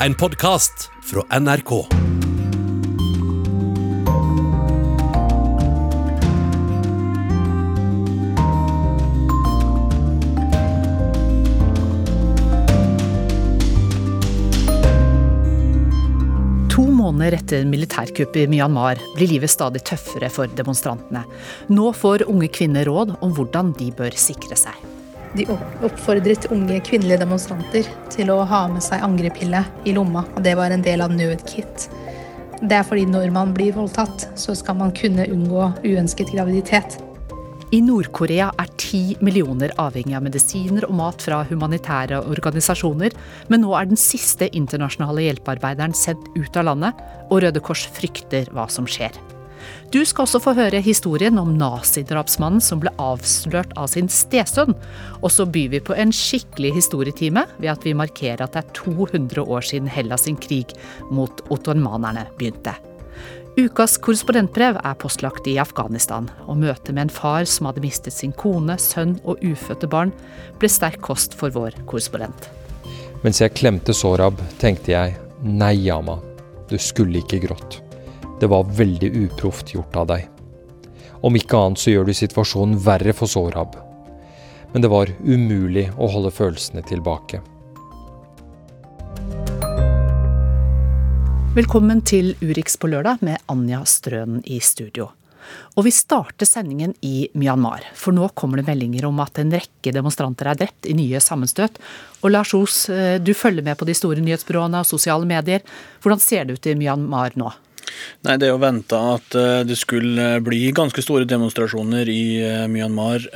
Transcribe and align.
en 0.00 0.14
podkast 0.14 0.90
fra 1.02 1.38
NRK. 1.40 1.70
To 16.70 16.82
måneder 16.92 17.32
etter 17.32 17.64
militærkuppet 17.64 18.36
i 18.36 18.46
Myanmar 18.50 19.00
blir 19.16 19.30
livet 19.30 19.50
stadig 19.50 19.80
tøffere 19.88 20.28
for 20.28 20.50
demonstrantene. 20.58 21.24
Nå 21.72 21.88
får 21.96 22.26
unge 22.28 22.52
kvinner 22.52 22.84
råd 22.84 23.16
om 23.20 23.32
hvordan 23.32 23.72
de 23.80 23.88
bør 23.96 24.12
sikre 24.20 24.60
seg. 24.60 24.95
De 25.36 25.44
oppfordret 25.84 26.46
unge 26.54 26.78
kvinnelige 26.86 27.20
demonstranter 27.20 27.88
til 28.12 28.30
å 28.32 28.38
ha 28.48 28.62
med 28.72 28.84
seg 28.84 29.02
angrepille 29.04 29.64
i 29.84 29.92
lomma, 29.96 30.24
og 30.32 30.44
det 30.46 30.54
var 30.56 30.72
en 30.72 30.84
del 30.84 31.04
av 31.04 31.12
nødkit. 31.12 31.88
Det 32.62 32.78
er 32.78 32.86
fordi 32.88 33.04
når 33.10 33.34
man 33.34 33.52
blir 33.56 33.74
voldtatt, 33.76 34.30
så 34.38 34.54
skal 34.56 34.78
man 34.78 34.94
kunne 34.96 35.28
unngå 35.28 35.68
uønsket 35.84 36.32
graviditet. 36.32 36.96
I 37.74 37.82
Nord-Korea 37.82 38.52
er 38.62 38.68
ti 38.78 39.16
millioner 39.26 39.74
avhengig 39.82 40.14
av 40.16 40.24
medisiner 40.24 40.86
og 40.86 40.96
mat 41.00 41.24
fra 41.24 41.42
humanitære 41.48 42.22
organisasjoner, 42.30 43.12
men 43.50 43.64
nå 43.66 43.74
er 43.76 43.90
den 43.90 44.00
siste 44.00 44.48
internasjonale 44.56 45.26
hjelpearbeideren 45.26 45.96
sendt 45.98 46.30
ut 46.38 46.56
av 46.56 46.70
landet, 46.70 47.06
og 47.26 47.42
Røde 47.42 47.60
Kors 47.60 47.88
frykter 47.98 48.48
hva 48.54 48.70
som 48.72 48.88
skjer. 48.88 49.12
Du 49.94 50.00
skal 50.04 50.26
også 50.26 50.40
få 50.42 50.54
høre 50.58 50.80
historien 50.82 51.38
om 51.38 51.54
nazidrapsmannen 51.58 52.62
som 52.64 52.80
ble 52.82 52.92
avslørt 53.02 53.72
av 53.78 53.90
sin 53.92 54.10
stesønn. 54.12 54.74
Og 55.22 55.30
så 55.32 55.46
byr 55.46 55.70
vi 55.76 55.82
på 55.84 55.96
en 55.96 56.14
skikkelig 56.14 56.74
historietime 56.80 57.46
ved 57.58 57.70
at 57.72 57.86
vi 57.86 57.94
markerer 57.96 58.44
at 58.44 58.56
det 58.56 58.64
er 58.64 58.74
200 58.82 59.46
år 59.46 59.64
siden 59.70 59.88
Hellas 59.90 60.26
sin 60.26 60.38
krig 60.40 60.74
mot 61.10 61.44
ottomanerne 61.54 62.26
begynte. 62.38 62.74
Ukas 63.56 63.94
korrespondentbrev 64.04 64.76
er 64.82 64.96
postlagt 65.00 65.46
i 65.48 65.54
Afghanistan, 65.56 66.26
og 66.44 66.58
møtet 66.60 66.92
med 66.92 67.06
en 67.06 67.14
far 67.14 67.46
som 67.48 67.70
hadde 67.70 67.80
mistet 67.80 68.12
sin 68.12 68.34
kone, 68.36 68.76
sønn 68.76 69.14
og 69.24 69.40
ufødte 69.40 69.88
barn, 69.88 70.12
ble 70.60 70.68
sterk 70.68 71.00
kost 71.06 71.32
for 71.40 71.54
vår 71.54 71.78
korrespondent. 71.88 72.50
Mens 73.24 73.40
jeg 73.40 73.56
klemte 73.56 73.96
Sorab, 73.96 74.44
tenkte 74.60 74.92
jeg 74.92 75.16
nei, 75.40 75.72
Yama, 75.86 76.18
du 76.68 76.76
skulle 76.76 77.24
ikke 77.24 77.46
grått. 77.48 77.80
Det 78.40 78.46
var 78.46 78.64
veldig 78.64 79.10
uproft 79.16 79.74
gjort 79.74 79.96
av 79.96 80.10
deg. 80.10 80.26
Om 81.24 81.36
ikke 81.38 81.56
annet 81.56 81.80
så 81.80 81.94
gjør 81.94 82.04
du 82.04 82.12
situasjonen 82.18 82.76
verre 82.84 83.14
for 83.16 83.32
Sorab. 83.32 83.78
Men 84.74 84.84
det 84.84 84.90
var 84.92 85.12
umulig 85.24 85.86
å 85.96 86.10
holde 86.12 86.34
følelsene 86.36 86.84
tilbake. 86.84 87.40
Velkommen 91.56 92.04
til 92.04 92.34
Urix 92.44 92.76
på 92.76 92.92
lørdag 92.92 93.24
med 93.24 93.40
Anja 93.48 93.80
Strønen 93.88 94.44
i 94.44 94.60
studio. 94.60 95.08
Og 95.78 95.86
vi 95.86 95.96
starter 95.96 96.44
sendingen 96.44 96.92
i 97.06 97.30
Myanmar, 97.38 97.86
for 97.96 98.12
nå 98.12 98.28
kommer 98.36 98.60
det 98.60 98.68
meldinger 98.68 99.06
om 99.08 99.22
at 99.24 99.40
en 99.40 99.54
rekke 99.54 99.94
demonstranter 99.96 100.50
er 100.50 100.60
drept 100.60 100.84
i 100.90 100.96
nye 100.98 101.22
sammenstøt. 101.24 101.78
Og 102.20 102.34
Lars 102.34 102.52
Os, 102.58 102.90
eh, 102.90 103.16
du 103.16 103.32
følger 103.32 103.64
med 103.64 103.78
på 103.80 103.88
de 103.88 103.96
store 103.96 104.20
nyhetsbyråene 104.20 104.82
og 104.82 104.90
sosiale 104.90 105.24
medier. 105.24 105.64
Hvordan 106.02 106.20
ser 106.20 106.44
det 106.44 106.58
ut 106.58 106.68
i 106.68 106.76
Myanmar 106.76 107.38
nå? 107.40 107.54
Nei, 108.26 108.36
Det 108.36 108.48
er 108.48 108.52
jo 108.54 108.62
venta 108.62 109.00
at 109.14 109.36
eh, 109.38 109.62
det 109.68 109.78
skulle 109.78 110.28
bli 110.44 110.70
ganske 110.76 111.04
store 111.04 111.28
demonstrasjoner 111.28 112.08
i 112.10 112.22
eh, 112.42 112.66
Myanmar. 112.70 113.26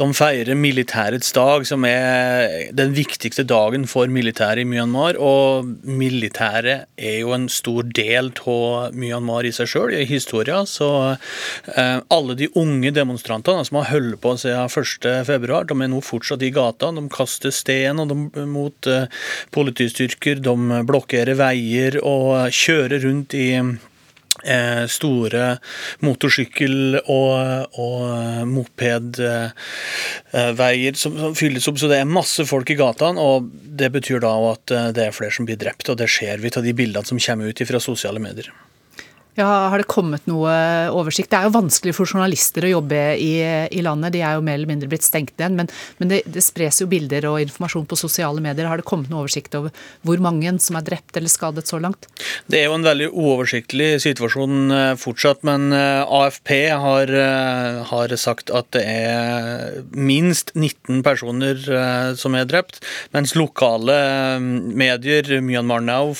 De 0.00 0.06
feirer 0.16 0.56
militærets 0.56 1.34
dag, 1.36 1.66
som 1.68 1.84
er 1.84 2.70
den 2.72 2.94
viktigste 2.96 3.44
dagen 3.44 3.84
for 3.90 4.08
militæret 4.08 4.62
i 4.62 4.68
Myanmar. 4.68 5.18
Og 5.20 5.68
militæret 5.84 6.86
er 6.96 7.18
jo 7.20 7.34
en 7.36 7.48
stor 7.52 7.84
del 7.84 8.30
av 8.48 8.96
Myanmar 8.96 9.44
i 9.44 9.52
seg 9.52 9.68
sjøl, 9.68 9.92
i 9.92 10.06
historien. 10.08 10.64
Så 10.64 10.88
eh, 11.10 11.98
alle 12.16 12.38
de 12.38 12.48
unge 12.56 12.94
demonstrantene 12.96 13.66
som 13.68 13.82
har 13.82 13.90
holdt 13.92 14.22
på 14.24 14.34
siden 14.40 14.72
1.2, 14.72 15.60
de 15.68 15.76
er 15.76 15.92
nå 15.92 16.00
fortsatt 16.04 16.48
i 16.48 16.52
gata. 16.54 16.94
De 16.96 17.04
kaster 17.12 17.52
sten 17.52 18.00
mot 18.48 18.88
eh, 18.88 19.22
politistyrker, 19.52 20.40
de 20.40 20.82
blokkerer 20.88 21.36
veier 21.36 22.00
og 22.00 22.48
kjører 22.56 23.04
rundt 23.04 23.36
i 23.36 23.50
store 24.90 25.58
motorsykkel- 26.04 27.00
og, 27.00 27.76
og 27.80 28.46
mopedveier 28.48 29.52
eh, 30.32 30.98
som, 30.98 31.18
som, 31.18 31.34
fylles 31.36 31.68
opp. 31.68 31.78
Så 31.80 31.90
det 31.90 31.98
er 32.00 32.08
masse 32.08 32.46
folk 32.48 32.70
i 32.70 32.78
gatene, 32.78 33.20
og 33.20 33.50
det 33.52 33.92
betyr 33.92 34.22
da 34.24 34.32
at 34.52 34.74
eh, 34.74 34.90
det 34.96 35.06
er 35.06 35.16
flere 35.16 35.34
som 35.34 35.48
blir 35.48 35.60
drept. 35.60 35.88
Og 35.90 35.98
det 36.00 36.08
ser 36.12 36.38
vi 36.42 36.52
av 36.54 36.64
de 36.66 36.76
bildene 36.76 37.06
som 37.06 37.20
kommer 37.20 37.50
ut 37.50 37.64
fra 37.68 37.82
sosiale 37.82 38.22
medier. 38.22 38.50
Ja, 39.38 39.68
Har 39.70 39.78
det 39.78 39.86
kommet 39.90 40.26
noe 40.26 40.50
oversikt? 40.90 41.30
Det 41.30 41.38
er 41.38 41.46
jo 41.46 41.54
vanskelig 41.54 41.94
for 41.94 42.08
journalister 42.08 42.66
å 42.66 42.72
jobbe 42.72 42.98
i, 43.14 43.34
i 43.70 43.82
landet. 43.84 44.14
De 44.16 44.22
er 44.26 44.34
jo 44.36 44.44
mer 44.44 44.58
eller 44.58 44.70
mindre 44.70 44.90
blitt 44.90 45.06
stengt 45.06 45.36
ned. 45.38 45.54
Men, 45.56 45.70
men 46.00 46.10
det, 46.10 46.22
det, 46.26 46.42
spres 46.42 46.80
jo 46.82 46.88
bilder 46.90 47.28
og 47.30 47.38
informasjon 47.44 47.86
på 47.86 47.98
sosiale 48.00 48.42
medier. 48.42 48.66
Har 48.66 48.80
det 48.80 48.88
kommet 48.88 49.12
noe 49.12 49.22
oversikt 49.22 49.54
over 49.58 49.74
hvor 50.06 50.22
mange 50.22 50.50
som 50.62 50.78
er 50.80 50.86
drept 50.88 51.16
eller 51.16 51.30
skadet 51.30 51.68
så 51.70 51.78
langt? 51.82 52.08
Det 52.50 52.58
er 52.58 52.66
jo 52.66 52.74
en 52.78 52.86
veldig 52.86 53.10
uoversiktlig 53.12 53.90
situasjon 54.02 54.74
eh, 54.74 54.94
fortsatt. 54.98 55.44
Men 55.46 55.70
eh, 55.76 56.02
AFP 56.02 56.52
har, 56.82 57.14
eh, 57.14 57.80
har 57.92 58.16
sagt 58.18 58.50
at 58.50 58.72
det 58.74 58.82
er 58.82 59.80
minst 59.94 60.54
19 60.56 61.04
personer 61.06 61.58
som 62.18 62.34
er 62.34 62.48
drept. 62.50 62.80
Mens 63.14 63.36
lokale 63.38 63.94
medier, 64.40 65.36
Myanmar 65.44 65.84
Now 65.84 66.16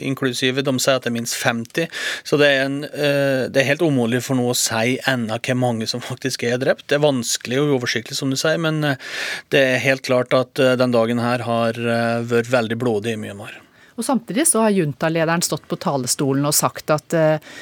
inklusive, 0.00 0.64
de 0.64 0.74
sier 0.80 0.98
at 0.98 1.04
det 1.04 1.12
er 1.12 1.18
minst 1.18 1.36
50. 1.42 1.90
Så 2.24 2.38
det 2.40 2.53
er 2.54 2.64
en, 2.64 2.78
eh, 2.84 3.44
det 3.50 3.60
er 3.60 3.68
helt 3.72 3.84
umulig 3.84 4.22
for 4.24 4.38
noe 4.38 4.52
å 4.54 4.58
si 4.58 4.96
ennå 5.10 5.38
hvor 5.38 5.58
mange 5.58 5.88
som 5.90 6.02
faktisk 6.04 6.46
er 6.48 6.60
drept. 6.62 6.86
Det 6.88 6.98
er 6.98 7.04
vanskelig 7.04 7.60
og 7.60 7.74
uoversiktlig, 7.74 8.16
som 8.18 8.32
du 8.32 8.38
sier, 8.40 8.60
men 8.62 8.82
eh, 8.84 9.12
det 9.54 9.60
er 9.74 9.84
helt 9.84 10.04
klart 10.06 10.34
at 10.36 10.62
eh, 10.62 10.76
den 10.80 10.94
dagen 10.94 11.22
her 11.22 11.44
har 11.44 11.78
vært 12.24 12.50
veldig 12.52 12.78
blodig 12.80 13.14
i 13.14 13.20
Myanmar. 13.20 13.60
Og 13.94 14.02
Samtidig 14.06 14.46
så 14.50 14.64
har 14.64 14.74
juntalederen 14.74 15.44
stått 15.44 15.68
på 15.70 15.78
talerstolen 15.78 16.46
og 16.48 16.56
sagt 16.56 16.90
at 16.90 17.14
uh, 17.14 17.52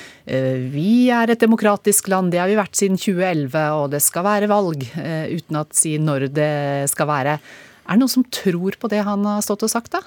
vi 0.72 1.10
er 1.12 1.28
et 1.28 1.42
demokratisk 1.42 2.08
land, 2.08 2.32
det 2.32 2.40
har 2.40 2.48
vi 2.48 2.56
vært 2.56 2.78
siden 2.78 2.96
2011, 2.96 3.58
og 3.76 3.90
det 3.92 4.00
skal 4.00 4.24
være 4.24 4.48
valg, 4.48 4.86
uh, 4.96 5.28
uten 5.28 5.60
å 5.60 5.66
si 5.76 5.98
når 6.00 6.30
det 6.32 6.54
skal 6.88 7.10
være. 7.10 7.36
Er 7.36 7.92
det 7.92 8.00
noen 8.00 8.14
som 8.14 8.24
tror 8.32 8.80
på 8.80 8.88
det 8.88 9.02
han 9.04 9.28
har 9.28 9.44
stått 9.44 9.66
og 9.68 9.74
sagt, 9.74 9.92
da? 9.92 10.00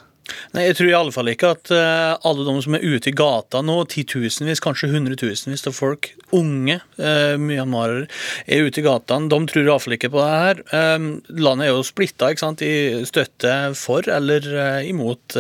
Nei, 0.56 0.66
Jeg 0.68 0.78
tror 0.80 0.90
i 0.90 0.96
alle 0.98 1.14
fall 1.14 1.30
ikke 1.30 1.52
at 1.54 1.72
uh, 1.74 2.16
alle 2.26 2.46
de 2.48 2.54
som 2.66 2.78
er 2.78 2.86
ute 2.86 3.12
i 3.12 3.16
gata 3.16 3.62
nå, 3.66 3.78
titusenvis, 3.92 4.62
kanskje 4.64 4.90
hundretusenvis 4.94 5.66
av 5.70 5.76
folk, 5.78 6.10
unge 6.36 6.80
uh, 6.98 7.36
myanmarere, 7.42 8.08
er 8.50 8.66
ute 8.66 8.82
i 8.82 8.86
gatene. 8.86 9.30
De 9.32 9.40
tror 9.52 9.62
i 9.62 9.70
alle 9.70 9.84
fall 9.84 9.98
ikke 9.98 10.12
på 10.16 10.24
det 10.24 10.32
her. 10.32 10.64
Um, 10.96 11.10
landet 11.30 11.68
er 11.68 11.76
jo 11.76 11.86
splitta 11.86 12.32
i 12.34 12.74
støtte 13.06 13.54
for 13.78 14.10
eller 14.10 14.50
uh, 14.56 14.82
imot 14.86 15.38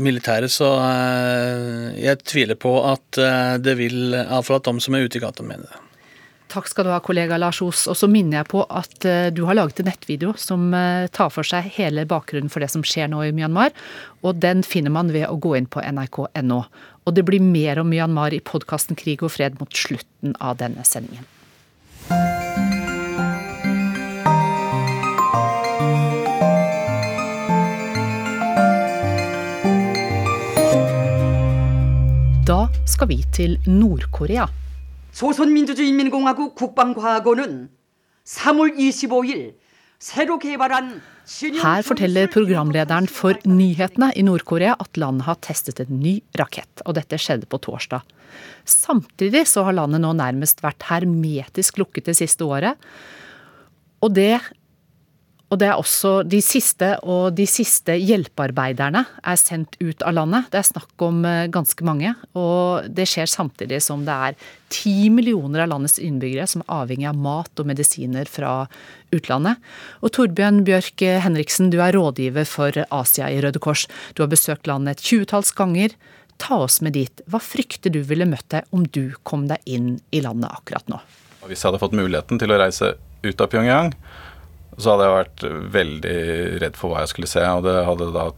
militæret, 0.00 0.48
så 0.48 0.70
jeg 2.00 2.22
tviler 2.24 2.56
på 2.56 2.70
at 2.88 3.18
det 3.60 3.74
vil 3.76 4.16
Iallfall 4.16 4.62
at 4.62 4.70
de 4.70 4.80
som 4.80 4.96
er 4.96 5.04
ute 5.04 5.20
i 5.20 5.22
gata, 5.22 5.44
mener 5.44 5.68
det. 5.68 5.87
Takk 6.48 6.68
skal 6.70 6.86
du 6.86 6.92
ha, 6.94 6.98
kollega 7.04 7.36
Lars 7.36 7.60
Os. 7.60 7.82
Og 7.92 7.96
så 8.00 8.08
minner 8.08 8.40
jeg 8.40 8.48
på 8.48 8.62
at 8.72 9.04
eh, 9.04 9.28
du 9.34 9.42
har 9.44 9.58
laget 9.58 9.82
en 9.82 9.88
nettvideo 9.90 10.32
som 10.40 10.70
eh, 10.72 11.04
tar 11.12 11.28
for 11.34 11.44
seg 11.44 11.68
hele 11.76 12.06
bakgrunnen 12.08 12.48
for 12.52 12.64
det 12.64 12.70
som 12.72 12.84
skjer 12.86 13.10
nå 13.12 13.20
i 13.26 13.34
Myanmar. 13.36 13.74
Og 14.24 14.40
den 14.40 14.64
finner 14.64 14.94
man 14.94 15.12
ved 15.12 15.28
å 15.28 15.36
gå 15.36 15.52
inn 15.58 15.68
på 15.68 15.84
nrk.no. 15.84 16.62
Og 17.04 17.16
det 17.16 17.24
blir 17.28 17.44
mer 17.44 17.82
om 17.82 17.90
Myanmar 17.92 18.32
i 18.32 18.40
podkasten 18.40 18.96
Krig 18.96 19.24
og 19.26 19.34
fred 19.36 19.60
mot 19.60 19.76
slutten 19.76 20.32
av 20.40 20.56
denne 20.62 20.84
sendingen. 20.88 21.28
Da 32.48 32.62
skal 32.88 33.12
vi 33.12 33.20
til 33.36 33.58
Nord-Korea. 33.68 34.48
조선민주주의인민공화국 35.13 36.55
국방과학원은 36.55 37.69
3월 38.25 38.75
25일 38.77 39.55
새로 39.99 40.39
개발한 40.39 41.01
her 41.63 41.81
forteller 41.81 42.27
programlederen 42.27 43.07
for 43.07 43.37
nyhetene 43.47 44.11
i 44.15 44.23
Nord-Korea 44.23 44.75
at 44.75 44.97
landet 44.99 45.23
har 45.23 45.37
testet 45.39 45.79
en 45.79 46.01
ny 46.01 46.17
rakett, 46.35 46.83
og 46.83 46.97
dette 46.97 47.15
skjedde 47.15 47.47
på 47.47 47.61
torsdag. 47.63 48.03
Samtidig 48.67 49.45
så 49.47 49.63
har 49.63 49.77
landet 49.77 50.03
nå 50.03 50.11
nærmest 50.19 50.59
vært 50.65 50.83
hermetisk 50.89 51.79
lukket 51.79 52.11
det 52.11 52.17
siste 52.19 52.43
året. 52.43 52.75
Og 54.03 54.11
det 54.11 54.41
og 55.48 55.56
det 55.56 55.68
er 55.70 55.78
også 55.80 56.10
de 56.28 56.42
siste, 56.44 56.90
og 57.08 57.32
de 57.38 57.46
siste 57.48 57.94
hjelpearbeiderne 57.96 59.00
er 59.00 59.38
sendt 59.40 59.78
ut 59.80 60.02
av 60.04 60.12
landet. 60.18 60.50
Det 60.52 60.60
er 60.60 60.66
snakk 60.68 61.04
om 61.06 61.22
eh, 61.24 61.46
ganske 61.52 61.86
mange, 61.88 62.12
og 62.36 62.90
det 62.92 63.06
skjer 63.08 63.30
samtidig 63.32 63.80
som 63.84 64.04
det 64.04 64.16
er 64.28 64.36
ti 64.68 65.08
millioner 65.12 65.64
av 65.64 65.70
landets 65.72 65.96
innbyggere 66.04 66.44
som 66.52 66.66
er 66.66 66.74
avhengig 66.82 67.08
av 67.08 67.16
mat 67.16 67.62
og 67.62 67.70
medisiner 67.70 68.28
fra 68.28 68.52
utlandet. 69.16 69.56
Og 70.04 70.12
Torbjørn 70.18 70.60
Bjørk 70.68 71.06
Henriksen, 71.24 71.72
du 71.72 71.80
er 71.80 71.96
rådgiver 71.96 72.44
for 72.48 72.84
Asia 72.84 73.32
i 73.32 73.40
Røde 73.40 73.62
Kors. 73.64 73.86
Du 74.12 74.22
har 74.26 74.32
besøkt 74.32 74.68
landet 74.68 74.98
et 74.98 75.08
tjuetalls 75.08 75.54
ganger. 75.56 75.96
Ta 76.38 76.60
oss 76.68 76.82
med 76.84 76.92
dit. 76.94 77.24
Hva 77.24 77.40
frykter 77.40 77.90
du 77.94 78.02
ville 78.04 78.28
møtt 78.28 78.50
deg 78.52 78.68
om 78.76 78.84
du 78.84 79.16
kom 79.24 79.48
deg 79.48 79.64
inn 79.64 79.94
i 80.12 80.20
landet 80.20 80.52
akkurat 80.52 80.92
nå? 80.92 81.00
Hvis 81.48 81.62
jeg 81.62 81.70
hadde 81.70 81.80
fått 81.80 81.96
muligheten 81.96 82.36
til 82.36 82.52
å 82.52 82.60
reise 82.60 82.98
ut 83.24 83.40
av 83.40 83.48
Pyongyang, 83.50 83.94
så 84.78 84.92
hadde 84.92 85.06
jeg 85.06 85.16
vært 85.16 85.46
veldig 85.74 86.18
redd 86.62 86.76
for 86.78 86.92
hva 86.92 87.04
jeg 87.04 87.12
skulle 87.12 87.30
se. 87.30 87.42
Og 87.42 87.64
det 87.66 87.78
hadde 87.86 88.12
da 88.14 88.28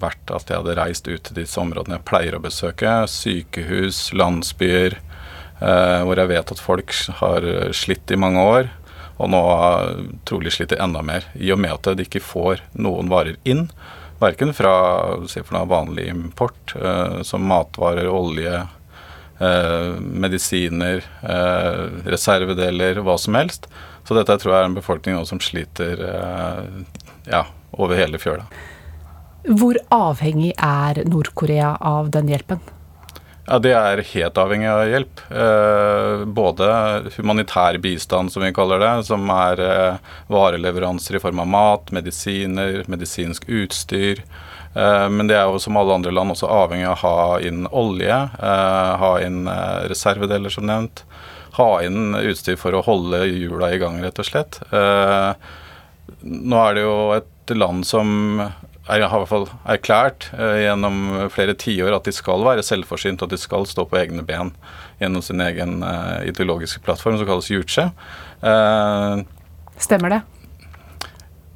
vært 0.00 0.32
at 0.34 0.50
jeg 0.50 0.62
hadde 0.62 0.76
reist 0.78 1.08
ut 1.08 1.22
til 1.26 1.38
disse 1.40 1.60
områdene 1.60 1.98
jeg 1.98 2.08
pleier 2.08 2.36
å 2.36 2.42
besøke. 2.44 2.96
Sykehus, 3.10 4.10
landsbyer, 4.16 4.98
eh, 5.60 6.00
hvor 6.04 6.20
jeg 6.20 6.32
vet 6.32 6.52
at 6.54 6.62
folk 6.62 6.94
har 7.20 7.48
slitt 7.76 8.12
i 8.12 8.20
mange 8.20 8.44
år. 8.44 8.70
Og 9.20 9.28
nå 9.28 9.40
trolig 10.28 10.54
sliter 10.54 10.80
enda 10.80 11.02
mer, 11.04 11.26
i 11.36 11.50
og 11.52 11.60
med 11.60 11.74
at 11.74 11.92
de 11.96 12.06
ikke 12.06 12.22
får 12.24 12.62
noen 12.80 13.10
varer 13.12 13.36
inn. 13.44 13.66
Verken 14.20 14.52
fra 14.56 14.74
for 15.28 15.66
vanlig 15.68 16.08
import, 16.08 16.74
eh, 16.76 17.22
som 17.22 17.44
matvarer, 17.48 18.08
olje, 18.08 18.66
eh, 19.40 20.00
medisiner, 20.00 21.04
eh, 21.22 21.84
reservedeler, 22.04 23.00
hva 23.00 23.18
som 23.18 23.34
helst. 23.34 23.66
Så 24.10 24.16
dette 24.18 24.34
tror 24.42 24.50
jeg 24.50 24.64
er 24.64 24.66
en 24.66 24.74
befolkning 24.74 25.14
nå 25.14 25.22
som 25.22 25.38
sliter 25.38 26.00
eh, 26.02 26.62
ja, 27.30 27.44
over 27.78 27.94
hele 27.94 28.18
fjøla. 28.18 28.42
Hvor 29.46 29.78
avhengig 29.94 30.50
er 30.58 30.98
Nord-Korea 31.06 31.76
av 31.78 32.08
den 32.16 32.26
hjelpen? 32.32 32.58
Ja, 33.46 33.60
De 33.62 33.70
er 33.70 34.02
helt 34.08 34.40
avhengig 34.42 34.66
av 34.66 34.82
hjelp. 34.90 35.22
Eh, 35.30 36.24
både 36.26 36.72
humanitær 37.20 37.78
bistand, 37.78 38.34
som 38.34 38.42
vi 38.42 38.50
kaller 38.56 38.82
det, 38.82 38.90
som 39.06 39.30
er 39.30 39.62
eh, 39.62 40.10
vareleveranser 40.34 41.20
i 41.20 41.22
form 41.22 41.44
av 41.46 41.52
mat, 41.54 41.94
medisiner, 41.94 42.82
medisinsk 42.90 43.46
utstyr. 43.46 44.24
Men 44.70 45.26
det 45.26 45.34
er 45.34 45.48
jo 45.50 45.58
som 45.58 45.74
alle 45.80 45.96
andre 45.98 46.12
land 46.14 46.30
også 46.30 46.46
avhengig 46.46 46.84
av 46.86 46.92
å 46.92 46.98
ha 47.00 47.38
inn 47.42 47.64
olje, 47.74 48.18
ha 48.38 49.08
inn 49.18 49.40
reservedeler, 49.90 50.54
som 50.54 50.68
nevnt 50.68 51.02
ha 51.60 51.68
inn 51.86 52.16
utstyr 52.18 52.58
for 52.60 52.74
å 52.74 52.82
holde 52.86 53.22
hjula 53.28 53.70
i 53.74 53.78
gang, 53.82 54.00
rett 54.02 54.18
og 54.20 54.26
slett. 54.28 54.58
Eh, 54.72 55.30
nå 56.26 56.64
er 56.64 56.76
det 56.76 56.82
jo 56.84 56.96
et 57.20 57.54
land 57.54 57.86
som 57.86 58.10
er, 58.40 59.04
har 59.04 59.06
i 59.06 59.22
hvert 59.22 59.30
fall 59.30 59.46
erklært 59.70 60.28
eh, 60.34 60.64
gjennom 60.64 61.28
flere 61.32 61.54
tiår 61.58 61.94
at 61.96 62.08
de 62.08 62.14
skal 62.14 62.44
være 62.46 62.64
selvforsynt, 62.66 63.22
at 63.22 63.32
de 63.32 63.38
skal 63.40 63.66
stå 63.68 63.86
på 63.90 64.00
egne 64.00 64.24
ben 64.26 64.52
gjennom 65.02 65.22
sin 65.24 65.42
egen 65.44 65.80
eh, 65.86 66.28
ideologiske 66.32 66.82
plattform, 66.86 67.18
som 67.20 67.28
kalles 67.28 67.50
Juche. 67.52 67.90
Eh, 68.42 69.22
Stemmer 69.80 70.16
det? 70.16 70.22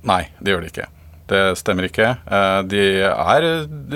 Nei, 0.04 0.22
det 0.40 0.54
gjør 0.54 0.64
det 0.64 0.72
ikke. 0.74 0.90
Det 1.26 1.56
stemmer 1.56 1.86
ikke. 1.88 2.10
Eh, 2.28 2.58
de 2.68 2.82
er 3.08 3.44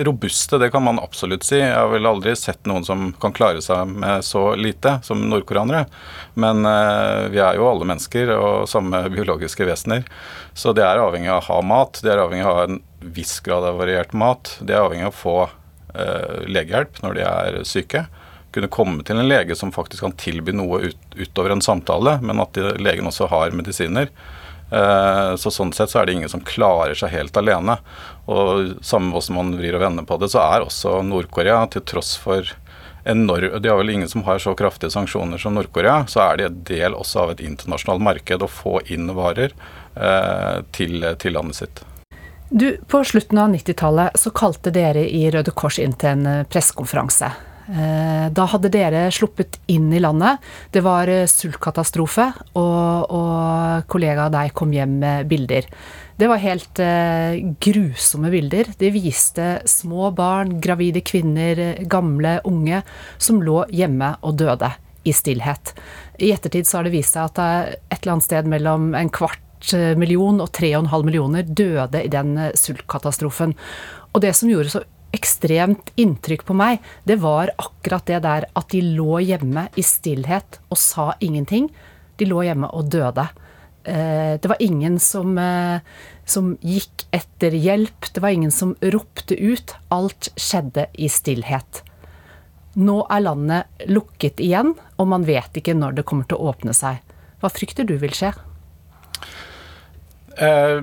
robuste, 0.07 0.57
det 0.61 0.71
kan 0.73 0.85
man 0.85 1.01
absolutt 1.03 1.45
si. 1.45 1.59
Jeg 1.61 1.75
har 1.77 1.91
vel 1.93 2.09
aldri 2.09 2.33
sett 2.39 2.65
noen 2.69 2.87
som 2.89 3.11
kan 3.21 3.35
klare 3.37 3.61
seg 3.65 3.91
med 3.93 4.25
så 4.25 4.55
lite 4.57 4.95
som 5.05 5.27
nordkoreanere. 5.29 5.85
Men 6.41 6.65
eh, 6.65 7.27
vi 7.35 7.43
er 7.45 7.59
jo 7.59 7.69
alle 7.69 7.89
mennesker 7.91 8.33
og 8.39 8.69
samme 8.73 9.03
biologiske 9.13 9.69
vesener. 9.69 10.09
Så 10.57 10.73
de 10.73 10.87
er 10.87 11.03
avhengig 11.03 11.29
av 11.35 11.43
å 11.43 11.47
ha 11.51 11.61
mat. 11.75 12.01
De 12.01 12.15
er 12.15 12.25
avhengig 12.25 12.47
av 12.49 12.55
å 12.55 12.63
ha 12.63 12.67
en 12.71 12.81
viss 13.05 13.37
grad 13.45 13.67
av 13.69 13.77
variert 13.83 14.17
mat. 14.17 14.55
De 14.65 14.73
er 14.73 14.87
avhengig 14.87 15.11
av 15.11 15.13
å 15.13 15.21
få 15.21 15.37
uh, 15.45 16.41
legehjelp 16.49 17.03
når 17.05 17.15
de 17.15 17.29
er 17.29 17.61
syke. 17.69 18.07
Kunne 18.57 18.73
komme 18.73 19.05
til 19.07 19.21
en 19.21 19.29
lege 19.29 19.55
som 19.55 19.71
faktisk 19.75 20.03
kan 20.07 20.17
tilby 20.19 20.57
noe 20.57 20.89
ut, 20.89 20.99
utover 21.15 21.53
en 21.55 21.63
samtale, 21.63 22.17
men 22.25 22.41
at 22.43 22.59
legen 22.81 23.07
også 23.07 23.29
har 23.31 23.55
medisiner. 23.55 24.09
Eh, 24.71 25.35
så 25.37 25.51
sånn 25.51 25.73
sett 25.73 25.93
så 25.93 26.03
er 26.03 26.09
det 26.09 26.19
ingen 26.19 26.33
som 26.33 26.45
klarer 26.45 26.97
seg 26.99 27.13
helt 27.15 27.37
alene. 27.41 27.79
Og 28.29 28.79
samme 28.85 29.15
hvordan 29.15 29.39
man 29.39 29.53
vrir 29.61 29.79
og 29.79 29.85
vender 29.85 30.09
på 30.09 30.19
det, 30.21 30.31
så 30.35 30.45
er 30.45 30.67
også 30.67 31.01
Nord-Korea, 31.07 31.63
til 31.73 31.85
tross 31.89 32.17
for 32.21 32.55
enorm 33.09 33.63
De 33.63 33.71
har 33.71 33.79
vel 33.79 33.95
ingen 33.95 34.09
som 34.11 34.25
har 34.27 34.41
så 34.43 34.53
kraftige 34.59 34.93
sanksjoner 34.93 35.41
som 35.41 35.55
Nord-Korea, 35.57 36.03
så 36.11 36.27
er 36.27 36.37
de 36.37 36.49
en 36.49 36.63
del 36.69 36.97
også 36.97 37.23
av 37.25 37.31
et 37.33 37.45
internasjonalt 37.47 38.05
marked 38.05 38.45
å 38.45 38.51
få 38.53 38.81
inn 38.93 39.09
varer 39.17 39.55
eh, 39.95 40.59
til, 40.77 41.07
til 41.23 41.39
landet 41.39 41.63
sitt. 41.63 41.85
Du, 42.51 42.77
På 42.89 43.01
slutten 43.05 43.39
av 43.41 43.53
90-tallet 43.53 44.17
så 44.17 44.33
kalte 44.33 44.73
dere 44.73 45.05
i 45.05 45.27
Røde 45.33 45.53
Kors 45.57 45.79
inn 45.81 45.97
til 46.01 46.17
en 46.17 46.45
pressekonferanse. 46.49 47.31
Eh, 47.69 48.27
da 48.33 48.47
hadde 48.49 48.71
dere 48.73 49.09
sluppet 49.13 49.59
inn 49.69 49.91
i 49.93 50.01
landet. 50.01 50.41
Det 50.73 50.81
var 50.85 51.11
eh, 51.13 51.27
sultkatastrofe, 51.29 52.31
og, 52.57 53.13
og 53.13 53.89
kollega 53.93 54.29
av 54.29 54.35
deg 54.39 54.55
kom 54.57 54.73
hjem 54.73 54.95
med 55.03 55.29
bilder. 55.29 55.69
Det 56.19 56.31
var 56.31 56.41
helt 56.43 56.81
eh, 56.83 57.37
grusomme 57.61 58.33
bilder. 58.33 58.73
De 58.81 58.93
viste 58.95 59.51
små 59.69 60.11
barn, 60.17 60.57
gravide 60.65 61.05
kvinner, 61.05 61.77
gamle, 61.85 62.39
unge, 62.49 62.83
som 63.21 63.43
lå 63.45 63.63
hjemme 63.69 64.15
og 64.25 64.41
døde 64.41 64.73
i 65.05 65.13
stillhet. 65.15 65.77
I 66.19 66.33
ettertid 66.35 66.67
så 66.67 66.81
har 66.81 66.89
det 66.89 66.97
vist 66.97 67.15
seg 67.15 67.29
at 67.29 67.37
det 67.39 67.79
et 67.93 68.01
eller 68.01 68.17
annet 68.17 68.31
sted 68.31 68.49
mellom 68.49 68.91
en 68.97 69.13
kvart 69.13 69.45
million 69.99 70.37
og 70.41 70.53
3,5 70.55 71.03
millioner 71.03 71.43
døde 71.43 72.01
i 72.07 72.11
den 72.11 72.37
sultkatastrofen. 72.57 73.57
Og 74.15 74.23
det 74.23 74.33
som 74.39 74.51
gjorde 74.51 74.73
så 74.73 74.83
ekstremt 75.17 75.93
inntrykk 75.97 76.45
på 76.49 76.57
meg, 76.57 76.83
det 77.09 77.19
var 77.23 77.53
akkurat 77.57 78.07
det 78.09 78.23
der 78.27 78.49
at 78.59 78.71
de 78.75 78.83
lå 78.85 79.21
hjemme 79.25 79.69
i 79.79 79.85
stillhet 79.85 80.61
og 80.69 80.81
sa 80.81 81.13
ingenting. 81.25 81.71
De 82.19 82.29
lå 82.29 82.43
hjemme 82.47 82.71
og 82.75 82.91
døde. 82.93 83.29
Eh, 83.89 84.37
det 84.41 84.49
var 84.51 84.61
ingen 84.61 84.99
som, 85.01 85.39
eh, 85.39 85.81
som 86.25 86.57
gikk 86.61 87.07
etter 87.13 87.51
hjelp, 87.51 88.13
det 88.13 88.21
var 88.21 88.29
ingen 88.29 88.51
som 88.51 88.75
ropte 88.83 89.35
ut. 89.35 89.75
Alt 89.91 90.31
skjedde 90.37 90.89
i 90.99 91.09
stillhet. 91.09 91.83
Nå 92.77 93.07
er 93.11 93.25
landet 93.25 93.89
lukket 93.89 94.39
igjen, 94.45 94.75
og 94.99 95.09
man 95.09 95.25
vet 95.25 95.57
ikke 95.57 95.75
når 95.75 95.97
det 95.97 96.05
kommer 96.05 96.29
til 96.29 96.39
å 96.39 96.53
åpne 96.53 96.75
seg. 96.77 97.01
Hva 97.41 97.51
frykter 97.51 97.87
du 97.87 97.97
vil 97.99 98.13
skje? 98.15 98.35
Eh, 100.39 100.83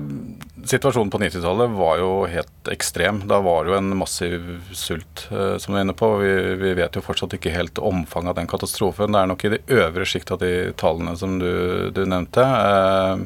situasjonen 0.64 1.10
på 1.10 1.18
90-tallet 1.18 1.70
var 1.70 1.98
jo 1.98 2.10
helt 2.28 2.68
ekstrem. 2.68 3.22
Da 3.28 3.38
var 3.40 3.64
det 3.64 3.72
jo 3.72 3.78
en 3.78 3.94
massiv 3.96 4.48
sult, 4.76 5.28
eh, 5.32 5.56
som 5.62 5.72
du 5.72 5.78
er 5.78 5.86
inne 5.86 5.96
på. 5.96 6.10
Vi, 6.20 6.32
vi, 6.60 6.74
vet 6.76 6.96
jo 6.96 7.04
fortsatt 7.04 7.38
ikke 7.38 7.54
helt 7.54 7.80
omfanget 7.80 8.34
av 8.34 8.36
den 8.40 8.50
katastrofen. 8.50 9.14
Det 9.14 9.22
er 9.22 9.30
nok 9.32 9.46
i 9.46 9.52
det 9.54 9.62
øvre 9.72 10.08
sjiktet 10.08 10.36
av 10.36 10.44
de 10.44 10.52
tallene 10.76 11.16
som 11.16 11.38
du, 11.40 11.52
du 11.96 12.02
nevnte. 12.04 12.44
Eh, 12.44 13.16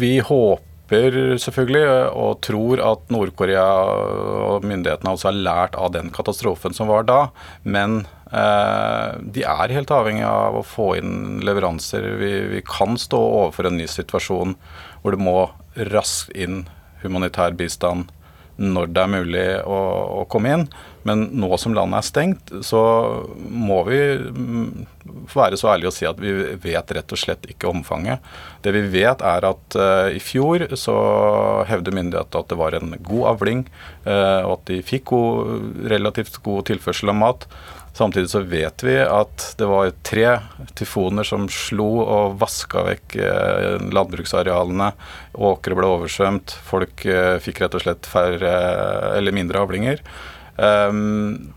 vi 0.00 0.14
håper 0.24 1.36
selvfølgelig 1.38 1.84
og 2.18 2.40
tror 2.42 2.80
at 2.82 3.12
Nord-Korea 3.12 3.66
og 4.54 4.64
myndighetene 4.66 5.12
også 5.14 5.28
har 5.28 5.36
lært 5.36 5.76
av 5.78 5.92
den 5.94 6.08
katastrofen 6.14 6.74
som 6.74 6.88
var 6.90 7.04
da. 7.06 7.20
Men 7.62 8.06
de 8.30 9.42
er 9.42 9.72
helt 9.74 9.90
avhengig 9.90 10.22
av 10.22 10.60
å 10.60 10.62
få 10.62 10.92
inn 11.00 11.40
leveranser. 11.42 12.04
Vi, 12.20 12.28
vi, 12.52 12.60
kan 12.62 12.94
stå 13.00 13.18
overfor 13.18 13.66
en 13.66 13.80
ny 13.80 13.88
situasjon 13.90 14.54
hvor 15.02 15.16
det 15.16 15.22
må 15.24 15.34
raskt 15.90 16.30
inn 16.38 16.62
humanitær 17.02 17.56
bistand 17.58 18.12
når 18.60 18.90
det 18.92 19.02
er 19.02 19.12
mulig 19.14 19.44
å, 19.64 19.80
å, 20.20 20.24
komme 20.30 20.52
inn. 20.52 20.64
Men 21.08 21.22
nå 21.40 21.48
som 21.56 21.72
landet 21.72 22.02
er 22.02 22.04
stengt, 22.04 22.50
så 22.66 22.80
må 23.40 23.78
vi 23.86 24.00
mm, 24.20 24.66
være 25.32 25.56
så 25.56 25.70
ærlige 25.72 25.88
å 25.88 25.94
si 25.96 26.08
at 26.08 26.20
vi 26.20 26.34
vet 26.60 26.92
rett 26.92 27.14
og 27.16 27.20
slett 27.22 27.48
ikke 27.48 27.70
omfanget. 27.70 28.20
Det 28.60 28.74
vi 28.76 28.84
vet 28.98 29.24
er 29.24 29.48
at 29.48 29.78
uh, 29.80 30.12
i 30.12 30.20
fjor 30.20 30.66
så 30.76 30.96
hevder 31.70 31.96
myndighetene 31.96 32.44
at 32.44 32.52
det 32.52 32.60
var 32.60 32.76
en 32.76 32.92
god 32.98 33.30
avling, 33.32 33.64
uh, 34.04 34.44
og 34.44 34.58
at 34.58 34.66
de 34.74 34.82
fikk 34.84 35.08
god, 35.14 35.70
relativt 35.94 36.36
god 36.44 36.68
tilførsel 36.68 37.14
av 37.14 37.20
mat. 37.22 37.48
Samtidig 37.96 38.30
så 38.30 38.40
vet 38.46 38.84
vi 38.86 38.94
at 39.02 39.44
det 39.58 39.66
var 39.68 39.90
tre 40.06 40.26
tyfoner 40.78 41.26
som 41.26 41.48
slo 41.52 41.88
og 42.04 42.36
vaska 42.40 42.84
vekk 42.86 43.16
eh, 43.18 43.86
landbruksarealene. 43.92 44.92
Åkre 45.34 45.78
ble 45.78 45.88
oversvømt. 45.88 46.54
Folk 46.66 47.04
eh, 47.10 47.36
fikk 47.42 47.64
rett 47.64 47.76
og 47.76 47.84
slett 47.84 48.08
færre 48.08 48.52
eller 49.18 49.34
mindre 49.36 49.64
avlinger. 49.64 50.04
Um, 50.56 51.50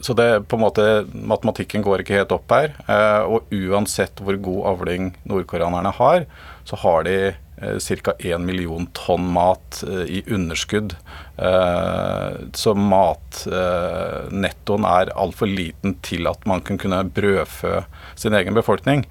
så 0.00 0.16
det 0.16 0.46
på 0.48 0.56
en 0.56 0.64
måte, 0.64 0.84
matematikken 1.12 1.84
går 1.84 2.02
ikke 2.02 2.16
helt 2.22 2.32
opp 2.32 2.56
her. 2.56 2.72
Eh, 2.88 3.20
og 3.28 3.52
uansett 3.52 4.24
hvor 4.24 4.40
god 4.40 4.72
avling 4.72 5.12
nordkoreanerne 5.28 5.92
har, 6.00 6.24
så 6.64 6.80
har 6.80 7.04
de 7.04 7.18
Eh, 7.28 7.49
ca. 7.60 8.12
1 8.18 8.44
million 8.44 8.86
tonn 8.96 9.32
mat 9.34 9.82
eh, 9.86 10.04
i 10.18 10.22
underskudd. 10.32 10.94
Eh, 11.36 12.32
så 12.56 12.74
matnettoen 12.74 14.84
er 14.88 15.12
altfor 15.16 15.46
liten 15.50 15.94
til 16.06 16.26
at 16.30 16.46
man 16.48 16.60
kan 16.64 16.78
kunne 16.80 17.04
brødfø 17.04 17.82
sin 18.16 18.34
egen 18.36 18.54
befolkning. 18.56 19.06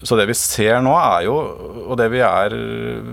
Så 0.00 0.16
det 0.16 0.30
vi 0.30 0.34
ser 0.38 0.80
nå 0.80 0.94
er 0.96 1.26
jo, 1.26 1.34
og 1.90 1.98
det 2.00 2.08
vi 2.14 2.20
er 2.24 2.48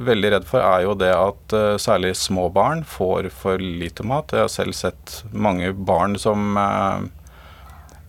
veldig 0.07 0.29
redd 0.37 0.45
for, 0.47 0.63
er 0.63 0.85
jo 0.85 0.93
det 0.95 1.11
at 1.11 1.55
særlig 1.83 2.15
små 2.15 2.47
barn 2.55 2.85
får 2.87 3.27
for 3.35 3.59
lite 3.59 4.07
mat. 4.07 4.31
Jeg 4.31 4.45
har 4.45 4.53
selv 4.53 4.71
sett 4.77 5.25
mange 5.35 5.73
barn 5.75 6.15
som, 6.15 6.55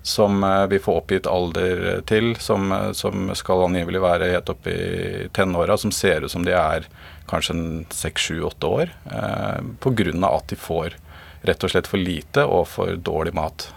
som 0.09 0.43
uh, 0.45 0.67
vi 0.71 0.81
får 0.83 1.01
oppgitt 1.03 1.29
alder 1.31 2.01
til, 2.09 2.33
som, 2.41 2.73
som 2.97 3.29
skal 3.37 3.67
angivelig 3.67 4.03
være 4.03 4.31
helt 4.33 4.53
oppe 4.53 4.73
i 4.73 5.27
tenåra, 5.37 5.77
som 5.81 5.93
ser 5.95 6.25
ut 6.25 6.33
som 6.33 6.47
de 6.47 6.57
er 6.57 6.89
kanskje 7.29 7.59
seks, 7.93 8.31
sju, 8.31 8.39
åtte 8.49 8.67
år, 8.67 8.95
eh, 9.13 9.59
pga. 9.85 10.31
at 10.31 10.49
de 10.49 10.57
får 10.57 10.97
rett 11.45 11.65
og 11.65 11.71
slett 11.71 11.87
for 11.87 12.01
lite 12.01 12.45
og 12.49 12.65
for 12.73 12.97
dårlig 12.97 13.35
mat. 13.37 13.69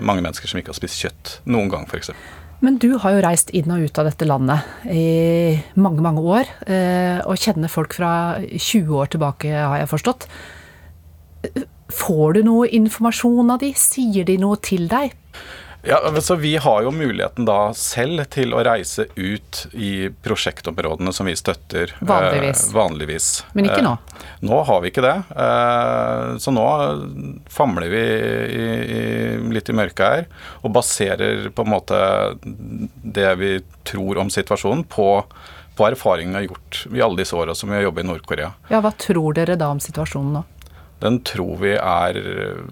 mange 0.00 0.20
mennesker 0.20 0.46
som 0.46 0.60
ikke 0.60 0.70
har 0.70 0.78
spist 0.78 1.00
kjøtt 1.00 1.40
noen 1.48 1.72
gang, 1.72 1.88
f.eks. 1.88 2.12
Men 2.60 2.76
du 2.76 2.92
har 3.00 3.14
jo 3.16 3.22
reist 3.24 3.50
inn 3.56 3.72
og 3.72 3.86
ut 3.88 3.98
av 4.00 4.10
dette 4.10 4.26
landet 4.28 4.88
i 4.92 5.56
mange, 5.80 6.02
mange 6.04 6.20
år. 6.20 6.50
Eh, 6.68 7.20
og 7.24 7.40
kjenner 7.40 7.72
folk 7.72 7.96
fra 7.96 8.12
20 8.44 8.98
år 9.00 9.12
tilbake, 9.14 9.48
har 9.48 9.80
jeg 9.80 9.88
forstått. 9.88 10.26
Får 11.96 12.36
du 12.36 12.42
noe 12.44 12.68
informasjon 12.68 13.54
av 13.54 13.62
de? 13.64 13.72
Sier 13.80 14.28
de 14.28 14.36
noe 14.42 14.60
til 14.60 14.90
deg? 14.92 15.16
Ja, 15.82 16.20
så 16.20 16.34
Vi 16.34 16.56
har 16.56 16.82
jo 16.82 16.90
muligheten 16.90 17.46
da 17.48 17.72
selv 17.76 18.26
til 18.32 18.52
å 18.52 18.62
reise 18.64 19.06
ut 19.16 19.62
i 19.72 20.10
prosjektområdene 20.24 21.12
som 21.16 21.28
vi 21.28 21.36
støtter. 21.38 21.94
Vanligvis. 22.04 22.66
Eh, 22.68 22.74
vanligvis. 22.76 23.28
Men 23.56 23.70
ikke 23.70 23.84
nå? 23.86 23.94
Eh, 23.96 24.26
nå 24.44 24.60
har 24.68 24.82
vi 24.84 24.92
ikke 24.92 25.04
det. 25.04 25.14
Eh, 25.32 26.36
så 26.42 26.52
nå 26.52 26.66
famler 27.48 27.88
vi 27.92 28.02
i, 28.02 28.66
i, 28.98 29.00
litt 29.54 29.72
i 29.72 29.76
mørket 29.76 30.04
her 30.04 30.28
og 30.60 30.74
baserer 30.76 31.48
på 31.54 31.64
en 31.64 31.72
måte 31.72 32.02
det 32.40 33.32
vi 33.40 33.54
tror 33.88 34.20
om 34.20 34.30
situasjonen 34.32 34.84
på, 34.90 35.08
på 35.76 35.88
erfaringene 35.88 36.36
vi 36.36 36.44
har 36.44 36.50
gjort 36.52 36.84
i 36.92 37.04
alle 37.04 37.22
disse 37.22 37.36
åra 37.36 37.56
som 37.56 37.72
vi 37.72 37.80
har 37.80 37.88
jobbet 37.88 38.04
i 38.04 38.10
Nord-Korea. 38.12 38.52
Ja, 38.68 38.84
Hva 38.84 38.92
tror 39.00 39.36
dere 39.40 39.56
da 39.60 39.72
om 39.72 39.80
situasjonen 39.80 40.40
nå? 40.40 40.48
Den 41.00 41.20
tror 41.24 41.56
vi 41.62 41.74
er 41.76 42.18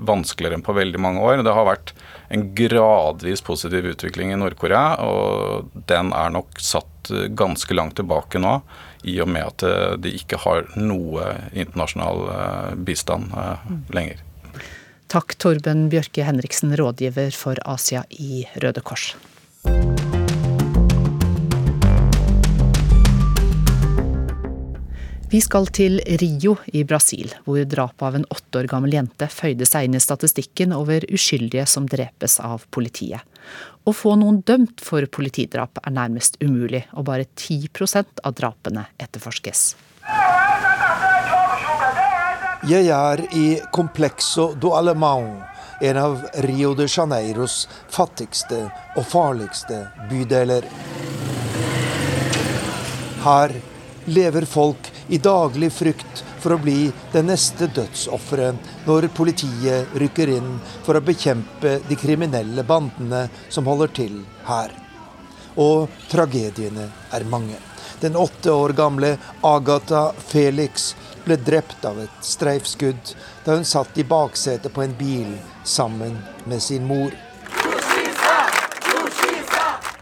vanskeligere 0.04 0.58
enn 0.58 0.64
på 0.66 0.76
veldig 0.76 1.00
mange 1.00 1.23
år. 1.25 1.42
Det 1.47 1.54
har 1.56 1.68
vært 1.68 1.94
en 2.35 2.50
gradvis 2.56 3.40
positiv 3.44 3.88
utvikling 3.94 4.35
i 4.35 4.38
Nord-Korea, 4.40 4.99
og 5.00 5.70
den 5.88 6.12
er 6.12 6.35
nok 6.35 6.61
satt 6.61 7.12
ganske 7.38 7.75
langt 7.75 7.97
tilbake 7.97 8.40
nå, 8.42 8.58
i 9.08 9.18
og 9.23 9.30
med 9.32 9.47
at 9.47 9.64
eh, 9.64 9.97
de 10.02 10.12
ikke 10.18 10.40
har 10.44 10.68
noe 10.76 11.32
internasjonal 11.52 12.25
eh, 12.35 12.73
bistand 12.88 13.32
eh, 13.32 13.68
lenger. 13.94 14.25
Takk, 15.08 15.38
Torben 15.40 15.87
Bjørke 15.88 16.26
Henriksen, 16.26 16.76
rådgiver 16.76 17.32
for 17.32 17.61
Asia 17.64 18.04
i 18.11 18.44
Røde 18.61 18.85
Kors. 18.85 19.14
Vi 25.28 25.40
skal 25.44 25.66
til 25.76 25.99
Rio 26.23 26.54
i 26.73 26.87
Brasil, 26.88 27.35
hvor 27.44 27.61
drapet 27.68 28.04
av 28.06 28.14
en 28.16 28.23
åtte 28.32 28.62
år 28.62 28.68
gammel 28.70 28.94
jente 28.97 29.26
føyde 29.28 29.66
seg 29.68 29.85
inn 29.85 29.99
i 29.99 30.00
statistikken 30.00 30.73
over 30.73 31.04
uskyldige 31.12 31.66
som 31.68 31.85
drepes 31.85 32.38
av 32.40 32.64
politiet. 32.73 33.20
Å 33.85 33.92
få 33.92 34.14
noen 34.16 34.40
dømt 34.49 34.80
for 34.80 35.04
politidrap 35.12 35.82
er 35.82 35.92
nærmest 35.92 36.40
umulig, 36.40 36.87
og 36.97 37.11
bare 37.11 37.28
10% 37.28 38.25
av 38.25 38.38
drapene 38.40 38.87
etterforskes. 38.97 39.76
Jeg 42.73 42.88
er 42.88 43.26
i 43.37 43.47
Complexo 43.68 44.54
do 44.56 44.73
Alemão, 44.80 45.42
en 45.85 46.04
av 46.06 46.25
Rio 46.49 46.73
de 46.73 46.88
Janeiros 46.88 47.66
fattigste 47.92 48.64
og 48.97 49.04
farligste 49.12 49.85
bydeler. 50.08 50.64
Her 53.28 53.61
lever 54.08 54.49
folk 54.49 54.88
i 55.09 55.19
daglig 55.19 55.71
frykt 55.73 56.25
for 56.38 56.55
å 56.55 56.61
bli 56.62 56.91
det 57.12 57.23
neste 57.27 57.69
dødsofferet 57.75 58.87
når 58.87 59.09
politiet 59.17 59.97
rykker 60.00 60.35
inn 60.37 60.59
for 60.87 60.99
å 60.99 61.05
bekjempe 61.05 61.79
de 61.88 61.99
kriminelle 61.99 62.65
bandene 62.69 63.27
som 63.49 63.69
holder 63.69 63.95
til 64.00 64.21
her. 64.49 64.75
Og 65.59 65.88
tragediene 66.11 66.87
er 67.12 67.27
mange. 67.27 67.59
Den 68.00 68.17
åtte 68.17 68.53
år 68.55 68.77
gamle 68.79 69.17
Agatha 69.43 70.12
Felix 70.19 70.93
ble 71.25 71.37
drept 71.43 71.85
av 71.88 71.99
et 71.99 72.21
streifskudd 72.25 73.15
da 73.45 73.57
hun 73.57 73.67
satt 73.67 73.99
i 73.99 74.07
baksetet 74.07 74.73
på 74.75 74.85
en 74.85 74.95
bil 74.99 75.33
sammen 75.67 76.15
med 76.47 76.62
sin 76.62 76.87
mor. 76.87 77.11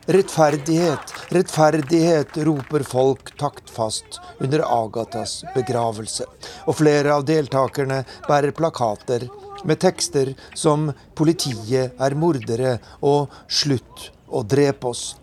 Rettferdighet, 0.08 1.14
rettferdighet, 1.28 2.36
roper 2.36 2.80
folk 2.80 3.38
taktfast 3.38 4.20
under 4.38 4.62
Agatas 4.84 5.44
begravelse. 5.54 6.24
Og 6.70 6.76
flere 6.78 7.10
av 7.16 7.24
deltakerne 7.26 8.04
bærer 8.28 8.54
plakater 8.54 9.26
med 9.66 9.80
tekster 9.82 10.30
som 10.54 10.92
'Politiet 11.14 11.98
er 11.98 12.14
mordere' 12.14 12.78
og 13.02 13.34
'Slutt 13.48 14.10
å 14.30 14.46
drepe 14.46 14.86
oss'. 14.86 15.16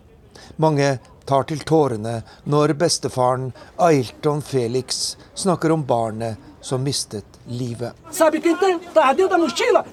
Mange 0.58 0.98
tar 1.24 1.48
til 1.48 1.64
tårene 1.64 2.22
når 2.44 2.76
bestefaren 2.76 3.52
Ailton 3.78 4.42
Felix 4.42 5.16
snakker 5.34 5.72
om 5.72 5.86
barnet 5.86 6.36
som 6.60 6.84
mistet 6.84 7.24
livet. 7.46 7.92
Sabe 8.10 8.40
quem 8.40 8.58
tem? 8.58 8.80
Tá 8.92 9.14
dentro 9.14 9.28
da 9.28 9.38
mochila. 9.38 9.84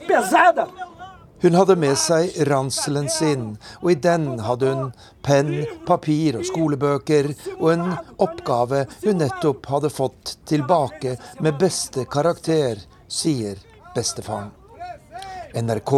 Hun 1.42 1.56
hadde 1.58 1.76
med 1.76 1.98
seg 1.98 2.36
ranselen 2.46 3.08
sin, 3.10 3.46
og 3.82 3.92
i 3.92 3.98
den 3.98 4.28
hadde 4.46 4.70
hun 4.70 4.92
penn, 5.26 5.64
papir 5.88 6.38
og 6.38 6.46
skolebøker, 6.46 7.32
og 7.58 7.68
en 7.74 7.88
oppgave 8.22 8.84
hun 9.02 9.22
nettopp 9.24 9.66
hadde 9.74 9.90
fått 9.90 10.36
tilbake 10.50 11.16
med 11.42 11.58
beste 11.62 12.06
karakter, 12.06 12.84
sier 13.10 13.58
bestefaren. 13.96 14.52
NRK 15.58 15.96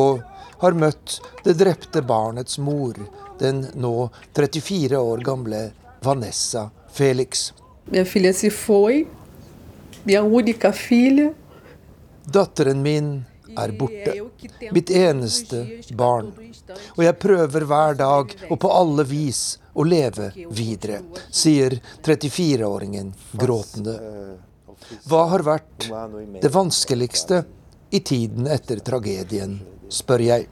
har 0.63 0.79
møtt 0.79 1.19
det 1.43 1.57
drepte 1.59 2.05
barnets 2.07 2.55
mor, 2.63 2.95
den 3.39 3.65
nå 3.75 4.07
34 4.31 4.95
år 4.95 5.27
gamle 5.27 5.61
Vanessa 6.03 6.69
Felix. 6.95 7.51
Min 7.91 8.07
filha 8.07 8.31
se 8.33 8.49
foi, 8.49 9.03
minha 10.03 10.23
única 10.23 10.71
filha. 10.71 11.33
Datteren 12.23 12.81
min 12.81 13.25
er 13.57 13.73
borte. 13.77 14.15
Mitt 14.71 14.89
eneste 14.89 15.63
barn. 15.97 16.31
Og 16.95 17.03
jeg 17.05 17.19
prøver 17.21 17.67
hver 17.69 17.99
dag 17.99 18.33
og 18.49 18.57
på 18.59 18.71
alle 18.71 19.05
vis 19.07 19.43
å 19.73 19.85
leve 19.87 20.29
videre, 20.53 21.01
sier 21.33 21.79
34-åringen 22.05 23.13
gråtende. 23.39 23.97
Hva 25.09 25.25
har 25.31 25.45
vært 25.47 25.89
det 26.43 26.51
vanskeligste 26.53 27.43
i 27.93 28.01
tiden 28.03 28.47
etter 28.49 28.81
tragedien, 28.85 29.59
spør 29.89 30.25
jeg. 30.27 30.47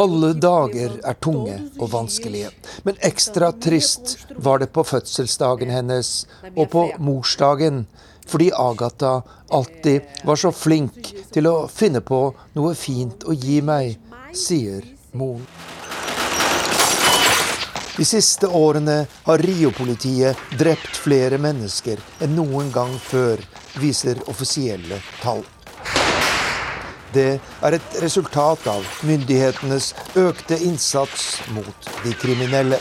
Alle 0.00 0.30
dager 0.38 0.92
er 1.04 1.16
tunge 1.20 1.56
og 1.76 1.90
vanskelige, 1.92 2.52
men 2.86 3.00
ekstra 3.04 3.50
trist 3.52 4.14
var 4.38 4.62
det 4.62 4.70
på 4.72 4.84
fødselsdagen 4.86 5.72
hennes 5.74 6.12
og 6.54 6.70
på 6.72 6.84
morsdagen, 7.02 7.82
fordi 8.30 8.50
Agatha 8.54 9.22
alltid 9.50 10.24
var 10.24 10.38
så 10.38 10.52
flink 10.54 11.10
til 11.34 11.50
å 11.50 11.56
finne 11.68 12.00
på 12.00 12.22
noe 12.54 12.74
fint 12.78 13.26
å 13.26 13.34
gi 13.34 13.58
meg, 13.66 13.98
sier 14.30 14.86
moren. 15.18 15.46
De 17.96 18.04
siste 18.06 18.46
årene 18.46 19.02
har 19.26 19.42
Rio-politiet 19.44 20.38
drept 20.56 20.94
flere 20.96 21.36
mennesker 21.42 22.00
enn 22.24 22.36
noen 22.38 22.70
gang 22.72 22.94
før, 23.02 23.42
viser 23.82 24.22
offisielle 24.30 25.02
tall. 25.20 25.42
Det 27.12 27.40
er 27.42 27.76
et 27.76 27.98
resultat 28.00 28.64
av 28.70 28.86
myndighetenes 29.04 29.90
økte 30.22 30.56
innsats 30.62 31.42
mot 31.50 31.90
de 32.04 32.14
kriminelle. 32.22 32.78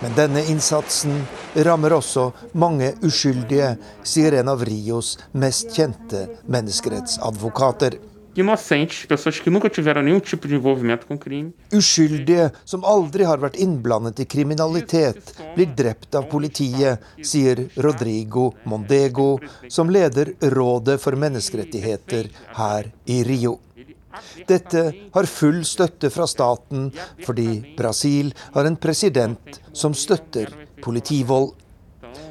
Men 0.00 0.12
denne 0.16 0.42
innsatsen 0.50 1.22
rammer 1.64 1.94
også 1.96 2.28
mange 2.52 2.92
uskyldige, 3.06 3.76
sier 4.04 4.36
en 4.40 4.52
av 4.52 4.64
Rios 4.68 5.14
mest 5.32 5.72
kjente 5.76 6.26
menneskerettsadvokater. 6.52 7.96
Uskyldige 11.72 12.50
som 12.68 12.84
aldri 12.84 13.24
har 13.24 13.40
vært 13.40 13.56
innblandet 13.64 14.20
i 14.20 14.28
kriminalitet, 14.28 15.32
blir 15.56 15.72
drept 15.78 16.20
av 16.20 16.28
politiet, 16.28 17.00
sier 17.24 17.64
Rodrigo 17.80 18.50
Mondego, 18.68 19.38
som 19.72 19.88
leder 19.88 20.34
Rådet 20.52 21.00
for 21.00 21.16
menneskerettigheter 21.16 22.28
her 22.60 22.92
i 23.08 23.22
Rio. 23.24 23.56
Dette 24.48 24.82
har 25.14 25.28
full 25.30 25.62
støtte 25.64 26.10
fra 26.12 26.26
staten, 26.30 26.90
fordi 27.26 27.76
Brasil 27.78 28.32
har 28.54 28.68
en 28.68 28.78
president 28.80 29.60
som 29.72 29.94
støtter 29.94 30.52
politivold. 30.84 31.54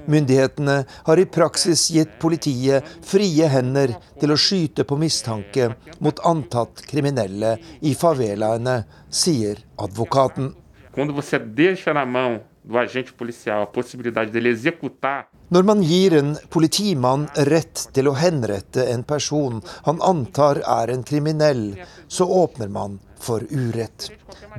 Myndighetene 0.09 0.75
har 1.07 1.19
i 1.21 1.25
praksis 1.29 1.87
gitt 1.93 2.17
politiet 2.21 2.85
frie 3.05 3.47
hender 3.49 3.95
til 4.21 4.33
å 4.33 4.37
skyte 4.39 4.85
på 4.87 4.97
mistanke 5.01 5.71
mot 5.99 6.21
antatt 6.25 6.83
kriminelle 6.89 7.55
i 7.81 7.93
favelaene, 7.97 8.83
sier 9.09 9.61
advokaten. 9.81 10.53
Quando 10.95 11.13
você 11.13 11.39
deixa 11.39 11.93
na 11.93 12.05
mão 12.05 12.39
do 12.63 12.77
agente 12.77 13.13
policial 13.13 13.63
a 13.63 13.67
possibilidade 13.67 14.31
dele 14.31 14.49
executar 14.49 15.27
Når 15.49 15.63
man 15.63 15.81
gir 15.85 16.13
en 16.17 16.31
politimann 16.49 17.27
rett 17.49 17.83
til 17.93 18.07
å 18.09 18.15
henrette 18.17 18.87
en 18.89 19.03
person 19.05 19.59
han 19.85 20.01
antar 20.01 20.61
er 20.65 20.89
en 20.89 21.03
kriminell, 21.05 21.67
så 22.07 22.25
åpner 22.25 22.71
man 22.73 22.97
for 23.21 23.45
urett. 23.51 24.09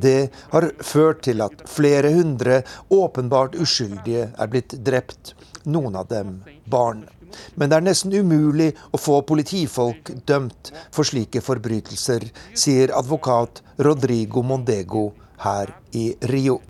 Det 0.03 0.29
har 0.53 0.69
ført 0.79 1.25
til 1.27 1.43
at 1.43 1.67
flere 1.71 2.13
hundre 2.15 2.61
åpenbart 2.95 3.59
uskyldige 3.59 4.29
er 4.31 4.53
blitt 4.53 4.77
drept, 4.87 5.35
noen 5.65 5.99
av 5.99 6.07
dem 6.13 6.39
barn. 6.71 7.03
Men 7.59 7.71
det 7.71 7.81
er 7.81 7.89
nesten 7.89 8.15
umulig 8.15 8.71
å 8.95 9.01
få 9.03 9.19
politifolk 9.27 10.15
dømt 10.29 10.71
for 10.95 11.09
slike 11.09 11.43
forbrytelser, 11.43 12.31
sier 12.55 12.95
advokat 12.95 13.63
Rodrigo 13.83 14.47
Mondego 14.47 15.09
her 15.43 15.75
i 15.99 16.13
Rio. 16.31 16.61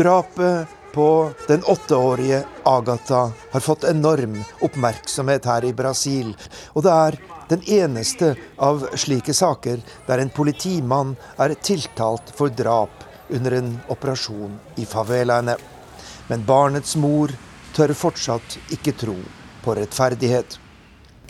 Drapet 0.00 0.68
på 0.94 1.30
den 1.48 1.64
åtteårige 1.64 2.44
Agatha 2.62 3.32
har 3.50 3.60
fått 3.60 3.84
enorm 3.84 4.38
oppmerksomhet 4.60 5.44
her 5.44 5.64
i 5.64 5.72
Brasil. 5.76 6.30
Og 6.72 6.86
det 6.86 6.94
er 6.94 7.18
den 7.50 7.66
eneste 7.68 8.30
av 8.56 8.86
slike 8.96 9.34
saker 9.36 9.82
der 10.06 10.22
en 10.22 10.32
politimann 10.32 11.12
er 11.36 11.52
tiltalt 11.60 12.32
for 12.32 12.48
drap 12.48 13.04
under 13.28 13.58
en 13.58 13.68
operasjon 13.92 14.56
i 14.80 14.88
favelaene. 14.88 15.58
Men 16.32 16.48
barnets 16.48 16.96
mor 16.96 17.36
tør 17.76 17.92
fortsatt 17.92 18.56
ikke 18.72 18.96
tro 19.04 19.18
på 19.60 19.76
rettferdighet. 19.76 20.56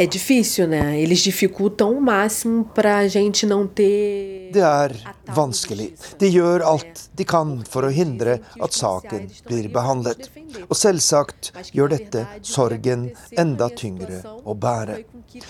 É 0.00 0.06
difícil, 0.06 0.66
né? 0.66 0.98
Eles 0.98 1.18
dificultam 1.18 1.92
o 1.92 2.00
máximo 2.00 2.64
para 2.64 2.96
a 2.96 3.06
gente 3.06 3.44
não 3.44 3.66
ter 3.66 4.50
Det 4.50 4.62
er 4.62 4.96
vanskelig. 5.26 5.92
De 6.18 6.26
gjør 6.26 6.62
alt 6.64 7.10
de 7.12 7.24
kan 7.28 7.50
for 7.68 7.84
å 7.84 7.90
hindre 7.92 8.38
at 8.64 8.72
saken 8.72 9.26
blir 9.44 9.68
behandlet. 9.68 10.30
Og 10.70 10.72
selvsagt 10.72 11.50
gjør 11.76 11.92
dette 11.92 12.22
sorgen 12.40 13.10
enda 13.36 13.68
tyngre 13.68 14.22
å 14.40 14.54
bære. 14.56 15.02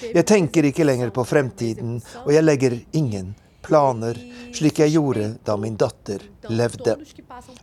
Jeg 0.03 0.27
tenker 0.27 0.67
ikke 0.67 0.89
lenger 0.89 1.15
på 1.15 1.23
fremtiden, 1.31 2.01
og 2.27 2.35
jeg 2.35 2.43
legger 2.43 2.75
ingen 2.91 3.37
planer, 3.63 4.19
slik 4.57 4.81
jeg 4.83 4.97
gjorde 4.97 5.29
da 5.47 5.55
min 5.61 5.77
datter 5.79 6.27
levde. 6.51 6.97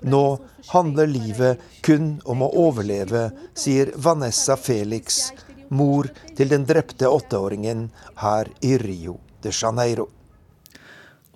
Nå 0.08 0.24
handler 0.72 1.12
livet 1.12 1.68
kun 1.84 2.14
om 2.24 2.46
å 2.48 2.50
overleve, 2.64 3.28
sier 3.58 3.92
Vanessa 3.96 4.56
Felix, 4.56 5.34
mor 5.70 6.10
til 6.38 6.52
den 6.52 6.66
drepte 6.68 7.10
åtteåringen 7.10 7.90
her 8.22 8.52
i 8.62 8.78
Rio 8.82 9.20
de 9.44 9.52
Janeiro. 9.54 10.08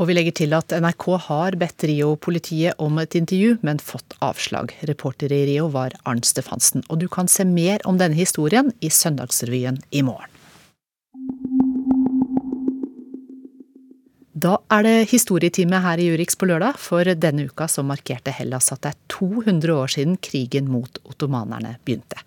Og 0.02 0.08
vi 0.10 0.16
legger 0.18 0.34
til 0.34 0.56
at 0.58 0.74
NRK 0.82 1.06
har 1.28 1.56
bedt 1.62 1.84
Rio-politiet 1.86 2.80
om 2.82 2.98
et 2.98 3.14
intervju, 3.20 3.60
men 3.62 3.78
fått 3.78 4.16
avslag. 4.26 4.74
Reporter 4.90 5.30
i 5.30 5.44
Rio 5.52 5.68
var 5.70 5.94
Arnt 6.10 6.26
Stefansen. 6.26 6.82
Og 6.90 7.04
du 7.04 7.08
kan 7.12 7.30
se 7.30 7.46
mer 7.46 7.84
om 7.86 8.00
denne 8.02 8.18
historien 8.18 8.72
i 8.82 8.90
Søndagsrevyen 8.90 9.78
i 9.92 10.02
morgen. 10.02 10.32
Da 14.42 14.56
er 14.74 14.88
det 14.88 15.12
historietime 15.12 15.84
her 15.84 16.02
i 16.02 16.08
Urix 16.16 16.34
på 16.40 16.48
lørdag, 16.50 16.80
for 16.82 17.06
denne 17.06 17.46
uka 17.46 17.68
så 17.70 17.84
markerte 17.86 18.34
Hellas 18.34 18.72
at 18.74 18.82
det 18.82 18.96
er 18.96 19.02
200 19.20 19.76
år 19.76 19.92
siden 19.94 20.18
krigen 20.18 20.72
mot 20.72 20.98
ottomanerne 21.06 21.76
begynte. 21.86 22.24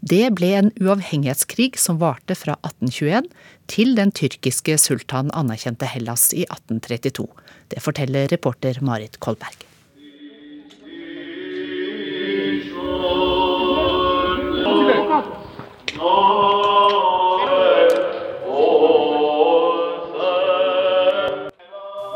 Det 0.00 0.30
ble 0.38 0.50
en 0.58 0.72
uavhengighetskrig 0.80 1.78
som 1.80 2.00
varte 2.02 2.36
fra 2.38 2.58
1821 2.62 3.30
til 3.70 3.94
den 3.98 4.12
tyrkiske 4.14 4.78
sultan 4.78 5.32
anerkjente 5.34 5.88
Hellas 5.88 6.30
i 6.32 6.44
1832. 6.48 7.28
Det 7.72 7.84
forteller 7.84 8.28
reporter 8.32 8.80
Marit 8.84 9.20
Kolberg. 9.20 9.64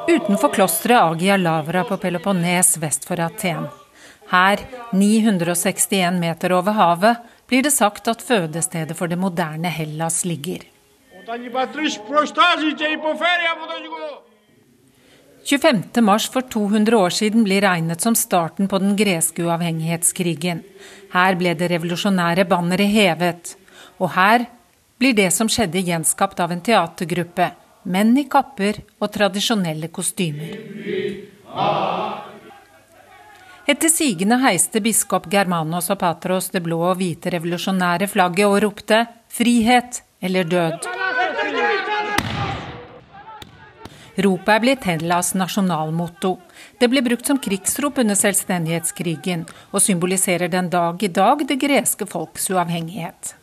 Utenfor 0.08 0.48
klosteret 0.48 1.02
Agia 1.02 1.36
Lavra 1.36 1.84
på 1.84 1.96
Peloponnes 1.96 2.76
vest 2.76 3.04
for 3.04 3.20
Aten. 3.20 3.66
Her, 4.30 4.60
961 4.92 6.18
meter 6.20 6.52
over 6.52 6.76
havet, 6.76 7.16
blir 7.48 7.64
det 7.64 7.72
sagt 7.72 8.08
at 8.08 8.22
fødestedet 8.22 8.96
for 8.96 9.08
det 9.08 9.18
moderne 9.18 9.70
Hellas 9.72 10.24
ligger. 10.28 10.66
25. 15.48 16.02
mars 16.04 16.28
for 16.28 16.40
200 16.40 16.96
år 16.96 17.14
siden 17.14 17.44
blir 17.44 17.62
regnet 17.64 18.04
som 18.04 18.14
starten 18.14 18.68
på 18.68 18.78
den 18.82 18.96
greske 18.96 19.44
uavhengighetskrigen. 19.46 20.60
Her 21.14 21.38
ble 21.40 21.54
det 21.56 21.70
revolusjonære 21.72 22.44
banneret 22.48 22.92
hevet. 22.92 23.54
Og 23.96 24.12
her 24.12 24.44
blir 25.00 25.16
det 25.16 25.30
som 25.32 25.48
skjedde 25.48 25.80
gjenskapt 25.86 26.40
av 26.44 26.52
en 26.52 26.60
teatergruppe. 26.64 27.48
Menn 27.88 28.12
i 28.20 28.26
kapper 28.28 28.82
og 29.00 29.08
tradisjonelle 29.14 29.88
kostymer. 29.88 30.52
Etter 33.68 33.90
sigende 33.92 34.38
heiste 34.40 34.80
biskop 34.80 35.26
Germanos 35.28 35.90
og 35.92 35.98
Patros 36.00 36.46
det 36.54 36.62
blå 36.64 36.78
og 36.88 36.94
hvite 36.96 37.28
revolusjonære 37.34 38.06
flagget 38.08 38.48
og 38.48 38.62
ropte 38.64 39.00
'frihet 39.28 39.98
eller 40.24 40.48
død'. 40.48 40.86
Ropet 44.24 44.54
er 44.54 44.62
blitt 44.64 44.88
Hellas 44.88 45.34
nasjonalmotto. 45.34 46.38
Det 46.80 46.88
ble 46.88 47.02
brukt 47.04 47.26
som 47.26 47.38
krigsrop 47.38 47.98
under 47.98 48.16
selvstendighetskrigen, 48.16 49.44
og 49.72 49.84
symboliserer 49.84 50.48
den 50.48 50.70
dag 50.70 51.02
i 51.02 51.12
dag 51.20 51.44
det 51.48 51.60
greske 51.60 52.06
folks 52.06 52.50
uavhengighet. 52.50 53.34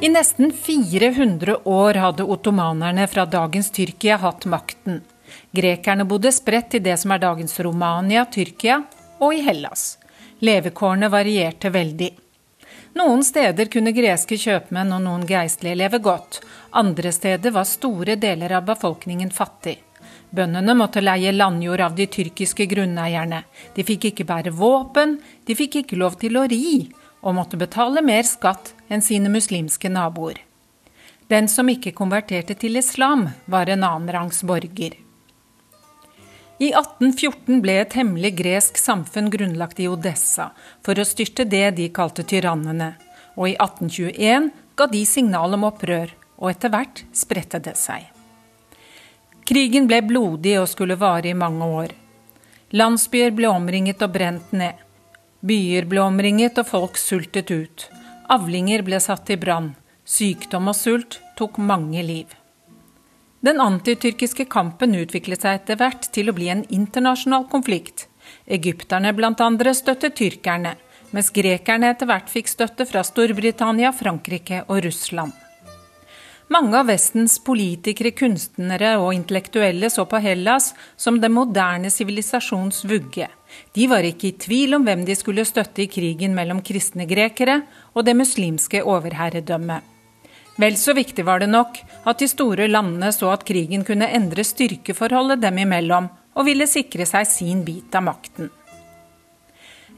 I 0.00 0.08
nesten 0.08 0.52
400 0.52 1.56
år 1.64 1.94
hadde 1.94 2.22
ottomanerne 2.22 3.06
fra 3.06 3.24
dagens 3.26 3.70
Tyrkia 3.70 4.16
hatt 4.16 4.44
makten. 4.44 5.00
Grekerne 5.50 6.04
bodde 6.04 6.30
spredt 6.32 6.74
i 6.74 6.78
det 6.78 6.94
som 7.02 7.10
er 7.10 7.18
dagens 7.18 7.58
Romania, 7.60 8.22
Tyrkia, 8.24 8.84
og 9.18 9.34
i 9.34 9.40
Hellas. 9.42 9.98
Levekårene 10.38 11.08
varierte 11.10 11.74
veldig. 11.74 12.12
Noen 12.94 13.26
steder 13.26 13.66
kunne 13.66 13.90
greske 13.96 14.38
kjøpmenn 14.38 14.94
og 14.94 15.02
noen 15.02 15.26
geistlige 15.26 15.80
leve 15.82 15.98
godt. 15.98 16.40
Andre 16.78 17.10
steder 17.12 17.56
var 17.58 17.66
store 17.66 18.14
deler 18.14 18.54
av 18.54 18.70
befolkningen 18.70 19.34
fattig. 19.34 19.80
Bøndene 20.30 20.78
måtte 20.78 21.02
leie 21.02 21.34
landjord 21.34 21.82
av 21.90 21.98
de 21.98 22.06
tyrkiske 22.06 22.70
grunneierne. 22.70 23.42
De 23.74 23.82
fikk 23.82 24.12
ikke 24.12 24.30
bære 24.30 24.54
våpen, 24.54 25.18
de 25.42 25.58
fikk 25.58 25.82
ikke 25.82 25.98
lov 25.98 26.20
til 26.22 26.38
å 26.38 26.46
ri, 26.46 26.86
og 27.26 27.34
måtte 27.34 27.58
betale 27.58 27.98
mer 27.98 28.22
skatt 28.22 28.76
enn 28.88 29.02
sine 29.04 29.30
muslimske 29.32 29.90
naboer. 29.92 30.40
Den 31.28 31.48
som 31.48 31.68
ikke 31.68 31.92
konverterte 31.92 32.56
til 32.56 32.80
islam, 32.80 33.28
var 33.44 33.68
en 33.68 33.84
annenrangs 33.84 34.42
borger. 34.42 34.96
I 36.58 36.72
1814 36.72 37.60
ble 37.62 37.76
et 37.82 37.94
hemmelig 37.94 38.32
gresk 38.40 38.80
samfunn 38.80 39.28
grunnlagt 39.30 39.78
i 39.78 39.86
Odessa 39.86 40.48
for 40.82 40.98
å 40.98 41.06
styrte 41.06 41.44
det 41.46 41.76
de 41.76 41.86
kalte 41.94 42.24
tyrannene, 42.26 42.94
og 43.36 43.52
i 43.52 43.54
1821 43.54 44.48
ga 44.74 44.88
de 44.90 45.04
signal 45.06 45.54
om 45.54 45.68
opprør, 45.68 46.10
og 46.38 46.50
etter 46.50 46.72
hvert 46.72 47.04
spredte 47.14 47.60
det 47.62 47.76
seg. 47.78 48.08
Krigen 49.48 49.86
ble 49.88 50.00
blodig 50.04 50.56
og 50.60 50.68
skulle 50.68 50.98
vare 50.98 51.30
i 51.30 51.36
mange 51.38 51.68
år. 51.82 51.94
Landsbyer 52.74 53.30
ble 53.36 53.48
omringet 53.48 54.02
og 54.04 54.12
brent 54.16 54.50
ned. 54.52 54.74
Byer 55.40 55.86
ble 55.88 56.02
omringet 56.02 56.58
og 56.60 56.68
folk 56.68 56.98
sultet 57.00 57.52
ut. 57.54 57.86
Avlinger 58.28 58.82
ble 58.84 58.98
satt 59.00 59.30
i 59.32 59.38
brann. 59.40 59.70
Sykdom 60.04 60.68
og 60.68 60.76
sult 60.76 61.16
tok 61.38 61.56
mange 61.64 62.02
liv. 62.04 62.34
Den 63.40 63.62
antityrkiske 63.64 64.44
kampen 64.52 64.96
utviklet 64.98 65.46
seg 65.46 65.60
etter 65.62 65.78
hvert 65.80 66.10
til 66.12 66.28
å 66.28 66.34
bli 66.36 66.50
en 66.52 66.66
internasjonal 66.68 67.46
konflikt. 67.48 68.04
Egypterne 68.44 69.14
andre 69.40 69.72
støttet 69.72 70.18
tyrkerne, 70.20 70.74
mens 71.16 71.32
grekerne 71.32 71.88
etter 71.94 72.10
hvert 72.10 72.28
fikk 72.28 72.52
støtte 72.52 72.84
fra 72.90 73.00
Storbritannia, 73.06 73.94
Frankrike 73.96 74.66
og 74.66 74.82
Russland. 74.84 75.32
Mange 76.48 76.78
av 76.80 76.86
Vestens 76.88 77.34
politikere, 77.44 78.14
kunstnere 78.16 78.94
og 78.96 79.10
intellektuelle 79.12 79.90
så 79.92 80.06
på 80.08 80.16
Hellas 80.24 80.70
som 80.96 81.18
den 81.20 81.34
moderne 81.36 81.90
sivilisasjons 81.92 82.86
vugge. 82.88 83.26
De 83.76 83.88
var 83.90 84.06
ikke 84.08 84.30
i 84.30 84.38
tvil 84.40 84.78
om 84.78 84.86
hvem 84.86 85.04
de 85.04 85.16
skulle 85.18 85.44
støtte 85.44 85.84
i 85.84 85.90
krigen 85.92 86.32
mellom 86.36 86.62
kristne 86.64 87.04
grekere 87.10 87.60
og 87.92 88.08
det 88.08 88.16
muslimske 88.16 88.80
overherredømmet. 88.80 89.84
Vel 90.58 90.80
så 90.80 90.94
viktig 90.96 91.26
var 91.28 91.44
det 91.44 91.50
nok 91.52 91.76
at 92.08 92.24
de 92.24 92.30
store 92.32 92.66
landene 92.72 93.12
så 93.12 93.28
at 93.34 93.44
krigen 93.46 93.84
kunne 93.84 94.08
endre 94.08 94.42
styrkeforholdet 94.42 95.44
dem 95.44 95.60
imellom, 95.66 96.08
og 96.38 96.46
ville 96.46 96.68
sikre 96.70 97.04
seg 97.06 97.28
sin 97.28 97.60
bit 97.66 97.92
av 97.98 98.08
makten. 98.08 98.48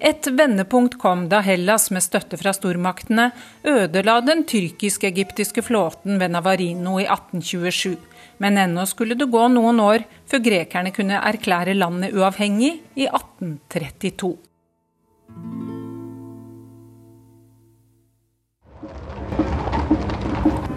Et 0.01 0.27
vendepunkt 0.33 0.95
kom 0.99 1.27
da 1.29 1.43
Hellas 1.45 1.91
med 1.93 2.01
støtte 2.01 2.39
fra 2.41 2.55
stormaktene 2.57 3.27
ødela 3.69 4.15
den 4.25 4.47
tyrkisk-egyptiske 4.49 5.61
flåten 5.67 6.17
ved 6.23 6.33
Navarino 6.33 6.97
i 6.97 7.05
1827. 7.05 7.99
Men 8.41 8.57
ennå 8.57 8.87
skulle 8.89 9.19
det 9.21 9.29
gå 9.29 9.43
noen 9.53 9.83
år 9.85 10.07
før 10.31 10.41
grekerne 10.47 10.95
kunne 10.97 11.21
erklære 11.21 11.77
landet 11.77 12.17
uavhengig 12.17 12.79
i 12.97 13.11
1832. 13.11 14.39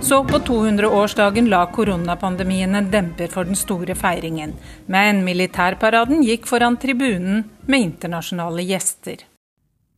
Så 0.03 0.19
på 0.27 0.35
200-årsdagen 0.43 1.47
la 1.47 1.63
koronapandemien 1.71 2.75
en 2.75 2.91
demper 2.91 3.31
for 3.31 3.47
den 3.47 3.55
store 3.55 3.95
feiringen. 3.95 4.51
Men 4.91 5.23
militærparaden 5.23 6.25
gikk 6.27 6.49
foran 6.49 6.75
tribunen 6.75 7.45
med 7.66 7.80
internasjonale 7.80 8.62
gjester. 8.62 9.16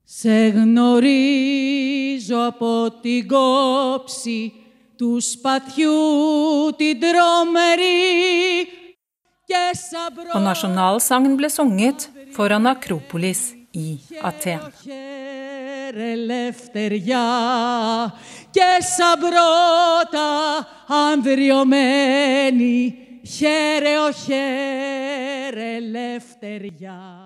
Σε 0.04 0.48
γνωρίζω 0.48 2.46
από 2.46 2.90
την 3.02 3.28
κόψη 3.28 4.52
του 4.96 5.20
σπαθιού 5.20 5.92
την 6.76 7.00
τρομερή 7.00 8.66
Og 10.34 10.42
nasjonalsangen 10.42 11.34
ble 11.38 11.48
sunget 11.50 12.08
foran 12.34 12.66
Akropolis 12.70 13.40
i 13.74 13.98
Aten. 14.22 14.60
και 18.50 18.70
σαν 18.80 19.18
πρώτα 19.18 20.28
ανδριωμένη 21.12 22.94
χαίρε 23.26 23.98
ο 23.98 24.10
χαίρε 24.10 25.74
ελευθεριά. 25.76 27.23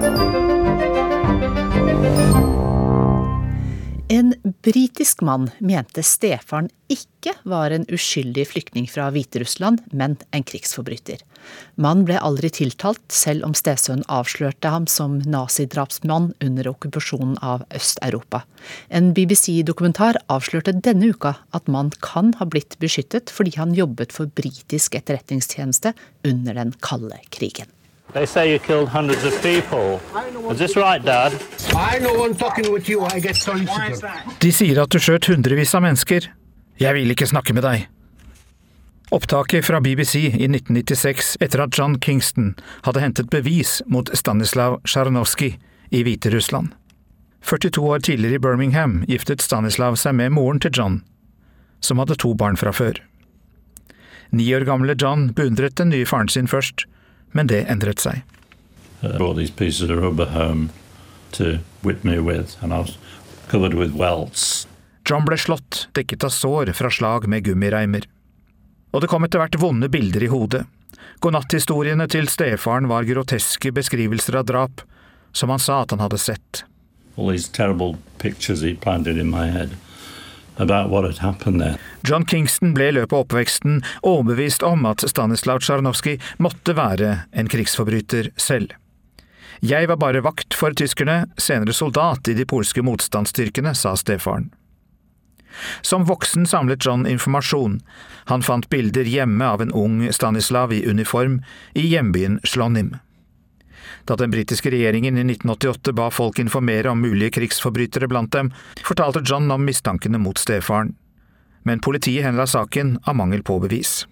Thank 0.00 1.24
you. 1.24 1.29
En 4.10 4.34
britisk 4.62 5.20
mann 5.22 5.52
mente 5.62 6.02
stefaren 6.02 6.66
ikke 6.90 7.30
var 7.46 7.70
en 7.70 7.84
uskyldig 7.94 8.42
flyktning 8.50 8.88
fra 8.90 9.04
Hviterussland, 9.14 9.84
men 9.94 10.16
en 10.34 10.42
krigsforbryter. 10.42 11.22
Mannen 11.78 12.08
ble 12.08 12.18
aldri 12.18 12.50
tiltalt, 12.50 13.04
selv 13.14 13.46
om 13.46 13.54
stesønnen 13.54 14.02
avslørte 14.10 14.74
ham 14.74 14.90
som 14.90 15.20
nazidrapsmann 15.22 16.32
under 16.42 16.72
okkupasjonen 16.72 17.38
av 17.38 17.62
Øst-Europa. 17.70 18.42
En 18.90 19.14
BBC-dokumentar 19.14 20.18
avslørte 20.26 20.74
denne 20.74 21.14
uka 21.14 21.36
at 21.54 21.70
mannen 21.70 21.94
kan 22.02 22.34
ha 22.42 22.50
blitt 22.50 22.80
beskyttet 22.82 23.30
fordi 23.30 23.54
han 23.62 23.78
jobbet 23.78 24.10
for 24.16 24.26
britisk 24.26 24.98
etterretningstjeneste 24.98 25.94
under 26.26 26.58
den 26.58 26.74
kalde 26.82 27.22
krigen. 27.30 27.70
They 28.12 28.26
say 28.26 28.52
you 28.52 28.58
killed 28.58 28.88
hundreds 28.88 29.24
of 29.24 29.40
people. 29.42 30.00
Is 30.50 30.58
this 30.58 30.76
right, 30.76 31.04
Dad? 31.04 31.32
I 31.74 31.98
know 31.98 32.24
I'm 32.24 32.34
talking 32.34 32.72
with 32.72 32.88
you. 32.88 33.04
I 33.04 33.20
get 33.20 33.36
De 34.40 34.52
sier 34.52 34.82
at 34.82 34.90
du 34.90 34.98
skjøt 34.98 35.28
hundrevis 35.30 35.74
av 35.74 35.84
mennesker. 35.84 36.26
Jeg 36.80 36.94
vil 36.96 37.14
ikke 37.14 37.28
snakke 37.30 37.54
med 37.54 37.62
deg. 37.62 37.86
Opptaket 39.14 39.66
fra 39.66 39.80
BBC 39.80 40.14
i 40.26 40.46
1996 40.48 41.36
etter 41.42 41.62
at 41.64 41.78
John 41.78 41.98
Kingston 41.98 42.54
hadde 42.86 43.02
hentet 43.02 43.30
bevis 43.30 43.80
mot 43.86 44.10
Stanislav 44.14 44.80
Sjarnovskij 44.86 45.56
i 45.90 46.02
Hviterussland. 46.02 46.74
42 47.42 47.82
år 47.82 47.98
tidligere 47.98 48.38
i 48.38 48.42
Birmingham 48.42 49.00
giftet 49.08 49.42
Stanislav 49.42 49.96
seg 49.98 50.14
med 50.14 50.34
moren 50.34 50.60
til 50.60 50.74
John, 50.74 51.00
som 51.80 51.98
hadde 51.98 52.18
to 52.18 52.34
barn 52.34 52.58
fra 52.60 52.72
før. 52.74 52.98
Ni 54.30 54.46
år 54.54 54.66
gamle 54.68 54.94
John 54.94 55.32
beundret 55.34 55.78
den 55.78 55.90
nye 55.90 56.06
faren 56.06 56.28
sin 56.28 56.46
først, 56.50 56.86
men 57.32 57.50
det 57.50 57.64
endret 57.70 58.02
seg. 58.02 58.22
John 65.10 65.24
ble 65.26 65.38
slått, 65.38 65.88
dekket 65.96 66.24
av 66.24 66.34
sår 66.34 66.72
fra 66.76 66.90
slag 66.90 67.26
med 67.26 67.44
gummireimer. 67.44 68.04
Og 68.90 69.02
det 69.02 69.08
kom 69.10 69.24
etter 69.26 69.40
hvert 69.42 69.58
vonde 69.58 69.88
bilder 69.90 70.26
i 70.26 70.30
hodet. 70.30 70.64
Godnatthistoriene 71.20 72.06
til 72.10 72.28
stefaren 72.32 72.88
var 72.90 73.08
groteske 73.08 73.72
beskrivelser 73.74 74.38
av 74.40 74.46
drap, 74.48 74.82
som 75.32 75.50
han 75.52 75.62
sa 75.62 75.82
at 75.82 75.94
han 75.94 76.02
hadde 76.02 76.18
sett. 76.18 76.64
All 77.16 77.30
these 77.30 77.48
terrible 77.48 77.98
pictures 78.18 78.62
he 78.62 78.74
planted 78.74 79.18
in 79.18 79.30
my 79.30 79.46
head. 79.50 79.76
John 82.06 82.26
Kingston 82.28 82.74
ble 82.76 82.90
i 82.90 82.94
løpet 82.96 83.14
av 83.16 83.24
oppveksten 83.24 83.80
overbevist 84.06 84.64
om 84.66 84.86
at 84.88 85.04
Stanislav 85.08 85.62
Tsjarnovskij 85.64 86.20
måtte 86.38 86.76
være 86.76 87.24
en 87.32 87.50
krigsforbryter 87.50 88.30
selv. 88.36 88.76
Jeg 89.60 89.90
var 89.90 89.98
bare 90.00 90.22
vakt 90.24 90.56
for 90.56 90.72
tyskerne, 90.72 91.26
senere 91.36 91.74
soldat 91.76 92.28
i 92.32 92.36
de 92.36 92.46
polske 92.48 92.84
motstandsstyrkene, 92.84 93.74
sa 93.76 93.92
stefaren. 93.96 94.48
Som 95.82 96.06
voksen 96.08 96.46
samlet 96.46 96.86
John 96.86 97.06
informasjon. 97.06 97.80
Han 98.30 98.42
fant 98.42 98.68
bilder 98.70 99.04
hjemme 99.04 99.44
av 99.44 99.60
en 99.62 99.72
ung 99.76 100.06
Stanislav 100.12 100.72
i 100.72 100.84
uniform 100.86 101.40
i 101.74 101.88
hjembyen 101.90 102.38
Slonim. 102.44 102.94
Da 104.04 104.16
den 104.16 104.30
britiske 104.30 104.70
regjeringen 104.70 105.18
i 105.18 105.24
1988 105.24 105.94
ba 105.96 106.10
folk 106.10 106.38
informere 106.38 106.90
om 106.90 107.02
mulige 107.02 107.36
krigsforbrytere 107.38 108.08
blant 108.08 108.32
dem, 108.32 108.52
fortalte 108.84 109.22
John 109.24 109.50
om 109.50 109.64
mistankene 109.64 110.18
mot 110.18 110.38
stefaren. 110.38 110.94
Men 111.62 111.80
politiet 111.80 112.24
henla 112.24 112.46
saken 112.46 112.98
av 113.04 113.16
mangel 113.16 113.42
på 113.42 113.58
bevis. 113.60 114.06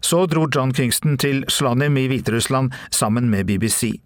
Så 0.00 0.26
dro 0.26 0.48
John 0.54 0.74
Kingston 0.74 1.18
til 1.18 1.44
Slonim 1.48 1.96
i 1.98 2.06
Hviterussland 2.10 2.74
sammen 2.90 3.30
med 3.30 3.46
BBC. 3.46 3.98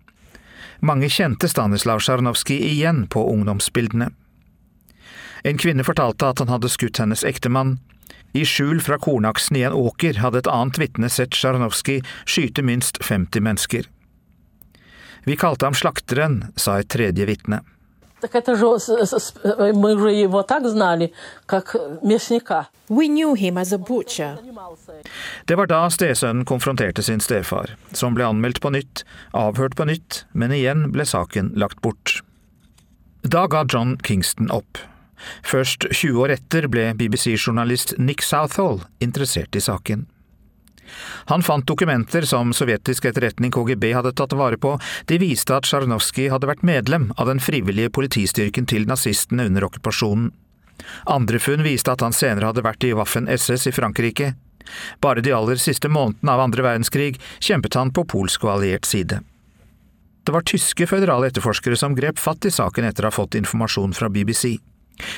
Mange 0.81 1.09
kjente 1.09 1.49
Stanislav 1.49 2.01
Sjarnovskij 2.03 2.59
igjen 2.73 3.07
på 3.07 3.23
ungdomsbildene. 3.31 4.11
En 5.45 5.59
kvinne 5.59 5.85
fortalte 5.85 6.27
at 6.27 6.43
han 6.43 6.51
hadde 6.51 6.71
skutt 6.71 6.99
hennes 7.03 7.25
ektemann. 7.27 7.77
I 8.33 8.45
skjul 8.49 8.81
fra 8.81 8.99
kornaksen 8.99 9.59
i 9.59 9.65
en 9.67 9.77
åker 9.77 10.19
hadde 10.23 10.41
et 10.43 10.51
annet 10.51 10.79
vitne 10.81 11.11
sett 11.13 11.37
Sjarnovskij 11.37 12.01
skyte 12.25 12.65
minst 12.65 13.03
50 13.05 13.45
mennesker. 13.45 13.89
Vi 15.25 15.37
kalte 15.37 15.69
ham 15.69 15.75
slakteren, 15.75 16.53
sa 16.57 16.81
et 16.81 16.91
tredje 16.91 17.27
vitne. 17.29 17.63
Det 25.47 25.57
var 25.59 25.67
da 25.71 25.81
stesønnen 25.91 26.45
konfronterte 26.47 27.03
sin 27.03 27.23
stefar, 27.25 27.75
som 27.93 28.15
ble 28.15 28.29
anmeldt 28.29 28.61
på 28.63 28.71
nytt, 28.75 29.03
avhørt 29.35 29.75
på 29.79 29.89
nytt, 29.91 30.23
men 30.39 30.55
igjen 30.55 30.93
ble 30.95 31.07
saken 31.09 31.51
lagt 31.59 31.83
bort. 31.83 32.21
Da 33.23 33.47
ga 33.51 33.65
John 33.67 33.97
Kingston 34.03 34.51
opp. 34.55 34.79
Først 35.47 35.87
20 35.91 36.23
år 36.23 36.35
etter 36.35 36.67
ble 36.71 36.89
BBC-journalist 36.99 37.95
Nick 37.99 38.23
Southall 38.27 38.83
interessert 39.03 39.55
i 39.59 39.63
saken. 39.63 40.07
Han 41.31 41.43
fant 41.43 41.67
dokumenter 41.67 42.27
som 42.29 42.53
sovjetisk 42.57 43.07
etterretning 43.09 43.53
KGB 43.55 43.93
hadde 43.97 44.15
tatt 44.19 44.35
vare 44.37 44.59
på, 44.61 44.77
de 45.11 45.19
viste 45.23 45.55
at 45.57 45.69
Sjarnovskij 45.69 46.31
hadde 46.33 46.51
vært 46.51 46.67
medlem 46.67 47.11
av 47.17 47.31
den 47.31 47.43
frivillige 47.43 47.93
politistyrken 47.95 48.69
til 48.69 48.89
nazistene 48.91 49.47
under 49.51 49.69
okkupasjonen. 49.69 50.31
Andre 51.11 51.39
funn 51.39 51.63
viste 51.63 51.93
at 51.93 52.03
han 52.03 52.15
senere 52.17 52.51
hadde 52.51 52.65
vært 52.67 52.85
i 52.85 52.95
Waffen-SS 52.97 53.69
i 53.71 53.75
Frankrike. 53.75 54.33
Bare 55.03 55.23
de 55.23 55.35
aller 55.35 55.61
siste 55.61 55.91
månedene 55.91 56.33
av 56.35 56.43
andre 56.43 56.65
verdenskrig 56.67 57.21
kjempet 57.39 57.79
han 57.79 57.93
på 57.95 58.07
polsk 58.09 58.47
og 58.47 58.57
alliert 58.57 58.89
side. 58.89 59.21
Det 60.23 60.35
var 60.35 60.47
tyske 60.47 60.87
føderale 60.87 61.33
etterforskere 61.33 61.79
som 61.79 61.97
grep 61.99 62.21
fatt 62.23 62.47
i 62.47 62.55
saken 62.55 62.87
etter 62.87 63.07
å 63.07 63.11
ha 63.11 63.15
fått 63.15 63.35
informasjon 63.39 63.95
fra 63.97 64.11
BBC. 64.13 64.61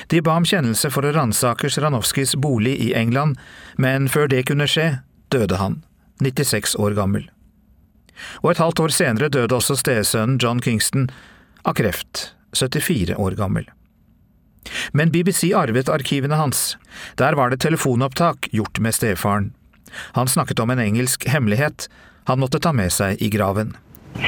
De 0.09 0.21
ba 0.25 0.37
om 0.39 0.45
kjennelse 0.47 0.89
for 0.89 1.05
å 1.05 1.11
ransake 1.13 1.69
Sjranovskijs 1.69 2.33
bolig 2.41 2.73
i 2.81 2.93
England, 2.97 3.37
men 3.77 4.09
før 4.09 4.31
det 4.31 4.45
kunne 4.49 4.65
skje, 4.69 4.87
døde 5.33 5.59
han, 5.61 5.81
96 6.21 6.75
år 6.79 6.95
gammel. 6.97 7.29
Og 8.43 8.51
et 8.51 8.61
halvt 8.61 8.79
år 8.79 8.93
senere 8.95 9.29
døde 9.29 9.55
også 9.55 9.75
stesønnen 9.79 10.39
John 10.41 10.61
Kingston 10.63 11.09
av 11.65 11.75
kreft, 11.75 12.31
74 12.55 13.17
år 13.19 13.35
gammel. 13.39 13.67
Men 14.93 15.11
BBC 15.11 15.51
arvet 15.53 15.89
arkivene 15.89 16.39
hans. 16.39 16.77
Der 17.19 17.35
var 17.37 17.51
det 17.51 17.61
telefonopptak 17.61 18.49
gjort 18.51 18.79
med 18.79 18.95
stefaren. 18.95 19.53
Han 20.17 20.27
snakket 20.27 20.59
om 20.59 20.69
en 20.69 20.81
engelsk 20.81 21.27
hemmelighet 21.29 21.87
han 22.25 22.39
måtte 22.41 22.59
ta 22.59 22.71
med 22.73 22.89
seg 22.89 23.21
i 23.21 23.29
graven. 23.29 23.75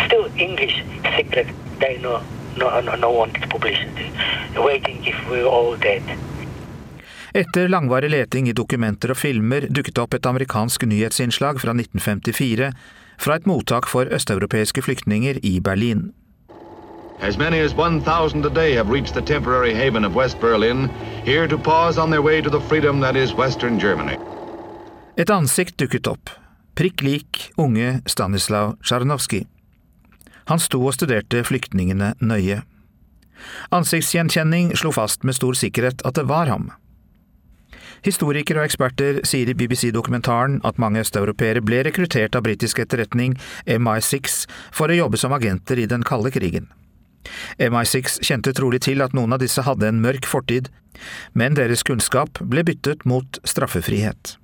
Still 0.05 0.27
English 0.37 0.83
secret. 1.15 1.47
They 1.79 1.97
know, 1.97 2.21
no, 2.57 2.69
no, 2.81 2.95
no 2.95 3.09
one 3.09 3.33
publicity. 3.49 4.11
Waiting 4.55 5.01
if 5.07 5.17
we're 5.29 5.49
all 5.49 5.77
dead. 5.77 6.03
Etter 7.37 7.67
langvarig 7.69 8.09
leting 8.09 8.47
i 8.49 8.53
dokumenter 8.57 9.11
og 9.13 9.19
filmer 9.21 9.67
dukket 9.69 9.93
det 9.93 10.01
opp 10.01 10.15
et 10.17 10.25
amerikansk 10.25 10.87
nyhetsinnslag 10.89 11.59
fra 11.61 11.75
1954 11.75 12.69
fra 13.21 13.35
et 13.37 13.45
mottak 13.45 13.85
for 13.91 14.09
østeuropeiske 14.17 14.81
flyktninger 14.81 15.37
i 15.45 15.59
Berlin. 15.61 16.07
As 17.21 17.37
many 17.37 17.59
as 17.61 17.75
1,000 17.77 18.45
a 18.45 18.49
day 18.49 18.73
have 18.73 18.89
reached 18.89 19.13
the 19.13 19.21
temporary 19.21 19.73
haven 19.73 20.05
of 20.05 20.15
West 20.15 20.39
Berlin, 20.39 20.89
here 21.25 21.47
to 21.47 21.57
pause 21.57 22.01
on 22.01 22.09
their 22.09 22.23
way 22.23 22.41
to 22.41 22.49
the 22.49 22.61
freedom 22.69 23.01
that 23.01 23.15
is 23.15 23.35
Western 23.37 23.79
Germany. 23.79 24.17
Et 25.17 25.29
ansikt 25.29 25.77
dukket 25.77 26.07
opp, 26.07 26.33
prikk 26.73 27.05
lik 27.05 27.51
unge 27.57 28.01
Stanislav 28.05 28.79
Tsjarnovskij. 28.81 29.45
Han 30.49 30.59
sto 30.59 30.81
og 30.81 30.97
studerte 30.97 31.43
flyktningene 31.43 32.15
nøye. 32.17 32.63
Ansiktsgjenkjenning 33.69 34.73
slo 34.73 34.89
fast 34.89 35.21
med 35.23 35.37
stor 35.37 35.53
sikkerhet 35.53 36.01
at 36.01 36.17
det 36.17 36.25
var 36.29 36.49
ham. 36.49 36.71
Historikere 38.05 38.61
og 38.61 38.67
eksperter 38.69 39.21
sier 39.27 39.49
i 39.49 39.55
BBC-dokumentaren 39.57 40.59
at 40.67 40.79
mange 40.81 41.01
østeuropeere 41.01 41.63
ble 41.65 41.81
rekruttert 41.87 42.37
av 42.37 42.45
britisk 42.45 42.81
etterretning 42.83 43.35
MI6 43.65 44.43
for 44.75 44.91
å 44.91 44.97
jobbe 44.97 45.19
som 45.21 45.33
agenter 45.35 45.81
i 45.81 45.87
den 45.89 46.05
kalde 46.07 46.31
krigen. 46.33 46.69
MI6 47.59 48.21
kjente 48.23 48.53
trolig 48.55 48.83
til 48.85 49.01
at 49.03 49.15
noen 49.17 49.35
av 49.35 49.41
disse 49.43 49.63
hadde 49.65 49.89
en 49.89 50.01
mørk 50.03 50.27
fortid, 50.29 50.69
men 51.33 51.57
deres 51.57 51.83
kunnskap 51.87 52.39
ble 52.41 52.63
byttet 52.67 53.03
mot 53.09 53.39
straffefrihet. 53.47 54.37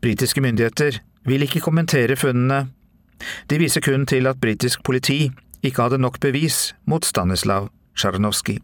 Britiske 0.00 0.40
myndigheter 0.40 1.00
vil 1.28 1.44
ikke 1.44 1.64
kommentere 1.64 2.16
funnene. 2.16 2.68
De 3.52 3.58
viser 3.60 3.84
kun 3.84 4.06
til 4.08 4.30
at 4.30 4.40
britisk 4.40 4.84
politi 4.86 5.26
ikke 5.60 5.84
hadde 5.84 6.00
nok 6.00 6.20
bevis 6.22 6.70
mot 6.88 7.04
Stanislav 7.04 7.68
Tsjarnovskij. 8.00 8.60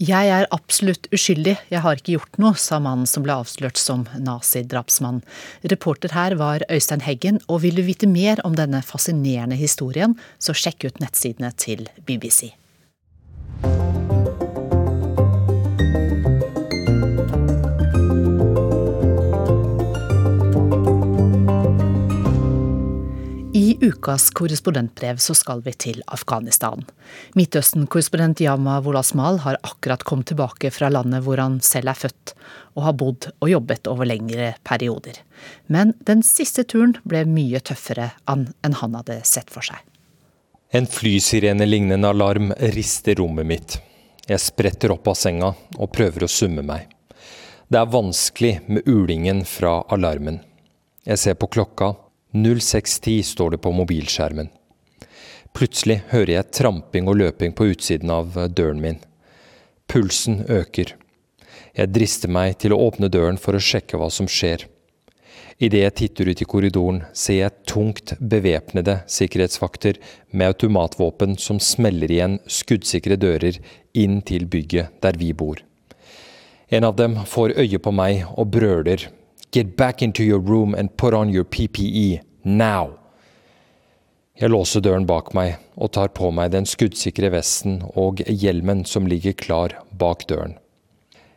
Jeg 0.00 0.28
er 0.32 0.46
absolutt 0.48 1.08
uskyldig, 1.12 1.56
jeg 1.68 1.80
har 1.84 1.98
ikke 1.98 2.14
gjort 2.14 2.38
noe, 2.40 2.56
sa 2.56 2.78
mannen 2.80 3.08
som 3.08 3.24
ble 3.24 3.34
avslørt 3.40 3.80
som 3.80 4.06
nazidrapsmann. 4.16 5.20
Reporter 5.72 6.12
her 6.16 6.36
var 6.40 6.64
Øystein 6.72 7.04
Heggen, 7.04 7.40
og 7.48 7.60
vil 7.64 7.76
du 7.76 7.84
vite 7.88 8.08
mer 8.08 8.40
om 8.44 8.56
denne 8.56 8.80
fascinerende 8.84 9.60
historien, 9.60 10.16
så 10.40 10.56
sjekk 10.56 10.88
ut 10.88 11.04
nettsidene 11.04 11.52
til 11.56 11.88
BBC. 12.08 12.52
Ukas 23.80 24.30
korrespondentbrev 24.30 25.16
så 25.16 25.34
skal 25.34 25.62
vi 25.64 25.72
til 25.72 26.02
Afghanistan. 26.06 26.84
Midtøsten-korrespondent 27.38 28.40
Yama 28.44 28.78
Wolasmal 28.84 29.40
har 29.44 29.58
akkurat 29.62 30.04
kommet 30.04 30.30
tilbake 30.30 30.70
fra 30.74 30.90
landet 30.92 31.24
hvor 31.24 31.40
han 31.40 31.58
selv 31.64 31.92
er 31.92 31.98
født, 31.98 32.34
og 32.76 32.84
har 32.86 32.96
bodd 33.00 33.30
og 33.40 33.50
jobbet 33.50 33.88
over 33.90 34.08
lengre 34.08 34.52
perioder. 34.68 35.22
Men 35.66 35.94
den 36.06 36.24
siste 36.26 36.64
turen 36.68 36.96
ble 37.08 37.24
mye 37.28 37.62
tøffere 37.64 38.12
enn 38.30 38.78
han 38.82 38.98
hadde 38.98 39.20
sett 39.28 39.50
for 39.52 39.64
seg. 39.64 39.80
En 40.70 40.86
flysirene-lignende 40.86 42.12
alarm 42.12 42.52
rister 42.76 43.18
rommet 43.18 43.48
mitt. 43.48 43.80
Jeg 44.28 44.38
spretter 44.38 44.92
opp 44.94 45.08
av 45.10 45.16
senga 45.18 45.54
og 45.78 45.90
prøver 45.90 46.26
å 46.26 46.30
summe 46.30 46.62
meg. 46.62 46.86
Det 47.70 47.78
er 47.80 47.90
vanskelig 47.90 48.52
med 48.68 48.86
ulingen 48.86 49.42
fra 49.46 49.80
alarmen. 49.90 50.38
Jeg 51.06 51.18
ser 51.18 51.36
på 51.40 51.48
klokka 51.50 51.94
0610 52.32 53.22
står 53.22 53.50
det 53.50 53.62
på 53.64 53.72
mobilskjermen. 53.74 54.50
Plutselig 55.56 56.00
hører 56.12 56.36
jeg 56.36 56.50
tramping 56.54 57.08
og 57.10 57.18
løping 57.18 57.54
på 57.56 57.72
utsiden 57.72 58.10
av 58.14 58.36
døren 58.54 58.82
min. 58.82 59.00
Pulsen 59.90 60.44
øker. 60.46 60.94
Jeg 61.74 61.90
drister 61.94 62.30
meg 62.30 62.58
til 62.62 62.74
å 62.74 62.78
åpne 62.86 63.10
døren 63.10 63.38
for 63.40 63.56
å 63.56 63.62
sjekke 63.62 63.98
hva 63.98 64.10
som 64.14 64.28
skjer. 64.30 64.66
Idet 65.60 65.82
jeg 65.82 65.96
titter 65.98 66.30
ut 66.30 66.40
i 66.40 66.46
korridoren, 66.48 67.02
ser 67.12 67.42
jeg 67.42 67.66
tungt 67.68 68.14
bevæpnede 68.16 69.02
sikkerhetsvakter 69.10 69.98
med 70.32 70.54
automatvåpen 70.54 71.36
som 71.36 71.60
smeller 71.60 72.10
igjen 72.10 72.38
skuddsikre 72.48 73.18
dører 73.20 73.58
inn 73.92 74.22
til 74.24 74.46
bygget 74.48 75.02
der 75.04 75.18
vi 75.20 75.34
bor. 75.36 75.60
En 76.70 76.86
av 76.86 76.94
dem 76.96 77.18
får 77.26 77.58
øye 77.58 77.80
på 77.82 77.92
meg 77.92 78.22
og 78.38 78.54
brøler 78.54 79.08
Get 79.52 79.76
back 79.76 80.00
into 80.00 80.22
your 80.22 80.38
room 80.38 80.74
and 80.74 80.96
put 80.96 81.12
on 81.12 81.28
your 81.28 81.44
PPE. 81.44 82.20
Now! 82.44 82.90
Jeg 84.38 84.52
låser 84.54 84.80
døren 84.80 85.08
bak 85.10 85.32
meg 85.34 85.56
og 85.74 85.90
tar 85.96 86.12
på 86.14 86.30
meg 86.30 86.52
den 86.54 86.68
skuddsikre 86.70 87.32
vesten 87.34 87.80
og 87.98 88.22
hjelmen 88.22 88.84
som 88.86 89.10
ligger 89.10 89.34
klar 89.34 89.74
bak 89.90 90.22
døren. 90.30 90.54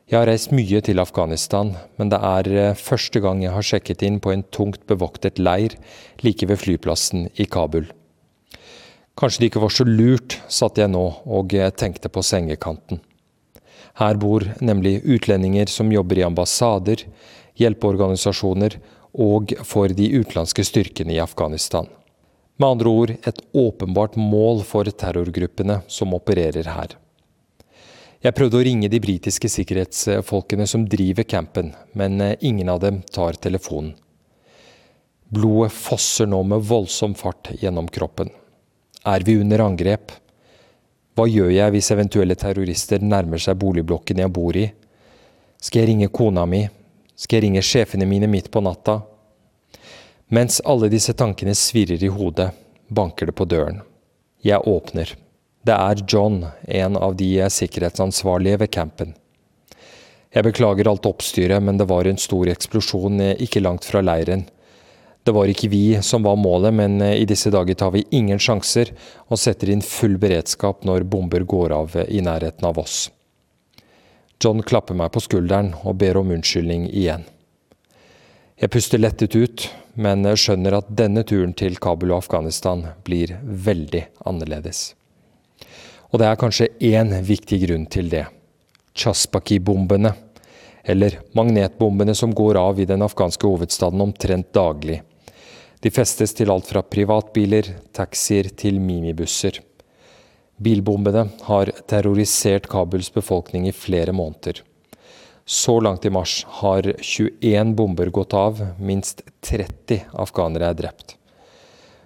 Jeg 0.06 0.19
har 0.19 0.30
reist 0.30 0.54
mye 0.54 0.84
til 0.86 1.02
Afghanistan, 1.02 1.73
men 1.97 2.13
det 2.13 2.21
er 2.21 2.52
eh, 2.54 2.78
første 2.78 3.17
gang 3.23 3.41
jeg 3.41 3.56
har 3.56 3.65
sjekket 3.65 4.06
inn 4.06 4.21
på 4.21 4.30
en 4.30 4.45
tungt 4.54 4.86
bevoktet 4.86 5.41
leir 5.41 5.73
like 6.21 6.45
ved 6.45 6.62
flyplassen 6.62 7.32
i 7.34 7.49
Kabul. 7.49 7.89
Kanskje 9.17 9.41
det 9.41 9.49
ikke 9.49 9.65
var 9.65 9.73
så 9.73 9.89
lurt, 9.89 10.38
satt 10.54 10.78
jeg 10.78 10.93
nå 10.93 11.08
og 11.26 11.58
eh, 11.58 11.73
tenkte 11.73 12.13
på 12.13 12.21
sengekanten. 12.21 13.02
Her 13.97 14.21
bor 14.21 14.45
nemlig 14.62 14.99
utlendinger 15.02 15.65
som 15.69 15.91
jobber 15.93 16.21
i 16.21 16.28
ambassader, 16.30 17.08
hjelpeorganisasjoner 17.60 18.80
og 19.13 19.54
for 19.68 19.94
de 19.94 20.10
utenlandske 20.18 20.66
styrkene 20.66 21.16
i 21.16 21.22
Afghanistan. 21.22 21.88
Med 22.58 22.70
andre 22.70 22.89
ord 22.89 23.13
et 23.16 23.39
åpenbart 23.54 24.16
mål 24.18 24.62
for 24.66 24.89
terrorgruppene 24.89 25.82
som 25.88 26.13
opererer 26.18 26.70
her. 26.70 26.96
Jeg 28.24 28.36
prøvde 28.38 28.60
å 28.60 28.63
ringe 28.63 28.88
de 28.88 29.02
britiske 29.04 29.50
sikkerhetsfolkene 29.52 30.68
som 30.70 30.86
driver 30.88 31.26
campen, 31.28 31.74
men 31.92 32.22
eh, 32.24 32.38
ingen 32.39 32.70
av 32.72 32.80
dem 32.80 33.02
tar 33.12 33.36
telefonen. 33.36 33.98
Blodet 35.34 35.74
fosser 35.74 36.30
nå 36.30 36.39
med 36.46 36.63
voldsom 36.63 37.18
fart 37.18 37.50
gjennom 37.60 37.89
kroppen. 37.92 38.30
Er 39.04 39.26
vi 39.26 39.36
under 39.42 39.66
angrep? 39.66 40.13
Hva 41.18 41.26
gjør 41.28 41.52
jeg 41.52 41.74
hvis 41.74 41.92
eventuelle 41.92 42.38
terrorister 42.39 43.04
nærmer 43.04 43.42
seg 43.42 43.58
boligblokken 43.60 44.22
jeg 44.24 44.34
bor 44.34 44.56
i? 44.56 44.70
Skal 45.60 45.82
jeg 45.82 45.89
ringe 45.92 46.13
kona 46.13 46.46
mi, 46.48 46.62
skal 47.24 47.40
jeg 47.40 47.48
ringe 47.48 47.64
sjefene 47.64 48.08
mine 48.10 48.28
midt 48.28 48.50
på 48.52 48.60
natta? 48.64 49.00
Mens 50.34 50.60
alle 50.68 50.90
disse 50.92 51.14
tankene 51.16 51.56
svirrer 51.56 52.04
i 52.04 52.12
hodet, 52.12 52.50
banker 52.92 53.30
det 53.30 53.36
på 53.38 53.48
døren. 53.48 53.80
Jeg 54.44 54.60
åpner. 54.68 55.14
Det 55.64 55.76
er 55.76 56.02
John, 56.04 56.42
en 56.68 56.98
av 57.00 57.16
de 57.16 57.30
sikkerhetsansvarlige 57.48 58.60
ved 58.66 58.74
campen. 58.76 59.14
Jeg 60.34 60.44
beklager 60.50 60.90
alt 60.90 61.08
oppstyret, 61.08 61.64
men 61.64 61.80
det 61.80 61.88
var 61.88 62.10
en 62.10 62.20
stor 62.20 62.50
eksplosjon 62.52 63.22
ikke 63.38 63.64
langt 63.64 63.88
fra 63.88 64.02
leiren. 64.04 64.44
Det 65.24 65.32
var 65.32 65.48
ikke 65.48 65.70
vi 65.72 65.86
som 66.04 66.26
var 66.28 66.36
målet, 66.36 66.76
men 66.76 67.00
i 67.06 67.24
disse 67.30 67.54
dager 67.54 67.78
tar 67.80 67.94
vi 67.96 68.04
ingen 68.12 68.42
sjanser 68.42 68.92
og 69.30 69.40
setter 69.40 69.72
inn 69.72 69.86
full 69.86 70.18
beredskap 70.20 70.84
når 70.84 71.08
bomber 71.08 71.46
går 71.48 71.78
av 71.78 71.96
i 72.10 72.20
nærheten 72.26 72.68
av 72.68 72.82
oss. 72.84 73.06
John 74.44 74.64
klapper 74.64 74.98
meg 74.98 75.14
på 75.16 75.22
skulderen 75.24 75.72
og 75.88 76.02
ber 76.02 76.20
om 76.20 76.34
unnskyldning 76.36 76.90
igjen. 76.92 77.24
Jeg 78.60 78.72
puster 78.74 79.00
lettet 79.00 79.36
ut, 79.36 79.64
men 79.96 80.28
skjønner 80.36 80.76
at 80.78 80.92
denne 80.92 81.24
turen 81.28 81.54
til 81.58 81.78
Kabul 81.82 82.12
og 82.12 82.26
Afghanistan 82.26 82.84
blir 83.08 83.38
veldig 83.44 84.04
annerledes. 84.28 84.94
Og 86.12 86.20
det 86.22 86.28
er 86.28 86.40
kanskje 86.40 86.70
én 86.84 87.16
viktig 87.26 87.64
grunn 87.64 87.88
til 87.90 88.12
det. 88.12 88.28
Chaspaki-bombene, 88.94 90.12
eller 90.84 91.18
magnetbombene 91.34 92.14
som 92.16 92.36
går 92.36 92.60
av 92.60 92.80
i 92.80 92.86
den 92.90 93.02
afghanske 93.02 93.48
hovedstaden 93.48 94.04
omtrent 94.04 94.52
daglig. 94.54 95.00
De 95.82 95.92
festes 95.92 96.36
til 96.36 96.52
alt 96.52 96.68
fra 96.70 96.84
privatbiler, 96.84 97.72
taxier 97.96 98.52
til 98.60 98.78
minibusser. 98.84 99.58
Bilbombene 100.63 101.28
har 101.49 101.71
terrorisert 101.91 102.69
Kabuls 102.71 103.10
befolkning 103.13 103.67
i 103.67 103.76
flere 103.76 104.13
måneder. 104.15 104.62
Så 105.45 105.80
langt 105.80 106.06
i 106.06 106.10
mars 106.10 106.45
har 106.62 106.88
21 106.99 107.76
bomber 107.76 108.08
gått 108.15 108.34
av, 108.34 108.62
minst 108.80 109.21
30 109.43 110.06
afghanere 110.13 110.69
er 110.71 110.78
drept. 110.80 111.17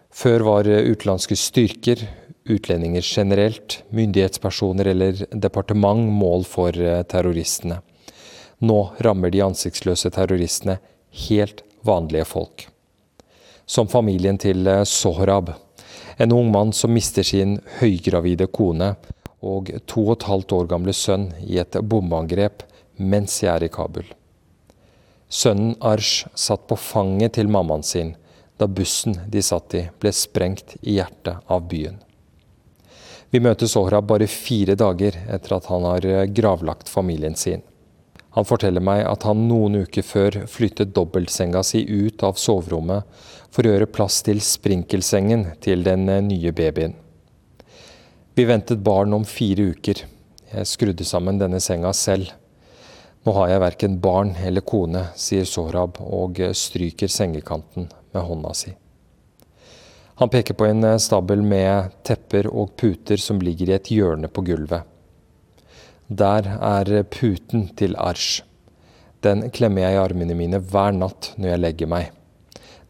Før 0.09 0.45
var 0.47 0.65
utenlandske 0.65 1.37
styrker, 1.37 2.01
utlendinger 2.49 3.05
generelt, 3.05 3.83
myndighetspersoner 3.89 4.89
eller 4.93 5.21
departement 5.31 6.09
mål 6.09 6.47
for 6.49 6.73
eh, 6.73 7.03
terroristene. 7.03 7.81
Nå 8.59 8.79
rammer 9.05 9.29
de 9.29 9.43
ansiktsløse 9.45 10.09
terroristene 10.15 10.79
helt 11.27 11.61
vanlige 11.85 12.25
folk. 12.25 12.67
Som 13.69 13.91
familien 13.91 14.39
til 14.41 14.65
eh, 14.65 14.85
Sohrab 14.87 15.53
en 16.17 16.31
ung 16.31 16.51
mann 16.51 16.73
som 16.73 16.93
mister 16.93 17.23
sin 17.23 17.59
høygravide 17.79 18.47
kone 18.49 18.95
og 19.45 19.69
to 19.85 20.07
og 20.07 20.15
et 20.17 20.27
halvt 20.29 20.55
år 20.57 20.69
gamle 20.71 20.95
sønn 20.97 21.29
i 21.45 21.59
et 21.61 21.77
bombeangrep 21.81 22.65
mens 22.97 23.41
jeg 23.43 23.53
er 23.53 23.67
i 23.67 23.73
Kabul. 23.73 24.07
Sønnen 25.29 25.75
Arsh 25.83 26.25
satt 26.33 26.65
på 26.69 26.77
fanget 26.79 27.35
til 27.37 27.51
mammaen 27.51 27.85
sin 27.85 28.15
da 28.57 28.65
bussen 28.65 29.19
de 29.29 29.41
satt 29.45 29.75
i, 29.77 29.83
ble 30.01 30.09
sprengt 30.15 30.77
i 30.81 30.97
hjertet 30.97 31.45
av 31.45 31.67
byen. 31.69 31.99
Vi 33.29 33.41
møter 33.43 33.69
Sohra 33.69 33.99
bare 34.01 34.25
fire 34.31 34.73
dager 34.79 35.19
etter 35.29 35.57
at 35.57 35.67
han 35.69 35.85
har 35.85 36.07
gravlagt 36.33 36.89
familien 36.89 37.35
sin. 37.35 37.61
Han 38.37 38.45
forteller 38.45 38.81
meg 38.81 39.03
at 39.05 39.25
han 39.27 39.47
noen 39.49 39.83
uker 39.83 40.05
før 40.05 40.35
flyttet 40.49 40.93
dobbeltsenga 40.95 41.63
si 41.65 41.83
ut 41.85 42.23
av 42.23 42.39
soverommet 42.39 43.05
for 43.53 43.65
å 43.65 43.73
gjøre 43.73 43.89
plass 43.89 44.21
til 44.25 44.41
sprinkelsengen 44.43 45.45
til 45.63 45.85
den 45.87 46.07
eh, 46.09 46.23
nye 46.23 46.53
babyen. 46.55 46.95
Vi 48.37 48.45
ventet 48.45 48.83
barn 48.85 49.15
om 49.17 49.25
fire 49.25 49.71
uker. 49.73 50.03
Jeg 50.51 50.69
skrudde 50.69 51.05
sammen 51.07 51.39
denne 51.41 51.59
senga 51.63 51.93
selv. 51.97 52.29
Nå 53.25 53.33
har 53.35 53.49
jeg 53.51 53.63
verken 53.63 53.95
barn 53.99 54.35
eller 54.39 54.61
kone, 54.61 55.07
sier 55.19 55.47
Sohrab 55.49 55.97
og 55.99 56.37
stryker 56.55 57.09
sengekanten 57.11 57.89
med 58.13 58.23
hånda 58.23 58.53
si. 58.55 58.75
Han 60.17 60.29
peker 60.33 60.55
på 60.57 60.65
en 60.65 60.85
stabel 61.01 61.43
med 61.45 61.97
tepper 62.07 62.47
og 62.49 62.71
puter 62.79 63.21
som 63.21 63.41
ligger 63.43 63.69
i 63.69 63.75
et 63.75 63.91
hjørne 63.93 64.29
på 64.33 64.45
gulvet. 64.47 64.85
Der 66.07 66.47
er 66.55 67.03
puten 67.03 67.67
til 67.77 67.97
Arsh. 67.99 68.41
Den 69.21 69.49
klemmer 69.51 69.83
jeg 69.83 69.97
i 69.97 70.01
armene 70.01 70.37
mine 70.39 70.61
hver 70.63 70.95
natt 70.95 71.33
når 71.35 71.51
jeg 71.51 71.63
legger 71.65 71.91
meg. 71.91 72.16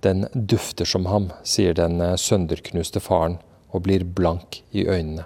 Den 0.06 0.28
dufter 0.34 0.86
som 0.86 1.06
ham, 1.10 1.32
sier 1.44 1.74
den 1.74 2.02
sønderknuste 2.18 3.02
faren 3.02 3.40
og 3.74 3.86
blir 3.88 4.06
blank 4.06 4.62
i 4.72 4.86
øynene. 4.88 5.26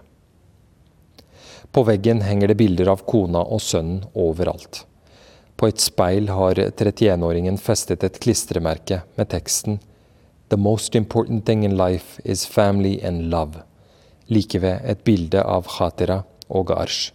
På 1.72 1.84
veggen 1.88 2.22
henger 2.22 2.52
det 2.52 2.60
bilder 2.60 2.90
av 2.92 3.04
kona 3.08 3.44
og 3.44 3.62
sønnen 3.64 4.04
overalt. 4.16 4.84
På 5.56 5.70
et 5.70 5.80
speil 5.80 6.32
har 6.34 6.60
31-åringen 6.60 7.60
festet 7.62 8.04
et 8.04 8.20
klistremerke 8.20 9.04
med 9.16 9.30
teksten 9.32 9.80
The 10.52 10.58
most 10.58 10.96
important 10.96 11.46
thing 11.46 11.64
in 11.64 11.78
life 11.78 12.20
is 12.26 12.46
family 12.46 13.00
and 13.04 13.30
love. 13.30 13.62
Like 14.28 14.60
ved 14.60 14.82
et 14.84 15.04
bilde 15.04 15.44
av 15.44 15.70
Khatira 15.78 16.24
og 16.50 16.74
Arsh. 16.76 17.14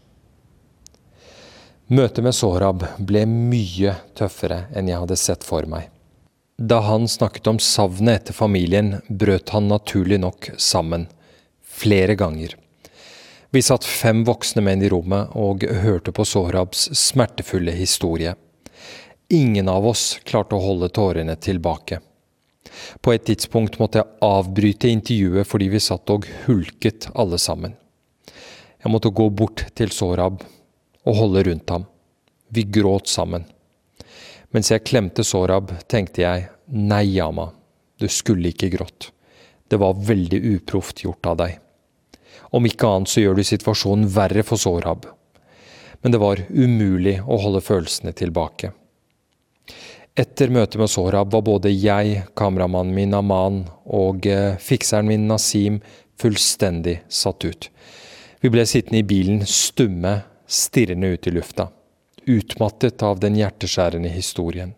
Møtet 1.92 2.24
med 2.24 2.34
Sohrab 2.34 2.86
ble 2.96 3.26
mye 3.28 3.92
tøffere 4.16 4.64
enn 4.72 4.88
jeg 4.88 5.02
hadde 5.02 5.18
sett 5.20 5.44
for 5.44 5.68
meg. 5.68 5.90
Da 6.58 6.80
han 6.80 7.08
snakket 7.08 7.46
om 7.46 7.58
savnet 7.58 8.22
etter 8.22 8.32
familien, 8.32 8.94
brøt 9.08 9.50
han 9.52 9.68
naturlig 9.68 10.16
nok 10.22 10.50
sammen. 10.56 11.06
Flere 11.60 12.14
ganger. 12.16 12.54
Vi 13.52 13.60
satt 13.62 13.84
fem 13.84 14.22
voksne 14.24 14.62
menn 14.64 14.80
i 14.82 14.88
rommet 14.88 15.34
og 15.36 15.66
hørte 15.82 16.14
på 16.16 16.24
Sohrabs 16.24 16.88
smertefulle 16.96 17.74
historie. 17.76 18.32
Ingen 19.28 19.68
av 19.68 19.84
oss 19.86 20.18
klarte 20.24 20.56
å 20.56 20.62
holde 20.64 20.88
tårene 20.88 21.36
tilbake. 21.36 22.00
På 23.04 23.12
et 23.12 23.26
tidspunkt 23.28 23.76
måtte 23.78 24.00
jeg 24.00 24.18
avbryte 24.24 24.88
intervjuet 24.88 25.48
fordi 25.48 25.68
vi 25.74 25.82
satt 25.82 26.12
og 26.14 26.24
hulket 26.46 27.10
alle 27.14 27.36
sammen. 27.42 27.76
Jeg 28.80 28.92
måtte 28.94 29.12
gå 29.12 29.28
bort 29.28 29.66
til 29.76 29.92
Sohrab 29.92 30.40
og 31.04 31.20
holde 31.20 31.44
rundt 31.50 31.74
ham. 31.74 31.84
Vi 32.48 32.64
gråt 32.64 33.12
sammen. 33.12 33.44
Mens 34.54 34.70
jeg 34.70 34.84
klemte 34.86 35.24
Sorab, 35.26 35.72
tenkte 35.90 36.22
jeg 36.22 36.48
nei, 36.66 37.04
Yama, 37.16 37.50
du 37.98 38.06
skulle 38.12 38.52
ikke 38.52 38.70
grått. 38.76 39.10
Det 39.68 39.78
var 39.82 39.98
veldig 39.98 40.40
uproft 40.54 41.02
gjort 41.02 41.26
av 41.26 41.38
deg. 41.42 41.58
Om 42.54 42.68
ikke 42.68 42.88
annet 42.88 43.10
så 43.10 43.24
gjør 43.24 43.38
du 43.38 43.46
situasjonen 43.46 44.08
verre 44.14 44.44
for 44.46 44.60
Sorab. 44.60 45.08
Men 46.02 46.14
det 46.14 46.20
var 46.22 46.44
umulig 46.50 47.18
å 47.24 47.38
holde 47.42 47.64
følelsene 47.64 48.14
tilbake. 48.14 48.70
Etter 50.16 50.52
møtet 50.54 50.78
med 50.80 50.88
Sorab 50.88 51.34
var 51.34 51.42
både 51.44 51.72
jeg, 51.74 52.22
kameramannen 52.38 52.94
min 52.96 53.16
Aman 53.18 53.64
og 53.84 54.24
eh, 54.30 54.54
fikseren 54.62 55.10
min 55.10 55.26
Nasim 55.28 55.82
fullstendig 56.16 57.02
satt 57.12 57.44
ut. 57.44 57.68
Vi 58.40 58.52
ble 58.52 58.64
sittende 58.68 59.02
i 59.02 59.08
bilen 59.08 59.42
stumme, 59.44 60.22
stirrende 60.46 61.10
ut 61.12 61.28
i 61.28 61.34
lufta. 61.34 61.68
Utmattet 62.26 63.02
av 63.06 63.20
den 63.22 63.36
hjerteskjærende 63.38 64.10
historien. 64.10 64.72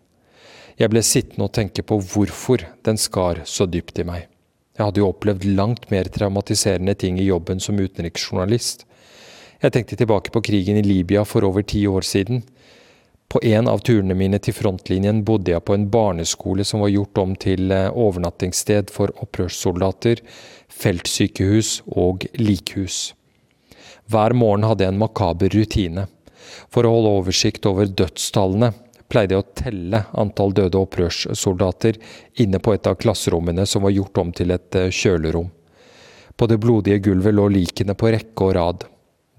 Jeg 0.77 0.91
ble 0.93 1.01
sittende 1.01 1.47
og 1.47 1.55
tenke 1.57 1.81
på 1.81 1.97
hvorfor 1.97 2.61
den 2.85 2.99
skar 3.01 3.41
så 3.49 3.65
dypt 3.65 3.97
i 4.03 4.05
meg. 4.05 4.27
Jeg 4.77 4.85
hadde 4.85 5.01
jo 5.01 5.07
opplevd 5.09 5.47
langt 5.57 5.89
mer 5.89 6.07
traumatiserende 6.13 6.93
ting 6.93 7.17
i 7.17 7.25
jobben 7.25 7.57
som 7.59 7.81
utenriksjournalist. 7.81 8.85
Jeg 9.59 9.73
tenkte 9.73 9.97
tilbake 9.97 10.31
på 10.31 10.43
krigen 10.45 10.77
i 10.77 10.85
Libya 10.85 11.25
for 11.25 11.43
over 11.43 11.65
ti 11.65 11.81
år 11.89 12.05
siden. 12.05 12.43
På 13.29 13.41
en 13.41 13.67
av 13.67 13.81
turene 13.81 14.13
mine 14.13 14.37
til 14.45 14.53
frontlinjen 14.53 15.23
bodde 15.25 15.51
jeg 15.51 15.65
på 15.65 15.73
en 15.73 15.89
barneskole 15.89 16.63
som 16.65 16.85
var 16.85 16.93
gjort 16.93 17.17
om 17.17 17.33
til 17.33 17.73
eh, 17.73 17.89
overnattingssted 17.89 18.93
for 18.93 19.09
opprørssoldater, 19.25 20.21
feltsykehus 20.69 21.79
og 21.97 22.29
likhus. 22.37 23.15
Hver 24.09 24.37
morgen 24.37 24.69
hadde 24.69 24.85
jeg 24.85 24.93
en 24.93 25.01
makaber 25.01 25.53
rutine. 25.53 26.07
For 26.71 26.85
å 26.85 26.93
holde 26.95 27.15
oversikt 27.21 27.67
over 27.69 27.89
dødstallene 27.89 28.71
pleide 29.09 29.35
jeg 29.35 29.43
å 29.43 29.53
telle 29.57 30.03
antall 30.21 30.53
døde 30.53 30.77
opprørssoldater 30.79 31.97
inne 32.43 32.61
på 32.61 32.75
et 32.75 32.87
av 32.89 32.99
klasserommene 33.01 33.65
som 33.67 33.85
var 33.85 33.95
gjort 33.95 34.21
om 34.21 34.33
til 34.35 34.53
et 34.53 34.77
eh, 34.77 34.93
kjølerom. 34.93 35.49
På 36.37 36.47
det 36.47 36.59
blodige 36.61 37.01
gulvet 37.09 37.35
lå 37.35 37.49
likene 37.51 37.97
på 37.97 38.13
rekke 38.13 38.45
og 38.45 38.55
rad. 38.55 38.85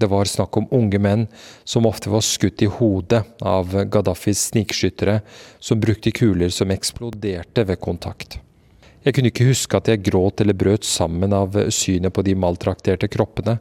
Det 0.00 0.08
var 0.08 0.28
snakk 0.28 0.56
om 0.56 0.68
unge 0.74 0.98
menn 1.00 1.26
som 1.64 1.88
ofte 1.88 2.10
var 2.12 2.24
skutt 2.24 2.64
i 2.64 2.68
hodet 2.72 3.22
av 3.44 3.72
Gaddafis 3.92 4.46
snikskyttere, 4.50 5.20
som 5.60 5.80
brukte 5.80 6.12
kuler 6.16 6.52
som 6.52 6.72
eksploderte 6.72 7.66
ved 7.68 7.80
kontakt. 7.80 8.40
Jeg 9.00 9.16
kunne 9.16 9.30
ikke 9.32 9.46
huske 9.48 9.78
at 9.78 9.88
jeg 9.88 10.02
gråt 10.10 10.42
eller 10.42 10.56
brøt 10.60 10.84
sammen 10.84 11.32
av 11.32 11.54
synet 11.72 12.12
på 12.12 12.24
de 12.26 12.34
maltrakterte 12.36 13.08
kroppene. 13.08 13.56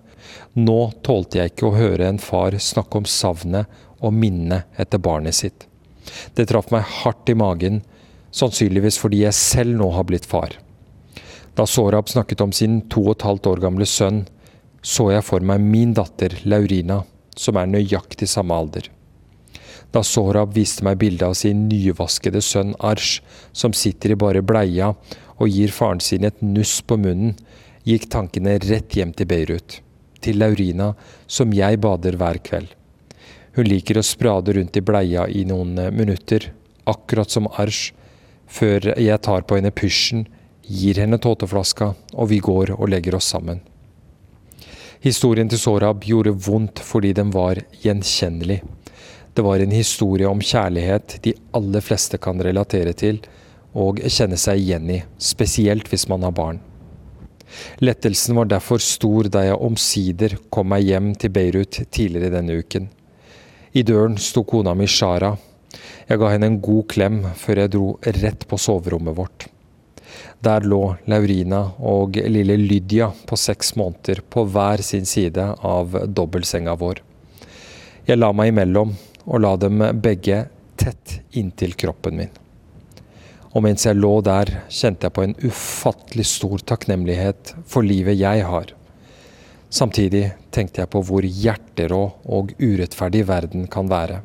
Nå 0.60 0.80
tålte 1.06 1.40
jeg 1.40 1.54
ikke 1.54 1.70
å 1.70 1.78
høre 1.78 2.10
en 2.10 2.20
far 2.20 2.58
snakke 2.60 3.00
om 3.00 3.08
savnet 3.08 3.70
og 4.04 4.16
minnet 4.16 4.68
etter 4.80 5.00
barnet 5.00 5.38
sitt. 5.38 5.64
Det 6.36 6.50
traff 6.50 6.74
meg 6.74 6.84
hardt 7.04 7.32
i 7.32 7.38
magen, 7.40 7.80
sannsynligvis 8.36 9.00
fordi 9.00 9.24
jeg 9.24 9.38
selv 9.38 9.80
nå 9.80 9.88
har 9.96 10.08
blitt 10.10 10.28
far. 10.28 10.58
Da 11.56 11.66
Sorab 11.68 12.12
snakket 12.12 12.44
om 12.44 12.52
sin 12.56 12.82
to 12.92 13.06
og 13.08 13.16
et 13.18 13.28
halvt 13.28 13.48
år 13.54 13.64
gamle 13.64 13.88
sønn, 13.88 14.26
så 14.84 15.10
jeg 15.14 15.26
for 15.28 15.44
meg 15.44 15.64
min 15.64 15.96
datter 15.96 16.36
Laurina, 16.48 17.02
som 17.36 17.56
er 17.60 17.72
nøyaktig 17.72 18.28
samme 18.32 18.56
alder. 18.56 18.92
Da 19.96 20.04
Sorab 20.06 20.54
viste 20.54 20.86
meg 20.86 21.00
bildet 21.02 21.26
av 21.26 21.34
sin 21.38 21.66
nyvaskede 21.72 22.44
sønn 22.46 22.76
Arsh, 22.86 23.24
som 23.52 23.74
sitter 23.74 24.14
i 24.14 24.20
bare 24.20 24.44
bleia 24.46 24.94
og 25.40 25.52
gir 25.52 25.72
faren 25.74 26.02
sin 26.04 26.28
et 26.28 26.42
nuss 26.44 26.80
på 26.86 26.98
munnen, 27.00 27.36
gikk 27.88 28.10
tankene 28.12 28.58
rett 28.64 28.96
hjem 28.96 29.14
til 29.16 29.30
Beirut, 29.30 29.80
til 30.22 30.40
Laurina, 30.42 30.94
som 31.28 31.56
jeg 31.56 31.80
bader 31.82 32.20
hver 32.20 32.42
kveld. 32.44 32.74
Hun 33.56 33.68
liker 33.68 34.00
å 34.00 34.06
sprade 34.06 34.54
rundt 34.56 34.78
i 34.78 34.84
bleia 34.86 35.26
i 35.28 35.46
noen 35.48 35.78
eh, 35.80 35.92
minutter, 35.92 36.52
akkurat 36.90 37.32
som 37.32 37.50
Arsh, 37.60 37.94
før 38.50 38.94
jeg 38.98 39.22
tar 39.26 39.46
på 39.48 39.58
henne 39.58 39.72
pysjen, 39.72 40.28
gir 40.70 41.00
henne 41.02 41.18
tåteflaska, 41.22 41.94
og 42.14 42.30
vi 42.30 42.40
går 42.46 42.76
og 42.78 42.92
legger 42.94 43.18
oss 43.18 43.30
sammen. 43.34 43.64
Historien 45.02 45.50
til 45.50 45.62
Sorab 45.62 46.04
gjorde 46.04 46.36
vondt 46.46 46.82
fordi 46.84 47.14
den 47.16 47.32
var 47.32 47.62
gjenkjennelig. 47.82 48.60
Det 49.34 49.46
var 49.46 49.62
en 49.64 49.72
historie 49.72 50.28
om 50.28 50.42
kjærlighet 50.44 51.20
de 51.24 51.34
aller 51.56 51.84
fleste 51.86 52.20
kan 52.20 52.42
relatere 52.44 52.92
til 52.98 53.22
og 53.78 54.02
kjenne 54.02 54.38
seg 54.40 54.62
igjen 54.62 54.90
i, 54.90 55.04
spesielt 55.22 55.90
hvis 55.92 56.08
man 56.10 56.26
har 56.26 56.34
barn. 56.36 56.62
Lettelsen 57.82 58.38
var 58.38 58.50
derfor 58.50 58.82
stor 58.84 59.30
da 59.32 59.44
jeg 59.48 59.58
omsider 59.58 60.38
kom 60.54 60.70
meg 60.74 60.86
hjem 60.86 61.14
til 61.18 61.34
Beirut 61.34 61.82
tidligere 61.90 62.34
denne 62.38 62.60
uken. 62.62 62.90
I 63.74 63.84
døren 63.86 64.18
sto 64.22 64.44
kona 64.48 64.74
mi 64.78 64.88
Shara. 64.90 65.36
Jeg 66.10 66.22
ga 66.22 66.32
henne 66.34 66.50
en 66.50 66.62
god 66.62 66.88
klem 66.90 67.22
før 67.38 67.64
jeg 67.64 67.74
dro 67.76 67.88
rett 68.22 68.46
på 68.50 68.58
soverommet 68.58 69.18
vårt. 69.18 69.48
Der 70.42 70.66
lå 70.66 70.82
Laurina 71.12 71.62
og 71.86 72.18
lille 72.18 72.56
Lydia 72.58 73.12
på 73.30 73.38
seks 73.38 73.76
måneder 73.78 74.24
på 74.30 74.46
hver 74.50 74.82
sin 74.86 75.06
side 75.06 75.46
av 75.60 75.98
dobbeltsenga 76.08 76.76
vår. 76.80 77.04
Jeg 78.08 78.18
la 78.18 78.32
meg 78.34 78.54
imellom 78.54 78.96
og 79.26 79.42
la 79.44 79.56
dem 79.62 79.84
begge 80.02 80.46
tett 80.80 81.20
inntil 81.38 81.76
kroppen 81.78 82.24
min. 82.24 82.32
Og 83.56 83.64
mens 83.66 83.86
jeg 83.88 83.98
lå 83.98 84.20
der, 84.22 84.52
kjente 84.70 85.08
jeg 85.08 85.16
på 85.16 85.26
en 85.26 85.38
ufattelig 85.42 86.28
stor 86.30 86.62
takknemlighet 86.70 87.56
for 87.70 87.86
livet 87.86 88.20
jeg 88.20 88.46
har. 88.46 88.74
Samtidig 89.70 90.32
tenkte 90.54 90.84
jeg 90.84 90.90
på 90.94 91.02
hvor 91.06 91.26
hjerterå 91.26 92.04
og 92.26 92.54
urettferdig 92.58 93.24
verden 93.30 93.68
kan 93.72 93.90
være. 93.90 94.22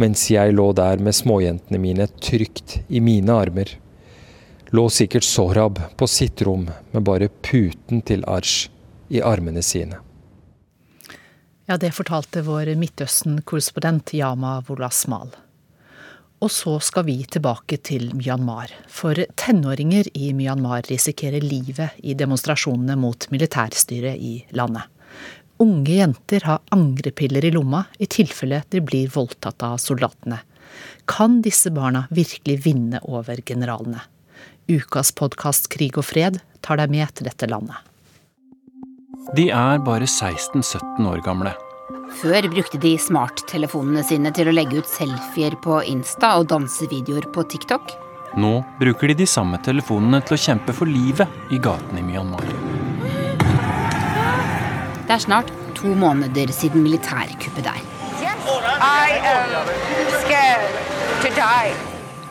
Mens 0.00 0.26
jeg 0.30 0.54
lå 0.54 0.70
der 0.76 1.00
med 1.02 1.16
småjentene 1.16 1.80
mine 1.80 2.06
trygt 2.20 2.78
i 2.88 3.00
mine 3.04 3.32
armer, 3.32 3.68
lå 4.74 4.88
sikkert 4.90 5.26
Sohrab 5.26 5.80
på 5.96 6.08
sitt 6.10 6.42
rom 6.44 6.66
med 6.92 7.06
bare 7.06 7.28
puten 7.28 8.02
til 8.02 8.24
Arsh 8.28 8.68
i 9.08 9.20
armene 9.22 9.62
sine. 9.62 10.00
Ja, 11.64 11.78
det 11.80 11.94
fortalte 11.96 12.42
vår 12.44 12.74
Midtøsten-korrespondent 12.76 14.12
Yama 14.16 14.58
Wolasmal. 14.68 15.32
Og 16.42 16.50
så 16.52 16.74
skal 16.82 17.06
vi 17.06 17.16
tilbake 17.30 17.78
til 17.86 18.10
Myanmar. 18.16 18.72
For 18.90 19.16
tenåringer 19.38 20.10
i 20.18 20.32
Myanmar 20.36 20.84
risikerer 20.90 21.44
livet 21.44 22.00
i 22.02 22.16
demonstrasjonene 22.18 22.96
mot 23.00 23.28
militærstyret 23.32 24.18
i 24.18 24.34
landet. 24.56 24.90
Unge 25.62 25.94
jenter 25.94 26.44
har 26.44 26.64
angrepiller 26.74 27.44
i 27.46 27.52
lomma 27.54 27.84
i 28.02 28.08
tilfelle 28.10 28.64
de 28.74 28.82
blir 28.82 29.12
voldtatt 29.14 29.62
av 29.62 29.78
soldatene. 29.78 30.40
Kan 31.06 31.38
disse 31.44 31.70
barna 31.70 32.06
virkelig 32.10 32.58
vinne 32.66 33.00
over 33.06 33.38
generalene? 33.46 34.02
Ukas 34.68 35.12
podkast 35.12 35.68
Krig 35.72 35.98
og 36.00 36.08
fred 36.08 36.40
tar 36.64 36.80
deg 36.80 36.90
med 36.90 37.14
til 37.14 37.28
dette 37.28 37.48
landet. 37.48 37.78
De 39.36 39.48
er 39.54 39.78
bare 39.84 40.08
16-17 40.08 41.06
år 41.08 41.22
gamle. 41.24 41.54
Før 41.94 42.46
brukte 42.50 42.78
de 42.80 42.94
smarttelefonene 42.98 44.02
sine 44.06 44.32
til 44.34 44.48
å 44.50 44.54
legge 44.54 44.80
ut 44.82 44.88
selfier 44.88 45.54
på 45.62 45.78
Insta 45.86 46.34
og 46.40 46.48
dansevideoer 46.50 47.28
på 47.34 47.44
TikTok. 47.52 47.94
Nå 48.40 48.64
bruker 48.80 49.12
de 49.12 49.20
de 49.22 49.26
samme 49.30 49.60
telefonene 49.62 50.18
til 50.26 50.34
å 50.34 50.40
kjempe 50.40 50.74
for 50.74 50.90
livet 50.90 51.54
i 51.54 51.60
gatene 51.62 52.02
i 52.02 52.06
Myanmar. 52.08 52.48
Det 55.04 55.14
er 55.14 55.22
snart 55.22 55.52
to 55.78 55.94
måneder 55.94 56.50
siden 56.54 56.82
militærkuppet 56.82 57.68
der. 57.68 57.82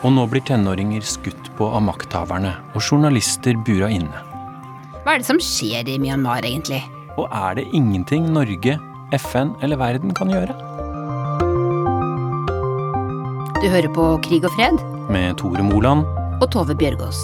Og 0.04 0.12
nå 0.12 0.26
blir 0.28 0.44
tenåringer 0.44 1.06
skutt 1.08 1.52
på 1.56 1.70
av 1.72 1.86
makthaverne 1.86 2.52
og 2.74 2.82
journalister 2.82 3.56
bura 3.64 3.88
inne. 3.88 4.24
Hva 5.04 5.14
er 5.14 5.22
det 5.22 5.28
som 5.28 5.40
skjer 5.40 5.88
i 5.88 5.96
Myanmar, 6.00 6.44
egentlig? 6.44 6.82
Og 7.16 7.30
er 7.30 7.60
det 7.60 7.70
ingenting 7.76 8.28
Norge, 8.34 8.76
FN 9.18 9.54
eller 9.62 9.80
verden 9.80 10.14
kan 10.16 10.32
gjøre? 10.32 10.56
Du 13.62 13.70
hører 13.70 13.88
på 13.96 14.10
Krig 14.26 14.44
og 14.44 14.52
fred 14.58 14.82
Med 15.08 15.38
Tore 15.40 15.64
Moland 15.64 16.04
og 16.42 16.50
Tove 16.52 16.76
Bjørgaas. 16.76 17.22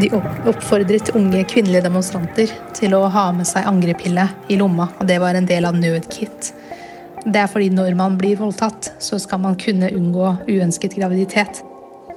De 0.00 0.08
oppfordret 0.50 1.12
unge 1.14 1.44
kvinnelige 1.48 1.84
demonstranter 1.86 2.50
til 2.74 2.96
å 2.98 3.04
ha 3.14 3.28
med 3.32 3.46
seg 3.46 3.68
angrepille 3.70 4.26
i 4.50 4.58
lomma, 4.58 4.88
og 4.98 5.06
det 5.08 5.20
var 5.22 5.38
en 5.38 5.46
del 5.46 5.68
av 5.68 5.78
nødkit. 5.78 6.50
Det 7.24 7.40
er 7.40 7.48
fordi 7.48 7.70
når 7.72 7.94
man 7.96 8.18
blir 8.18 8.36
voldtatt, 8.40 8.90
så 9.00 9.20
skal 9.22 9.40
man 9.46 9.54
kunne 9.60 9.92
unngå 9.94 10.34
uønsket 10.50 10.98
graviditet. 10.98 11.62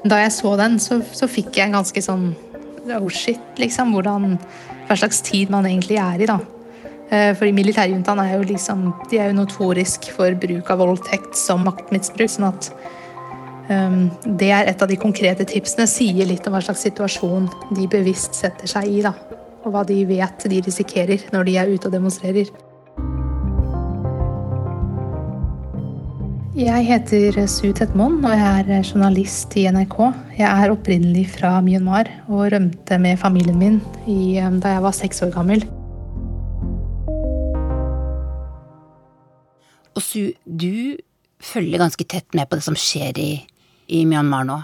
Da 0.05 0.19
jeg 0.21 0.33
så 0.35 0.53
den, 0.59 0.77
så, 0.79 0.99
så 1.13 1.29
fikk 1.29 1.57
jeg 1.57 1.69
en 1.69 1.79
ganske 1.79 2.03
sånn 2.03 2.29
oh 2.95 3.09
shit, 3.09 3.41
liksom. 3.59 3.93
Hvordan, 3.95 4.37
hva 4.87 4.97
slags 4.97 5.23
tid 5.25 5.51
man 5.53 5.67
egentlig 5.67 5.97
er 6.01 6.23
i, 6.23 6.29
da. 6.29 6.37
Eh, 7.07 7.31
fordi 7.39 7.53
militærjuntaen 7.55 8.19
er 8.19 8.33
jo 8.33 8.41
liksom 8.49 8.81
De 9.07 9.15
er 9.15 9.29
jo 9.29 9.37
notorisk 9.37 10.09
for 10.11 10.35
bruk 10.35 10.67
av 10.73 10.81
voldtekt 10.83 11.37
som 11.39 11.63
maktmisbruk. 11.63 12.29
sånn 12.29 12.49
at 12.49 12.69
um, 13.69 14.09
det 14.25 14.51
er 14.51 14.67
et 14.67 14.81
av 14.81 14.91
de 14.91 14.99
konkrete 14.99 15.47
tipsene. 15.47 15.87
Sier 15.87 16.27
litt 16.27 16.47
om 16.47 16.55
hva 16.55 16.63
slags 16.63 16.83
situasjon 16.87 17.49
de 17.71 17.87
bevisst 17.87 18.35
setter 18.35 18.67
seg 18.67 18.91
i. 18.91 19.01
da. 19.01 19.15
Og 19.63 19.73
hva 19.73 19.85
de 19.87 20.03
vet 20.07 20.49
de 20.51 20.61
risikerer 20.63 21.29
når 21.33 21.47
de 21.47 21.57
er 21.57 21.75
ute 21.75 21.87
og 21.87 21.95
demonstrerer. 21.95 22.51
Jeg 26.57 26.87
heter 26.87 27.35
Su 27.45 27.67
Tetmon, 27.69 28.15
og 28.25 28.31
jeg 28.33 28.63
er 28.65 28.79
journalist 28.81 29.51
i 29.61 29.67
NRK. 29.69 29.97
Jeg 30.39 30.47
er 30.49 30.71
opprinnelig 30.73 31.27
fra 31.35 31.51
Myanmar 31.61 32.07
og 32.25 32.47
rømte 32.49 32.95
med 32.97 33.19
familien 33.21 33.59
min 33.61 33.75
i, 34.09 34.39
da 34.57 34.71
jeg 34.73 34.81
var 34.81 34.95
seks 34.97 35.21
år 35.21 35.35
gammel. 35.35 35.61
Og 39.93 40.01
Su, 40.01 40.33
du 40.49 40.97
følger 41.37 41.83
ganske 41.83 42.07
tett 42.09 42.33
med 42.33 42.49
på 42.49 42.57
det 42.57 42.65
som 42.65 42.73
skjer 42.73 43.19
i, 43.21 43.31
i 43.93 43.99
Myanmar 44.09 44.47
nå. 44.49 44.55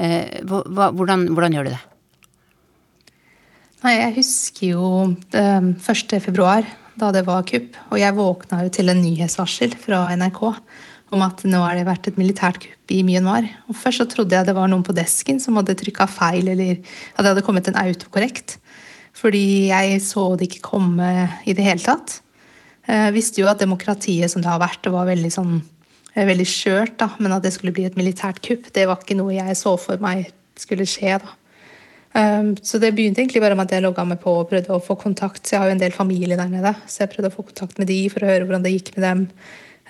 Eh, 0.00 0.40
hvordan, 0.48 1.26
hvordan, 1.36 1.58
gjør 1.58 1.68
du 1.68 1.74
det? 1.74 1.82
Nei, 3.82 3.98
jeg 3.98 4.16
husker 4.22 4.70
jo 4.70 4.86
eh, 5.36 5.68
1. 5.68 6.16
februar, 6.16 6.64
da 6.96 7.12
det 7.12 7.26
var 7.28 7.44
kupp. 7.44 7.76
Og 7.90 8.00
jeg 8.00 8.16
våkna 8.16 8.62
jo 8.64 8.72
til 8.72 8.88
en 8.88 9.04
nyhetsvarsel 9.04 9.76
fra 9.84 10.06
NRK 10.16 10.42
om 11.12 11.22
at 11.24 11.42
nå 11.48 11.60
har 11.60 11.76
det 11.76 11.86
vært 11.88 12.08
et 12.08 12.18
militært 12.20 12.60
kupp 12.62 12.94
i 12.94 13.02
Myanmar. 13.06 13.46
Og 13.68 13.76
Først 13.78 14.02
så 14.02 14.08
trodde 14.08 14.36
jeg 14.36 14.48
det 14.48 14.56
var 14.56 14.70
noen 14.70 14.84
på 14.86 14.94
desken 14.96 15.40
som 15.42 15.58
hadde 15.60 15.76
trykka 15.78 16.08
feil, 16.10 16.48
eller 16.54 16.78
at 16.80 17.20
det 17.20 17.30
hadde 17.30 17.44
kommet 17.46 17.68
en 17.68 17.78
autokorrekt. 17.82 18.56
Fordi 19.16 19.68
jeg 19.68 20.00
så 20.04 20.30
det 20.40 20.48
ikke 20.48 20.64
komme 20.72 21.10
i 21.44 21.54
det 21.56 21.66
hele 21.66 21.84
tatt. 21.84 22.20
Jeg 22.88 23.14
visste 23.14 23.42
jo 23.42 23.50
at 23.50 23.60
demokratiet 23.62 24.32
som 24.32 24.42
det 24.42 24.50
har 24.50 24.62
vært, 24.62 24.80
det 24.84 24.94
var 24.94 25.06
veldig 25.06 25.30
sånn 25.30 25.52
eh, 25.60 26.24
veldig 26.26 26.48
skjørt, 26.48 26.96
da, 26.98 27.12
men 27.22 27.36
at 27.36 27.44
det 27.44 27.52
skulle 27.54 27.74
bli 27.76 27.84
et 27.86 27.98
militært 27.98 28.40
kupp, 28.42 28.72
det 28.74 28.88
var 28.90 29.04
ikke 29.04 29.18
noe 29.20 29.36
jeg 29.36 29.54
så 29.60 29.76
for 29.78 30.02
meg 30.02 30.32
skulle 30.58 30.88
skje. 30.88 31.20
da. 31.22 31.36
Um, 32.12 32.52
så 32.60 32.76
det 32.76 32.90
begynte 32.92 33.22
egentlig 33.22 33.40
bare 33.40 33.56
med 33.56 33.70
at 33.70 33.78
jeg 33.78 33.84
logga 33.86 34.04
meg 34.04 34.18
på 34.20 34.34
og 34.42 34.50
prøvde 34.50 34.74
å 34.74 34.82
få 34.84 34.98
kontakt. 35.00 35.46
Så 35.46 35.54
jeg 35.54 35.62
har 35.62 35.70
jo 35.70 35.76
en 35.78 35.80
del 35.80 35.94
familie 35.96 36.36
der 36.36 36.50
nede, 36.50 36.74
så 36.84 37.04
jeg 37.04 37.12
prøvde 37.14 37.30
å 37.32 37.36
få 37.36 37.46
kontakt 37.48 37.80
med 37.80 37.88
de 37.88 38.00
for 38.12 38.24
å 38.24 38.28
høre 38.28 38.48
hvordan 38.48 38.66
det 38.66 38.74
gikk 38.74 38.92
med 38.96 39.06
dem. 39.06 39.22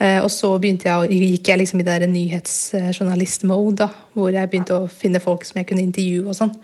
Eh, 0.00 0.18
og 0.22 0.30
så 0.32 0.54
jeg, 0.62 1.10
gikk 1.10 1.50
jeg 1.50 1.60
liksom 1.60 1.82
i 1.82 1.86
det 1.86 2.08
nyhetsjournalist-mode, 2.10 3.88
hvor 4.14 4.32
jeg 4.32 4.50
begynte 4.50 4.78
å 4.78 4.88
finne 4.88 5.20
folk 5.22 5.44
som 5.44 5.60
jeg 5.60 5.68
kunne 5.68 5.84
intervjue. 5.84 6.28
og 6.28 6.38
sånn. 6.38 6.54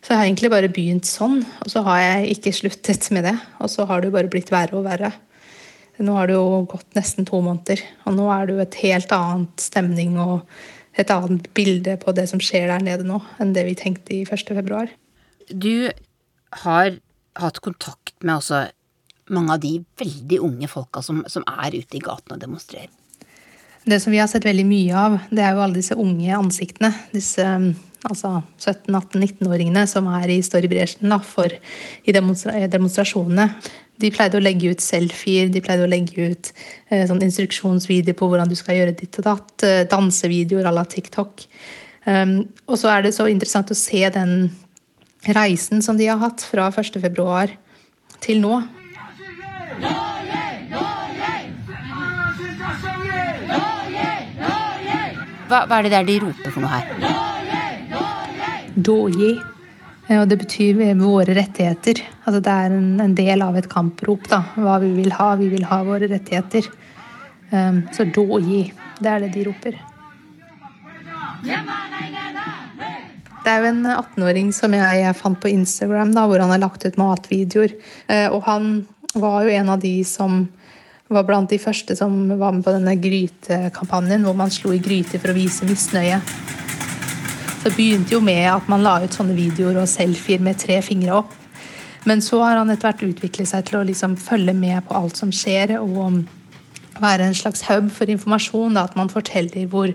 Så 0.00 0.14
jeg 0.14 0.18
har 0.18 0.28
egentlig 0.28 0.50
bare 0.52 0.72
begynt 0.72 1.04
sånn, 1.04 1.42
og 1.60 1.68
så 1.68 1.82
har 1.84 2.00
jeg 2.00 2.36
ikke 2.36 2.54
sluttet 2.56 3.10
med 3.12 3.26
det. 3.28 3.36
Og 3.60 3.68
så 3.68 3.84
har 3.84 4.00
det 4.00 4.08
jo 4.08 4.16
bare 4.16 4.32
blitt 4.32 4.52
verre 4.52 4.78
og 4.78 4.86
verre. 4.86 5.12
Nå 6.00 6.14
har 6.16 6.30
det 6.30 6.38
jo 6.38 6.62
gått 6.64 6.96
nesten 6.96 7.26
to 7.28 7.42
måneder, 7.44 7.82
og 8.08 8.14
nå 8.16 8.30
er 8.32 8.46
det 8.46 8.54
jo 8.54 8.62
et 8.64 8.78
helt 8.80 9.10
annet 9.12 9.60
stemning 9.60 10.14
og 10.22 10.46
et 10.96 11.10
annet 11.12 11.50
bilde 11.52 11.98
på 12.00 12.14
det 12.16 12.24
som 12.30 12.40
skjer 12.40 12.70
der 12.70 12.80
nede 12.86 13.04
nå, 13.04 13.20
enn 13.40 13.52
det 13.52 13.66
vi 13.68 13.76
tenkte 13.76 14.14
i 14.16 14.22
1.2. 14.24 14.86
Du 15.52 15.90
har 16.64 16.96
hatt 17.36 17.60
kontakt 17.60 18.16
med 18.24 18.40
også 18.40 18.64
mange 19.34 19.54
av 19.54 19.62
de 19.62 19.76
veldig 20.00 20.40
unge 20.46 20.70
folka 20.70 21.02
som, 21.04 21.22
som 21.30 21.44
er 21.48 21.76
ute 21.76 21.98
i 21.98 22.02
gatene 22.02 22.36
og 22.36 22.42
demonstrerer. 22.42 22.90
Det 23.84 23.96
som 24.02 24.12
vi 24.12 24.18
har 24.20 24.28
sett 24.28 24.44
veldig 24.44 24.66
mye 24.68 24.96
av, 24.96 25.14
det 25.32 25.44
er 25.44 25.54
jo 25.56 25.62
alle 25.64 25.78
disse 25.80 25.96
unge 25.96 26.34
ansiktene. 26.36 26.90
Disse 27.14 27.46
altså 28.08 28.40
17-18-19-åringene 28.60 29.84
som 29.88 30.08
er 30.12 30.32
i 30.32 30.40
står 30.44 30.66
i 30.66 30.72
bresjen 30.72 31.14
for 31.26 31.52
i 31.52 32.14
demonstra 32.16 32.66
demonstrasjonene. 32.70 33.48
De 34.00 34.08
pleide 34.12 34.38
å 34.38 34.44
legge 34.44 34.72
ut 34.72 34.80
selfier, 34.84 35.50
de 35.52 35.60
pleide 35.64 35.84
å 35.84 35.90
legge 35.90 36.30
ut 36.32 36.50
eh, 36.88 37.04
sånn 37.08 37.20
instruksjonsvideo 37.26 38.16
på 38.16 38.30
hvordan 38.30 38.48
du 38.48 38.56
skal 38.56 38.78
gjøre 38.78 38.96
ditt 38.96 39.18
og 39.20 39.26
datt. 39.28 39.54
Eh, 39.66 39.84
dansevideoer 39.90 40.68
à 40.70 40.72
la 40.72 40.86
TikTok. 40.88 41.44
Um, 42.08 42.48
og 42.64 42.78
så 42.80 42.88
er 42.94 43.04
det 43.04 43.12
så 43.12 43.26
interessant 43.28 43.68
å 43.72 43.76
se 43.76 44.00
den 44.14 44.48
reisen 45.36 45.84
som 45.84 45.98
de 46.00 46.08
har 46.08 46.20
hatt 46.22 46.40
fra 46.48 46.70
1.2 46.72 47.50
til 48.24 48.40
nå. 48.40 48.62
Hva, 55.50 55.64
hva, 55.66 55.80
er 55.80 55.88
det 55.88 55.90
der 55.96 56.04
de 56.06 56.14
roper 56.22 56.52
for 56.54 56.62
noe 56.62 56.70
her? 56.70 56.84
Doji. 58.78 59.32
Og 60.14 60.26
det 60.30 60.38
betyr 60.40 60.78
våre 60.98 61.34
rettigheter. 61.34 62.02
Altså 62.24 62.40
det 62.42 62.52
er 62.52 62.74
en, 62.74 63.00
en, 63.02 63.14
del 63.18 63.42
av 63.42 63.58
et 63.58 63.66
kamprop. 63.70 64.28
da, 64.30 64.44
Hva 64.54 64.78
vi 64.82 64.90
vil 64.94 65.12
ha. 65.14 65.32
Vi 65.38 65.48
vil 65.50 65.66
ha 65.66 65.80
våre 65.86 66.06
rettigheter. 66.10 66.66
Um, 67.50 67.82
så 67.94 68.06
doji. 68.06 68.62
Det 69.00 69.10
er 69.10 69.24
det 69.24 69.32
de 69.34 69.44
roper. 69.48 69.78
Det 73.40 73.50
er 73.50 73.62
jo 73.64 73.70
en 73.70 73.84
18-åring 73.88 74.50
som 74.54 74.74
jeg, 74.76 75.02
jeg, 75.02 75.18
fant 75.18 75.38
på 75.40 75.50
Instagram, 75.50 76.14
da, 76.14 76.26
hvor 76.30 76.42
han 76.42 76.52
har 76.54 76.62
lagt 76.62 76.86
ut 76.86 76.98
matvideoer. 77.00 77.74
Uh, 78.10 78.28
og 78.36 78.42
han 78.46 78.72
var 79.14 79.44
jo 79.44 79.54
en 79.54 79.68
av 79.74 79.80
de 79.82 79.94
som 80.06 80.44
var 81.10 81.26
blant 81.26 81.50
de 81.50 81.58
første 81.58 81.96
som 81.98 82.14
var 82.38 82.54
med 82.54 82.64
på 82.64 82.74
denne 82.74 82.94
grytekampanjen, 83.02 84.22
hvor 84.22 84.36
man 84.38 84.52
slo 84.54 84.70
i 84.74 84.82
gryter 84.82 85.18
for 85.18 85.32
å 85.32 85.36
vise 85.36 85.66
misnøye. 85.66 86.20
Så 87.60 87.72
begynte 87.74 88.14
jo 88.14 88.22
med 88.24 88.46
at 88.52 88.68
man 88.70 88.84
la 88.86 89.00
ut 89.02 89.16
sånne 89.16 89.34
videoer 89.36 89.82
og 89.82 89.90
selfier 89.90 90.42
med 90.42 90.60
tre 90.62 90.78
fingre 90.86 91.18
opp. 91.18 91.34
Men 92.08 92.22
så 92.24 92.38
har 92.40 92.56
han 92.56 92.70
etter 92.72 92.88
hvert 92.88 93.02
utviklet 93.10 93.50
seg 93.50 93.66
til 93.68 93.80
å 93.80 93.86
liksom 93.88 94.14
følge 94.16 94.54
med 94.56 94.86
på 94.86 94.96
alt 94.96 95.18
som 95.20 95.34
skjer, 95.34 95.74
og 95.82 96.22
være 97.00 97.26
en 97.26 97.36
slags 97.36 97.66
hub 97.68 97.90
for 97.92 98.08
informasjon. 98.12 98.78
Da, 98.78 98.86
at 98.86 98.96
man 98.96 99.12
forteller 99.12 99.66
hvor 99.68 99.92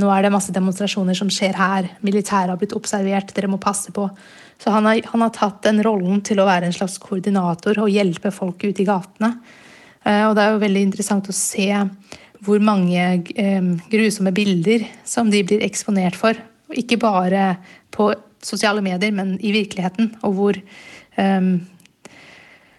nå 0.00 0.08
er 0.08 0.24
det 0.24 0.32
masse 0.32 0.52
demonstrasjoner 0.54 1.16
som 1.18 1.30
skjer 1.32 1.56
her, 1.58 1.90
militæret 2.06 2.52
har 2.52 2.60
blitt 2.60 2.76
observert, 2.76 3.34
dere 3.36 3.50
må 3.52 3.58
passe 3.60 3.92
på. 3.94 4.06
Så 4.62 4.72
han 4.72 4.86
har, 4.88 5.00
han 5.10 5.24
har 5.24 5.32
tatt 5.34 5.62
den 5.66 5.82
rollen 5.84 6.22
til 6.24 6.40
å 6.40 6.46
være 6.48 6.70
en 6.70 6.76
slags 6.76 6.96
koordinator 7.02 7.80
og 7.82 7.90
hjelpe 7.92 8.32
folk 8.34 8.62
ute 8.64 8.84
i 8.84 8.88
gatene. 8.88 9.34
Eh, 10.04 10.22
og 10.28 10.36
det 10.36 10.44
er 10.44 10.54
jo 10.54 10.62
veldig 10.62 10.84
interessant 10.88 11.28
å 11.28 11.36
se 11.36 11.68
hvor 12.44 12.60
mange 12.64 13.04
eh, 13.34 13.68
grusomme 13.90 14.34
bilder 14.36 14.86
som 15.08 15.30
de 15.32 15.42
blir 15.46 15.64
eksponert 15.64 16.16
for. 16.18 16.38
Ikke 16.74 17.00
bare 17.00 17.54
på 17.94 18.12
sosiale 18.44 18.84
medier, 18.84 19.12
men 19.16 19.36
i 19.40 19.52
virkeligheten. 19.54 20.14
Og 20.26 20.38
hvor, 20.38 20.58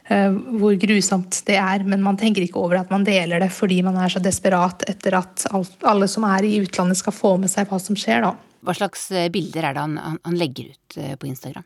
hvor 0.06 0.76
grusomt 0.78 1.40
det 1.48 1.56
er. 1.58 1.86
Men 1.88 2.04
man 2.06 2.20
tenker 2.20 2.46
ikke 2.46 2.62
over 2.62 2.82
at 2.82 2.92
man 2.94 3.06
deler 3.08 3.42
det 3.42 3.52
fordi 3.56 3.82
man 3.86 3.98
er 4.02 4.14
så 4.14 4.22
desperat 4.24 4.86
etter 4.90 5.18
at 5.18 5.48
alle 5.52 6.10
som 6.12 6.28
er 6.30 6.46
i 6.46 6.60
utlandet 6.62 7.02
skal 7.02 7.16
få 7.16 7.36
med 7.42 7.52
seg 7.52 7.70
hva 7.72 7.82
som 7.82 7.98
skjer. 7.98 8.26
Da. 8.28 8.36
Hva 8.66 8.78
slags 8.78 9.08
bilder 9.34 9.70
er 9.70 9.78
det 9.78 9.88
han, 9.88 10.20
han 10.22 10.38
legger 10.38 10.74
ut 10.74 11.00
på 11.22 11.32
Instagram? 11.32 11.66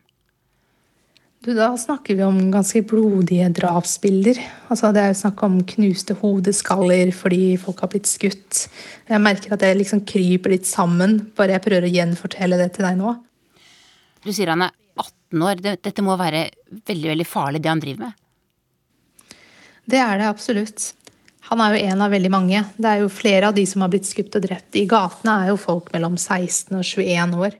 Du, 1.40 1.54
da 1.56 1.70
snakker 1.78 2.18
vi 2.18 2.24
om 2.26 2.50
ganske 2.52 2.82
blodige 2.84 3.46
drapsbilder. 3.56 4.36
Altså, 4.68 4.90
det 4.92 5.00
er 5.00 5.14
jo 5.14 5.20
snakk 5.22 5.40
om 5.46 5.54
knuste 5.64 6.12
hodeskaller 6.20 7.14
fordi 7.16 7.54
folk 7.62 7.80
har 7.80 7.88
blitt 7.94 8.10
skutt. 8.10 8.66
Jeg 9.08 9.24
merker 9.24 9.54
at 9.56 9.62
det 9.64 9.70
liksom 9.78 10.02
kryper 10.04 10.52
litt 10.52 10.68
sammen, 10.68 11.16
bare 11.38 11.56
jeg 11.56 11.64
prøver 11.64 11.88
å 11.88 11.94
gjenfortelle 11.94 12.58
det 12.60 12.68
til 12.74 12.84
deg 12.84 13.00
nå. 13.00 13.14
Du 14.20 14.28
sier 14.36 14.52
han 14.52 14.66
er 14.66 14.76
18 15.00 15.46
år. 15.48 15.64
Dette 15.80 16.04
må 16.04 16.18
være 16.20 16.50
veldig, 16.76 17.08
veldig 17.14 17.28
farlig, 17.30 17.64
det 17.64 17.72
han 17.72 17.80
driver 17.86 18.10
med? 18.10 18.19
Det 19.90 19.98
er 19.98 20.20
det 20.20 20.28
absolutt. 20.30 20.92
Han 21.50 21.60
er 21.64 21.74
jo 21.74 21.86
en 21.90 22.02
av 22.04 22.12
veldig 22.14 22.30
mange. 22.30 22.62
Det 22.76 22.86
er 22.86 23.00
jo 23.02 23.08
flere 23.10 23.48
av 23.48 23.56
de 23.56 23.64
som 23.66 23.82
har 23.82 23.90
blitt 23.90 24.06
skutt 24.06 24.36
og 24.38 24.44
drept 24.44 24.76
i 24.78 24.84
gatene, 24.86 25.32
er 25.34 25.50
jo 25.50 25.56
folk 25.58 25.88
mellom 25.94 26.14
16 26.14 26.76
og 26.78 26.84
21 26.86 27.34
år. 27.40 27.56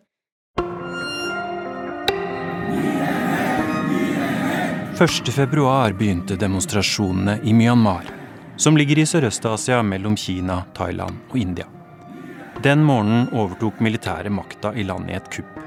februar 5.32 5.96
begynte 5.96 6.36
demonstrasjonene 6.36 7.38
i 7.42 7.54
Myanmar, 7.56 8.04
som 8.56 8.76
ligger 8.76 9.00
i 9.00 9.06
Sørøst-Asia 9.08 9.80
mellom 9.82 10.16
Kina, 10.16 10.60
Thailand 10.76 11.16
og 11.30 11.38
India. 11.38 11.66
Den 12.62 12.84
morgenen 12.84 13.30
overtok 13.32 13.80
militæret 13.80 14.30
makta 14.30 14.74
i 14.76 14.84
landet 14.84 15.14
i 15.14 15.16
et 15.16 15.32
kupp. 15.32 15.58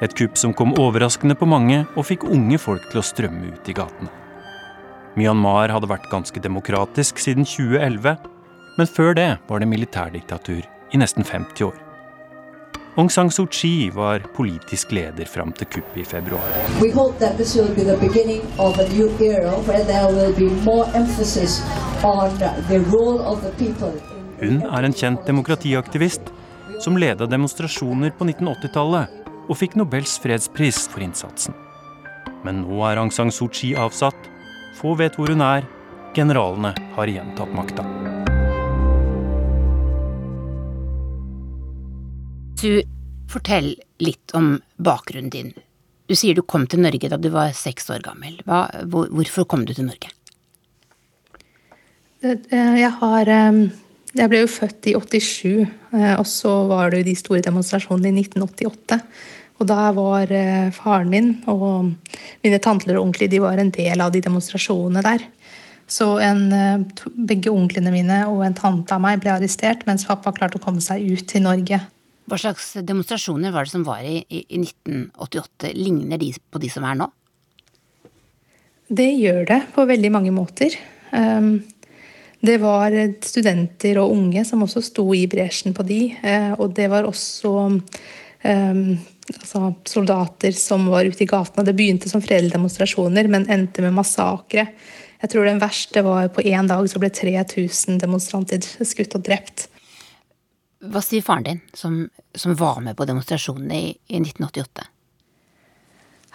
Et 0.00 0.14
kupp 0.16 0.38
som 0.38 0.54
kom 0.54 0.72
overraskende 0.78 1.34
på 1.34 1.50
mange 1.50 1.82
og 1.96 2.06
fikk 2.06 2.24
unge 2.30 2.62
folk 2.62 2.86
til 2.92 3.02
å 3.02 3.06
strømme 3.10 3.50
ut 3.50 3.68
i 3.68 3.74
gatene. 3.74 4.19
Myanmar 5.18 5.72
hadde 5.74 5.88
vært 5.90 6.06
ganske 6.10 6.38
demokratisk 6.42 7.18
siden 7.18 7.46
2011, 7.48 8.16
men 8.78 8.86
før 8.86 9.16
det 9.18 9.30
var 9.48 9.58
det 9.58 9.66
militærdiktatur 9.70 10.62
i 10.94 11.00
nesten 11.00 11.26
50 11.26 11.64
år. 11.66 11.78
Aung 12.98 13.10
San 13.10 13.30
Suu 13.30 13.46
Kyi 13.50 13.88
var 13.94 14.22
politisk 14.34 14.90
leder 14.94 15.26
fram 15.30 15.52
til 15.54 15.66
kuppet 15.70 16.02
i 16.02 16.06
februar. 16.06 16.46
Hun 24.40 24.62
er 24.62 24.88
en 24.88 24.98
kjent 25.02 25.26
demokratiaktivist 25.26 26.34
som 26.82 26.98
leda 26.98 27.26
demonstrasjoner 27.30 28.14
på 28.18 28.26
1980-tallet 28.30 29.30
og 29.50 29.58
fikk 29.58 29.78
Nobels 29.78 30.18
fredspris 30.22 30.86
for 30.90 31.02
innsatsen. 31.02 31.54
Men 32.44 32.62
nå 32.64 32.82
er 32.88 33.02
Aung 33.02 33.10
San 33.14 33.30
Suu 33.34 33.50
Kyi 33.52 33.74
avsatt, 33.78 34.30
få 34.78 34.94
vet 34.98 35.18
hvor 35.18 35.32
hun 35.32 35.42
er. 35.44 35.66
Generalene 36.14 36.74
har 36.96 37.10
igjen 37.10 37.34
tatt 37.38 37.52
makta. 37.54 37.84
Du, 42.60 42.82
fortell 43.30 43.74
litt 44.02 44.34
om 44.36 44.56
bakgrunnen 44.76 45.30
din. 45.32 45.52
Du 46.10 46.16
sier 46.18 46.34
du 46.34 46.42
kom 46.42 46.66
til 46.66 46.82
Norge 46.82 47.08
da 47.08 47.16
du 47.20 47.30
var 47.32 47.52
seks 47.54 47.86
år 47.94 48.02
gammel. 48.04 48.40
Hva, 48.44 48.64
hvor, 48.90 49.06
hvorfor 49.14 49.46
kom 49.48 49.62
du 49.64 49.72
til 49.76 49.86
Norge? 49.86 50.10
Jeg 52.20 52.90
har 53.00 53.30
eh, 53.32 53.60
Jeg 54.18 54.28
ble 54.28 54.42
jo 54.42 54.48
født 54.50 54.90
i 54.90 54.96
87, 54.98 55.62
eh, 55.94 56.14
og 56.18 56.26
så 56.26 56.50
var 56.68 56.90
det 56.90 57.00
jo 57.00 57.06
de 57.06 57.14
store 57.16 57.44
demonstrasjonene 57.46 58.10
i 58.10 58.24
1988. 58.26 58.98
Og 59.60 59.68
da 59.68 59.90
var 59.92 60.30
eh, 60.32 60.70
faren 60.72 61.10
min 61.12 61.34
og 61.50 61.92
mine 62.40 62.60
tanter 62.64 62.96
og 62.96 63.10
onkler 63.10 63.28
de 63.28 63.42
var 63.44 63.60
en 63.60 63.72
del 63.74 64.00
av 64.00 64.14
de 64.14 64.22
demonstrasjonene 64.24 65.04
der. 65.04 65.26
Så 65.90 66.14
en, 66.22 66.46
eh, 66.54 67.04
begge 67.28 67.52
onklene 67.52 67.92
mine 67.92 68.22
og 68.30 68.44
en 68.46 68.56
tante 68.56 68.94
av 68.96 69.02
meg 69.04 69.20
ble 69.20 69.34
arrestert, 69.34 69.84
mens 69.86 70.06
pappa 70.08 70.32
klarte 70.32 70.56
å 70.56 70.64
komme 70.64 70.80
seg 70.80 71.04
ut 71.04 71.26
til 71.28 71.44
Norge. 71.44 71.80
Hva 72.30 72.38
slags 72.38 72.72
demonstrasjoner 72.86 73.52
var 73.52 73.66
det 73.66 73.74
som 73.74 73.84
var 73.84 74.06
i, 74.06 74.20
i, 74.30 74.44
i 74.48 74.62
1988? 74.62 75.74
Ligner 75.74 76.20
de 76.20 76.30
på 76.50 76.62
de 76.62 76.70
som 76.70 76.86
er 76.86 77.00
nå? 77.02 77.10
Det 78.90 79.10
gjør 79.18 79.44
det 79.50 79.60
på 79.74 79.86
veldig 79.86 80.10
mange 80.14 80.32
måter. 80.34 80.74
Um, 81.10 81.60
det 82.40 82.56
var 82.62 82.94
studenter 83.22 83.98
og 84.02 84.14
unge 84.14 84.44
som 84.46 84.62
også 84.64 84.82
sto 84.82 85.04
i 85.14 85.26
bresjen 85.30 85.74
på 85.76 85.84
de. 85.86 86.00
Uh, 86.22 86.54
og 86.56 86.72
det 86.78 86.86
var 86.90 87.06
også 87.06 87.52
um, 87.66 88.84
altså, 89.34 89.74
soldater 89.88 90.54
som 90.56 90.86
var 90.90 91.08
ute 91.08 91.24
i 91.24 91.28
gatene. 91.30 91.66
Det 91.66 91.76
begynte 91.78 92.10
som 92.10 92.22
fredelige 92.24 92.56
demonstrasjoner, 92.56 93.28
men 93.30 93.48
endte 93.50 93.84
med 93.84 93.96
massakre. 93.96 94.66
Jeg 95.20 95.32
tror 95.32 95.48
den 95.48 95.60
verste 95.60 96.02
var 96.06 96.30
på 96.32 96.44
én 96.48 96.68
dag 96.70 96.86
så 96.88 97.00
ble 97.02 97.10
3000 97.12 98.00
demonstranter 98.00 98.64
skutt 98.64 99.16
og 99.18 99.26
drept. 99.26 99.66
Hva 100.80 101.02
sier 101.04 101.24
faren 101.24 101.44
din, 101.44 101.60
som, 101.76 102.06
som 102.32 102.56
var 102.56 102.80
med 102.80 102.96
på 102.96 103.04
demonstrasjonene 103.08 103.76
i, 103.76 103.90
i 104.08 104.22
1988? 104.22 104.86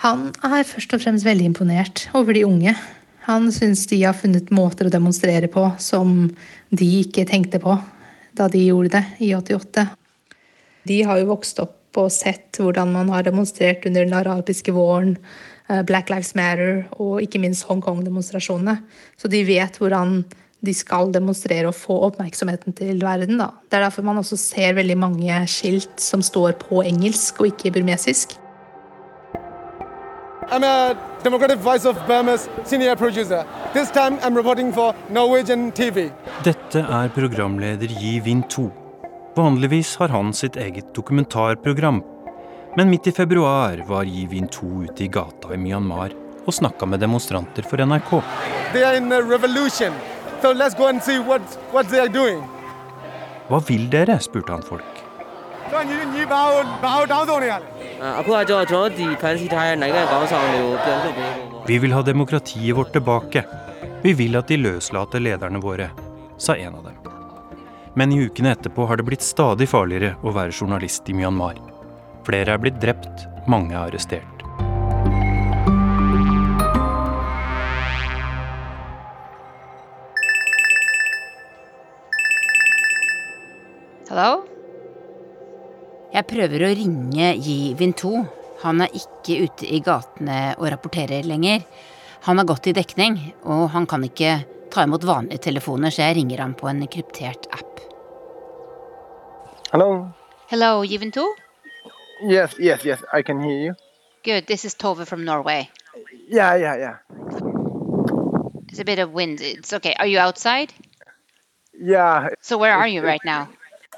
Han 0.03 0.27
er 0.43 0.67
først 0.67 0.93
og 0.93 1.01
fremst 1.01 1.25
veldig 1.25 1.47
imponert 1.49 2.05
over 2.17 2.35
de 2.35 2.43
unge. 2.45 2.75
Han 3.25 3.49
syns 3.53 3.87
de 3.89 4.03
har 4.03 4.13
funnet 4.13 4.51
måter 4.53 4.85
å 4.85 4.93
demonstrere 4.93 5.49
på 5.49 5.63
som 5.81 6.27
de 6.69 6.89
ikke 7.01 7.25
tenkte 7.25 7.61
på 7.63 7.73
da 8.35 8.49
de 8.51 8.65
gjorde 8.67 8.99
det 8.99 9.25
i 9.25 9.31
88. 9.33 9.87
De 10.85 10.99
har 11.07 11.21
jo 11.21 11.31
vokst 11.31 11.61
opp 11.63 11.79
og 11.97 12.13
sett 12.13 12.59
hvordan 12.61 12.93
man 12.93 13.11
har 13.13 13.25
demonstrert 13.27 13.85
under 13.87 14.05
den 14.05 14.15
arabiske 14.17 14.73
våren, 14.75 15.17
eh, 15.69 15.81
Black 15.87 16.09
Lives 16.09 16.35
Matter 16.35 16.85
og 16.99 17.21
ikke 17.23 17.41
minst 17.41 17.67
Hongkong-demonstrasjonene. 17.69 18.79
Så 19.17 19.31
de 19.31 19.43
vet 19.47 19.77
hvordan 19.79 20.23
de 20.65 20.73
skal 20.73 21.11
demonstrere 21.13 21.69
og 21.69 21.75
få 21.77 21.97
oppmerksomheten 22.07 22.73
til 22.73 23.01
verden. 23.03 23.37
Da. 23.39 23.51
Det 23.69 23.77
er 23.77 23.85
derfor 23.85 24.01
man 24.03 24.17
også 24.17 24.37
ser 24.37 24.73
veldig 24.73 24.97
mange 24.97 25.41
skilt 25.47 26.01
som 26.01 26.21
står 26.21 26.57
på 26.61 26.81
engelsk 26.81 27.41
og 27.41 27.53
ikke 27.53 27.71
burmesisk. 27.71 28.39
I'm 30.51 30.63
a 30.63 30.95
Democratic 31.23 31.57
Voice 31.57 31.85
of 31.85 31.95
Burma's 32.07 32.47
senior 32.65 32.95
producer. 32.95 33.43
This 33.73 33.89
time 33.89 34.19
I'm 34.21 34.37
reporting 34.37 34.73
for 34.73 34.95
Norwegian 35.09 35.71
TV. 35.71 36.11
Dette 36.43 36.79
er 36.79 37.09
programleder 37.15 37.87
Yi 38.01 38.19
Win 38.19 38.43
2 38.43 38.84
Vanligvis 39.35 39.95
har 39.97 40.07
han 40.07 40.33
sitt 40.33 40.55
eget 40.55 40.95
dokumentarprogram. 40.95 42.03
Men 42.77 42.89
midt 42.89 43.07
i 43.07 43.11
februar 43.11 43.77
var 43.87 44.03
Yivin 44.03 44.47
To 44.47 44.83
ute 44.83 45.03
i 45.03 45.07
gata 45.07 45.53
i 45.53 45.57
Myanmar 45.57 46.13
og 46.45 46.53
snakka 46.53 46.85
med 46.85 46.99
demonstranter 46.99 47.63
for 47.67 47.77
NRK. 47.83 48.11
So 50.41 50.53
what, 51.23 51.57
what 51.71 51.87
Hva 53.47 53.59
vil 53.67 53.89
dere? 53.89 54.19
spurte 54.19 54.51
han 54.51 54.63
folk. 54.63 55.03
Vi 61.67 61.77
vil 61.77 61.93
ha 61.93 62.01
demokratiet 62.01 62.75
vårt 62.77 62.93
tilbake. 62.93 63.43
Vi 64.03 64.13
vil 64.13 64.35
at 64.35 64.47
de 64.47 64.57
løslater 64.57 65.19
lederne 65.19 65.59
våre, 65.59 65.89
sa 66.37 66.55
en 66.55 66.75
av 66.75 66.83
dem. 66.83 67.14
Men 67.95 68.11
i 68.11 68.19
ukene 68.19 68.51
etterpå 68.51 68.85
har 68.89 68.99
det 68.99 69.05
blitt 69.07 69.23
stadig 69.23 69.69
farligere 69.71 70.17
å 70.19 70.33
være 70.35 70.51
journalist 70.51 71.07
i 71.07 71.13
Myanmar. 71.15 71.55
Flere 72.27 72.57
er 72.57 72.59
blitt 72.59 72.81
drept, 72.83 73.23
mange 73.47 73.71
er 73.71 73.85
arrestert. 73.87 74.43
Hallo? 84.09 84.43
Jeg 86.11 86.27
prøver 86.27 86.65
å 86.67 86.73
ringe 86.75 87.31
Yi 87.39 87.73
Vinto. 87.79 88.11
2. 88.19 88.43
Han 88.65 88.83
er 88.83 88.91
ikke 88.95 89.39
ute 89.47 89.67
i 89.71 89.79
gatene 89.83 90.55
og 90.57 90.67
rapporterer 90.71 91.23
lenger. 91.27 91.63
Han 92.27 92.39
har 92.39 92.47
gått 92.49 92.67
i 92.67 92.75
dekning, 92.75 93.17
og 93.43 93.69
han 93.71 93.87
kan 93.87 94.03
ikke 94.03 94.37
ta 94.75 94.83
imot 94.83 95.03
vanlige 95.03 95.37
telefoner, 95.37 95.89
så 95.89 96.01
jeg 96.01 96.15
ringer 96.15 96.41
ham 96.43 96.53
på 96.53 96.67
en 96.67 96.87
kryptert 96.91 97.47
app. 97.55 97.79
Hello. 99.71 100.09
Hello, 100.51 100.83
Yiventu? 100.83 101.23
Yes, 102.23 102.59
yes, 102.59 102.85
yes, 102.85 103.03
I 103.13 103.23
can 103.23 103.41
hear 103.41 103.59
you. 103.65 103.73
Good, 104.23 104.47
this 104.47 104.65
is 104.65 104.75
Tove 104.75 105.05
from 105.05 105.23
Norway. 105.25 105.69
Yeah, 106.29 106.55
yeah, 106.55 106.75
yeah. 106.77 106.95
It's 108.69 108.79
a 108.79 108.83
bit 108.83 108.99
of 108.99 109.13
wind. 109.13 109.41
It's 109.41 109.71
okay. 109.73 109.95
Are 109.99 110.07
you 110.07 110.19
outside? 110.19 110.73
Yeah. 111.79 112.29
So 112.41 112.57
where 112.57 112.73
are 112.73 112.87
you 112.87 113.01
right 113.01 113.23
now? 113.25 113.47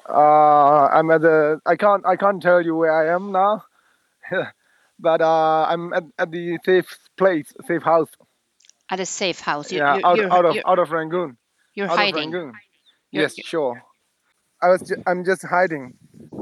Uh, 0.10 0.88
I'm 0.94 1.10
at 1.12 1.22
the. 1.22 1.60
I 1.66 1.76
can't. 1.76 2.06
I 2.06 2.16
can't 2.16 2.42
tell 2.42 2.62
you 2.62 2.76
where 2.76 2.94
I 2.94 3.16
am 3.16 3.32
now, 3.32 3.64
but 5.00 5.22
uh, 5.22 5.66
I'm 5.70 5.94
at, 5.94 6.04
at 6.20 6.32
the 6.32 6.60
safe 6.66 6.98
place, 7.18 7.54
safe 7.68 7.84
house. 7.84 8.10
At 8.90 9.00
a 9.00 9.06
safe 9.06 9.40
house. 9.42 9.72
You, 9.72 9.80
yeah, 9.80 10.00
out, 10.04 10.18
you're, 10.18 10.32
out 10.32 10.46
of 10.46 10.56
out 10.66 10.80
of 10.80 10.92
Rangoon. 10.92 11.38
You're 11.76 11.90
out 11.92 11.98
hiding. 11.98 12.32
Rangoon. 12.32 12.54
Yes, 13.12 13.36
sure. 13.36 13.84
I 14.62 14.70
was. 14.70 14.82
Ju- 14.82 15.04
I'm 15.06 15.24
just 15.26 15.44
hiding, 15.46 15.94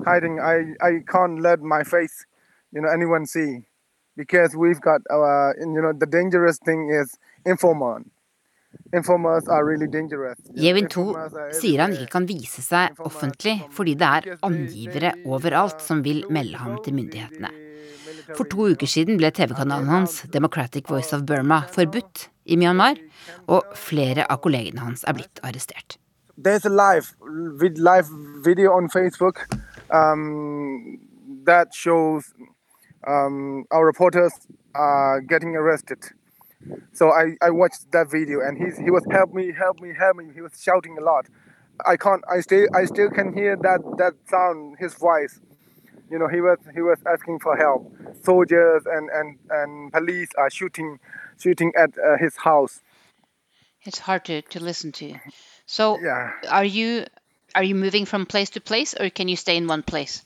hiding. 0.05 0.39
I 0.39 0.75
I 0.81 0.91
can't 1.07 1.41
let 1.41 1.59
my 1.61 1.83
face, 1.83 2.25
you 2.71 2.81
know, 2.81 2.89
anyone 2.89 3.25
see, 3.25 3.65
because 4.15 4.55
we've 4.55 4.79
got 4.79 5.01
our. 5.09 5.55
You 5.59 5.81
know, 5.81 5.93
the 5.93 6.05
dangerous 6.05 6.57
thing 6.59 6.89
is 6.91 7.17
informant. 7.45 8.11
Really. 8.93 9.87
Jevin 10.55 10.87
2 10.91 11.03
sier 11.55 11.81
han 11.81 11.93
ikke 11.95 12.09
kan 12.11 12.25
vise 12.27 12.61
seg 12.61 12.99
offentlig 12.99 13.53
fordi 13.71 13.93
det 13.95 14.09
er 14.09 14.37
angivere 14.43 15.13
overalt 15.25 15.81
som 15.81 16.03
vil 16.03 16.25
melde 16.29 16.59
ham 16.59 16.77
til 16.83 16.93
myndighetene. 16.97 17.51
For 18.35 18.43
to 18.51 18.67
uker 18.73 18.89
siden 18.89 19.17
ble 19.17 19.31
TV-kanalen 19.31 19.87
hans 19.87 20.21
Democratic 20.33 20.89
Voice 20.89 21.15
of 21.15 21.23
Burma 21.25 21.61
forbudt 21.71 22.27
i 22.45 22.57
Myanmar, 22.57 22.99
og 23.47 23.63
flere 23.75 24.25
av 24.29 24.41
kollegene 24.43 24.83
hans 24.85 25.05
er 25.07 25.17
blitt 25.17 25.41
arrestert. 25.43 25.97
There's 26.37 26.65
a 26.65 26.69
live, 26.69 27.15
live 27.79 28.09
video 28.43 28.71
on 28.73 28.89
Facebook 28.89 29.45
um, 29.89 30.99
that 31.45 31.73
shows 31.73 32.33
um, 33.07 33.65
our 33.71 33.85
reporters 33.85 34.33
are 34.73 35.21
getting 35.21 35.55
arrested. 35.55 35.99
So 36.93 37.11
I, 37.11 37.37
I 37.41 37.51
watched 37.51 37.91
that 37.91 38.11
video 38.11 38.41
and 38.41 38.57
he's, 38.57 38.77
he 38.77 38.89
was 38.89 39.03
help 39.11 39.33
me, 39.33 39.53
help 39.53 39.79
me, 39.79 39.93
help 39.97 40.17
me. 40.17 40.25
He 40.33 40.41
was 40.41 40.61
shouting 40.61 40.97
a 40.97 41.03
lot. 41.03 41.27
I 41.85 41.97
can't. 41.97 42.23
I 42.31 42.39
still 42.39 42.67
I 42.73 42.85
still 42.85 43.09
can 43.09 43.33
hear 43.33 43.57
that 43.57 43.81
that 43.97 44.13
sound, 44.29 44.77
his 44.79 44.93
voice. 44.93 45.41
You 46.09 46.19
know, 46.19 46.27
he 46.27 46.39
was 46.39 46.57
he 46.73 46.81
was 46.81 46.99
asking 47.05 47.39
for 47.39 47.57
help. 47.57 47.91
Soldiers 48.23 48.83
and 48.85 49.09
and 49.09 49.37
and 49.49 49.91
police 49.91 50.29
are 50.37 50.49
shooting 50.49 50.99
shooting 51.39 51.73
at 51.77 51.97
uh, 51.97 52.17
his 52.17 52.37
house. 52.37 52.81
It's 53.83 53.99
hard 53.99 54.25
to, 54.25 54.41
to 54.41 54.59
listen 54.59 54.91
to. 54.93 55.15
So, 55.65 55.99
yeah. 56.01 56.31
are 56.49 56.65
you 56.65 57.05
are 57.53 57.63
you 57.63 57.75
moving 57.75 58.05
from 58.05 58.25
place 58.25 58.49
to 58.51 58.61
place, 58.61 58.93
or 58.99 59.09
can 59.09 59.27
you 59.27 59.35
stay 59.35 59.57
in 59.57 59.67
one 59.67 59.83
place? 59.83 60.23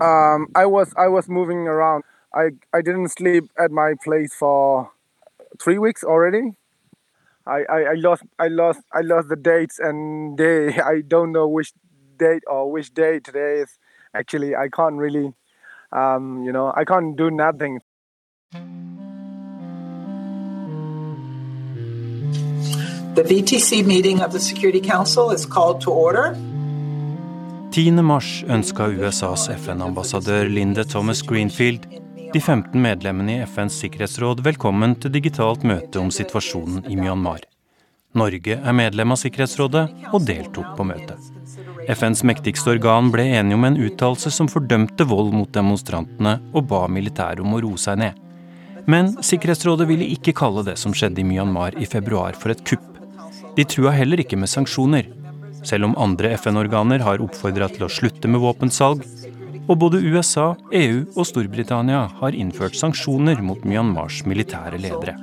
Um, 0.00 0.48
I 0.54 0.66
was 0.66 0.92
I 0.96 1.08
was 1.08 1.28
moving 1.28 1.66
around. 1.66 2.04
I 2.34 2.50
I 2.72 2.82
didn't 2.82 3.08
sleep 3.08 3.50
at 3.58 3.70
my 3.70 3.94
place 4.04 4.34
for 4.34 4.90
three 5.60 5.78
weeks 5.78 6.04
already. 6.04 6.54
I, 7.46 7.64
I, 7.68 7.78
I 7.82 7.94
lost 7.94 8.22
I 8.38 8.48
lost 8.48 8.80
I 8.92 9.00
lost 9.00 9.28
the 9.28 9.36
dates 9.36 9.78
and 9.78 10.36
day. 10.36 10.78
I 10.92 11.00
don't 11.00 11.32
know 11.32 11.48
which 11.48 11.72
date 12.18 12.42
or 12.46 12.70
which 12.70 12.94
day 12.94 13.18
today 13.18 13.60
is. 13.60 13.78
Actually, 14.14 14.54
I 14.54 14.68
can't 14.68 14.96
really, 14.96 15.32
um, 15.90 16.44
you 16.44 16.52
know, 16.52 16.72
I 16.74 16.84
can't 16.84 17.16
do 17.16 17.30
nothing. 17.30 17.80
The 23.14 23.22
VTC 23.22 23.84
meeting 23.84 24.22
of 24.22 24.32
the 24.32 24.40
Security 24.40 24.80
Council 24.80 25.34
is 25.34 25.46
called 25.46 25.80
to 25.80 25.90
order. 25.90 26.36
10. 27.72 28.04
mars 28.04 28.44
ønska 28.48 28.86
USAs 28.86 29.48
FN-ambassadør 29.48 30.48
Linda 30.48 30.84
Thomas 30.84 31.22
Greenfield 31.22 31.86
de 32.32 32.40
15 32.40 32.82
medlemmene 32.82 33.34
i 33.34 33.42
FNs 33.46 33.76
sikkerhetsråd 33.82 34.40
velkommen 34.40 34.94
til 34.96 35.12
digitalt 35.12 35.60
møte 35.68 36.00
om 36.00 36.08
situasjonen 36.08 36.86
i 36.88 36.96
Myanmar. 36.96 37.42
Norge 38.16 38.56
er 38.56 38.76
medlem 38.78 39.12
av 39.12 39.20
Sikkerhetsrådet 39.20 39.82
og 40.12 40.24
deltok 40.24 40.70
på 40.78 40.86
møtet. 40.88 41.20
FNs 41.92 42.24
mektigste 42.24 42.72
organ 42.72 43.10
ble 43.12 43.26
enige 43.28 43.58
om 43.58 43.66
en 43.68 43.76
uttalelse 43.76 44.32
som 44.32 44.48
fordømte 44.48 45.04
vold 45.10 45.34
mot 45.36 45.52
demonstrantene 45.52 46.38
og 46.54 46.64
ba 46.72 46.86
militæret 46.88 47.44
om 47.44 47.52
å 47.52 47.60
roe 47.66 47.76
seg 47.76 48.00
ned. 48.06 48.16
Men 48.88 49.12
Sikkerhetsrådet 49.20 49.90
ville 49.92 50.08
ikke 50.16 50.32
kalle 50.40 50.64
det 50.64 50.78
som 50.80 50.96
skjedde 50.96 51.20
i 51.20 51.28
Myanmar 51.28 51.76
i 51.76 51.84
februar 51.84 52.40
for 52.40 52.56
et 52.56 52.64
kupp. 52.64 52.88
De 53.52 53.64
trua 53.68 53.90
heller 53.92 54.22
ikke 54.22 54.38
med 54.40 54.48
sanksjoner, 54.48 55.10
selv 55.68 55.90
om 55.90 55.96
andre 56.00 56.30
FN-organer 56.38 57.02
har 57.04 57.20
oppfordra 57.20 57.66
til 57.68 57.84
å 57.84 57.90
slutte 57.92 58.30
med 58.30 58.40
våpensalg, 58.40 59.02
og 59.68 59.74
både 59.78 60.00
USA, 60.00 60.54
EU 60.74 61.02
og 61.12 61.26
Storbritannia 61.28 62.06
har 62.18 62.32
innført 62.32 62.78
sanksjoner 62.80 63.42
mot 63.44 63.60
Myanmars 63.68 64.22
militære 64.24 64.80
ledere. 64.80 65.14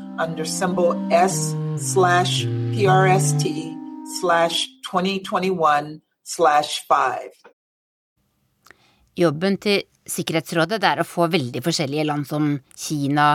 Jobben 9.19 9.57
til 9.65 9.81
Sikkerhetsrådet 10.09 10.79
er 10.85 11.01
å 11.01 11.07
få 11.07 11.27
veldig 11.33 11.65
forskjellige 11.65 12.05
land 12.07 12.29
som 12.29 12.53
Kina, 12.77 13.31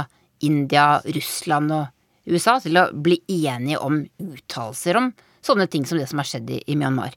India, 0.46 1.00
Russland 1.02 1.74
og 1.74 1.93
USA 2.30 2.56
til 2.62 2.78
å 2.80 2.88
bli 2.92 3.20
enige 3.28 3.80
om 3.84 4.00
uttalelser 4.22 4.98
om 5.00 5.12
sånne 5.44 5.68
ting 5.70 5.84
som 5.88 6.00
det 6.00 6.08
som 6.08 6.22
har 6.22 6.28
skjedd 6.28 6.50
i 6.56 6.76
Myanmar. 6.78 7.16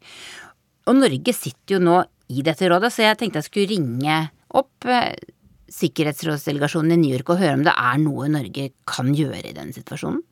Og 0.87 0.95
Norge 0.99 1.33
sitter 1.35 1.77
jo 1.77 1.83
nå 1.83 2.01
i 2.33 2.43
dette 2.43 2.67
rådet, 2.67 2.91
så 2.91 3.05
jeg 3.05 3.19
tenkte 3.19 3.39
jeg 3.39 3.47
skulle 3.47 3.71
ringe 3.71 4.17
opp 4.57 4.87
eh, 4.91 5.15
sikkerhetsrådsdelegasjonen 5.71 6.95
i 6.95 7.01
New 7.01 7.15
York 7.15 7.31
og 7.33 7.41
høre 7.41 7.59
om 7.59 7.63
det 7.67 7.75
er 7.75 8.01
noe 8.03 8.27
Norge 8.31 8.71
kan 8.87 9.13
gjøre 9.15 9.45
i 9.49 9.55
denne 9.55 9.75
situasjonen? 9.75 10.23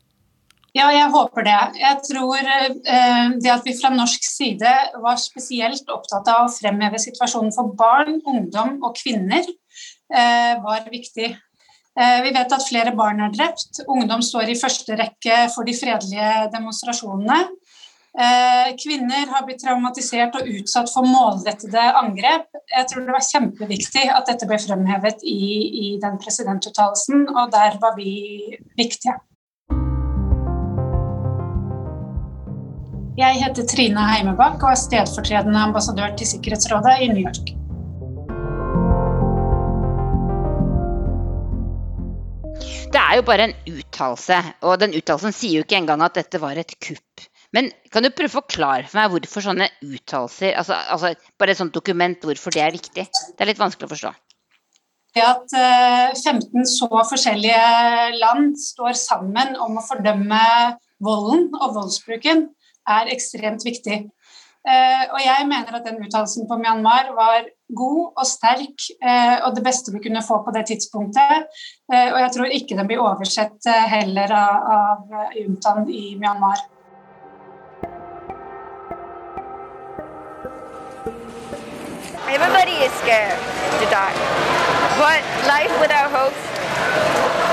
Ja, 0.76 0.90
jeg 0.92 1.08
håper 1.14 1.46
det. 1.48 1.60
Jeg 1.80 2.02
tror 2.04 2.36
eh, 2.36 3.36
det 3.40 3.52
at 3.54 3.64
vi 3.64 3.78
fra 3.78 3.94
norsk 3.94 4.26
side 4.28 4.74
var 5.00 5.20
spesielt 5.22 5.88
opptatt 5.92 6.28
av 6.28 6.50
å 6.50 6.52
fremheve 6.52 7.00
situasjonen 7.00 7.54
for 7.56 7.72
barn, 7.80 8.18
ungdom 8.28 8.82
og 8.84 8.98
kvinner, 9.00 9.48
eh, 10.12 10.52
var 10.64 10.90
viktig. 10.92 11.32
Eh, 11.96 12.22
vi 12.24 12.32
vet 12.36 12.52
at 12.52 12.68
flere 12.68 12.92
barn 12.96 13.22
er 13.24 13.32
drept. 13.32 13.80
Ungdom 13.88 14.24
står 14.24 14.52
i 14.52 14.60
første 14.60 14.98
rekke 15.00 15.46
for 15.54 15.68
de 15.68 15.76
fredelige 15.78 16.32
demonstrasjonene. 16.52 17.38
Eh, 18.16 18.70
kvinner 18.80 19.32
har 19.32 19.44
blitt 19.48 19.62
traumatisert 19.64 20.36
og 20.40 20.48
utsatt 20.48 20.92
for 20.92 21.08
målrettede 21.08 21.84
angrep. 22.02 22.48
Jeg 22.72 22.88
tror 22.92 23.08
det 23.08 23.16
var 23.16 23.28
kjempeviktig 23.28 24.06
at 24.12 24.28
dette 24.32 24.48
ble 24.48 24.60
fremhevet 24.60 25.24
i, 25.24 25.40
i 25.86 25.88
den 26.04 26.20
presidentuttalelsen, 26.20 27.28
og 27.32 27.52
der 27.56 27.80
var 27.84 27.96
vi 28.00 28.60
viktige. 28.80 29.18
Jeg 33.16 33.40
heter 33.40 33.64
Trine 33.72 34.08
Heimebakk 34.12 34.64
og 34.64 34.74
er 34.74 34.80
stedfortredende 34.80 35.68
ambassadør 35.70 36.18
til 36.20 36.28
Sikkerhetsrådet 36.28 36.98
i 37.00 37.14
New 37.14 37.24
York. 37.24 37.56
Det 42.94 43.02
er 43.02 43.18
jo 43.18 43.24
bare 43.26 43.48
en 43.50 43.56
uttalelse, 43.70 44.38
og 44.66 44.78
den 44.82 44.94
uttalelsen 44.98 45.34
sier 45.36 45.60
jo 45.60 45.66
ikke 45.66 45.80
engang 45.80 46.04
at 46.06 46.18
dette 46.20 46.40
var 46.42 46.60
et 46.60 46.76
kupp. 46.84 47.24
Men 47.56 47.70
kan 47.94 48.04
du 48.04 48.12
prøve 48.12 48.32
å 48.34 48.42
forklare 48.42 48.88
for 48.90 49.00
meg 49.00 49.14
hvorfor 49.14 49.46
sånne 49.46 49.70
uttalelser, 49.86 50.56
altså, 50.60 50.78
altså, 50.92 51.14
bare 51.40 51.56
et 51.56 51.62
sånt 51.62 51.76
dokument, 51.76 52.28
hvorfor 52.28 52.56
det 52.56 52.64
er 52.66 52.76
viktig? 52.76 53.06
Det 53.08 53.44
er 53.44 53.52
litt 53.52 53.62
vanskelig 53.62 53.88
å 53.88 53.94
forstå. 53.94 54.12
Det 55.16 55.24
At 55.24 55.54
15 55.56 56.60
eh, 56.60 56.68
så 56.68 56.90
forskjellige 56.92 58.18
land 58.20 58.58
står 58.60 58.98
sammen 59.00 59.56
om 59.64 59.80
å 59.80 59.86
fordømme 59.86 60.42
volden 61.04 61.48
og 61.56 61.78
voldsbruken, 61.78 62.50
er 62.86 63.12
ekstremt 63.14 63.64
viktig. 63.66 64.04
Eh, 64.66 65.04
og 65.14 65.20
jeg 65.22 65.46
mener 65.50 65.78
at 65.78 65.86
den 65.86 66.00
uttalelsen 66.02 66.48
på 66.50 66.58
Myanmar 66.58 67.12
var 67.18 67.46
god 67.78 68.18
og 68.18 68.26
sterk 68.26 68.88
eh, 68.98 69.38
og 69.46 69.54
det 69.58 69.64
beste 69.66 69.94
vi 69.94 70.02
kunne 70.02 70.24
få 70.26 70.40
på 70.46 70.54
det 70.56 70.66
tidspunktet. 70.72 71.50
Og 71.94 72.20
jeg 72.24 72.32
tror 72.34 72.56
ikke 72.58 72.78
den 72.78 72.90
blir 72.90 73.04
oversett 73.04 73.68
heller 73.92 74.32
av, 74.34 74.72
av 74.78 75.36
juntaen 75.38 75.86
i 75.90 76.16
Myanmar. 76.18 76.66
Everybody 82.26 82.82
is 82.86 82.92
scared 83.04 83.38
to 83.80 83.86
die. 83.94 84.16
But 84.98 85.22
life 85.46 85.74
without 85.80 86.10
hope 86.10 86.34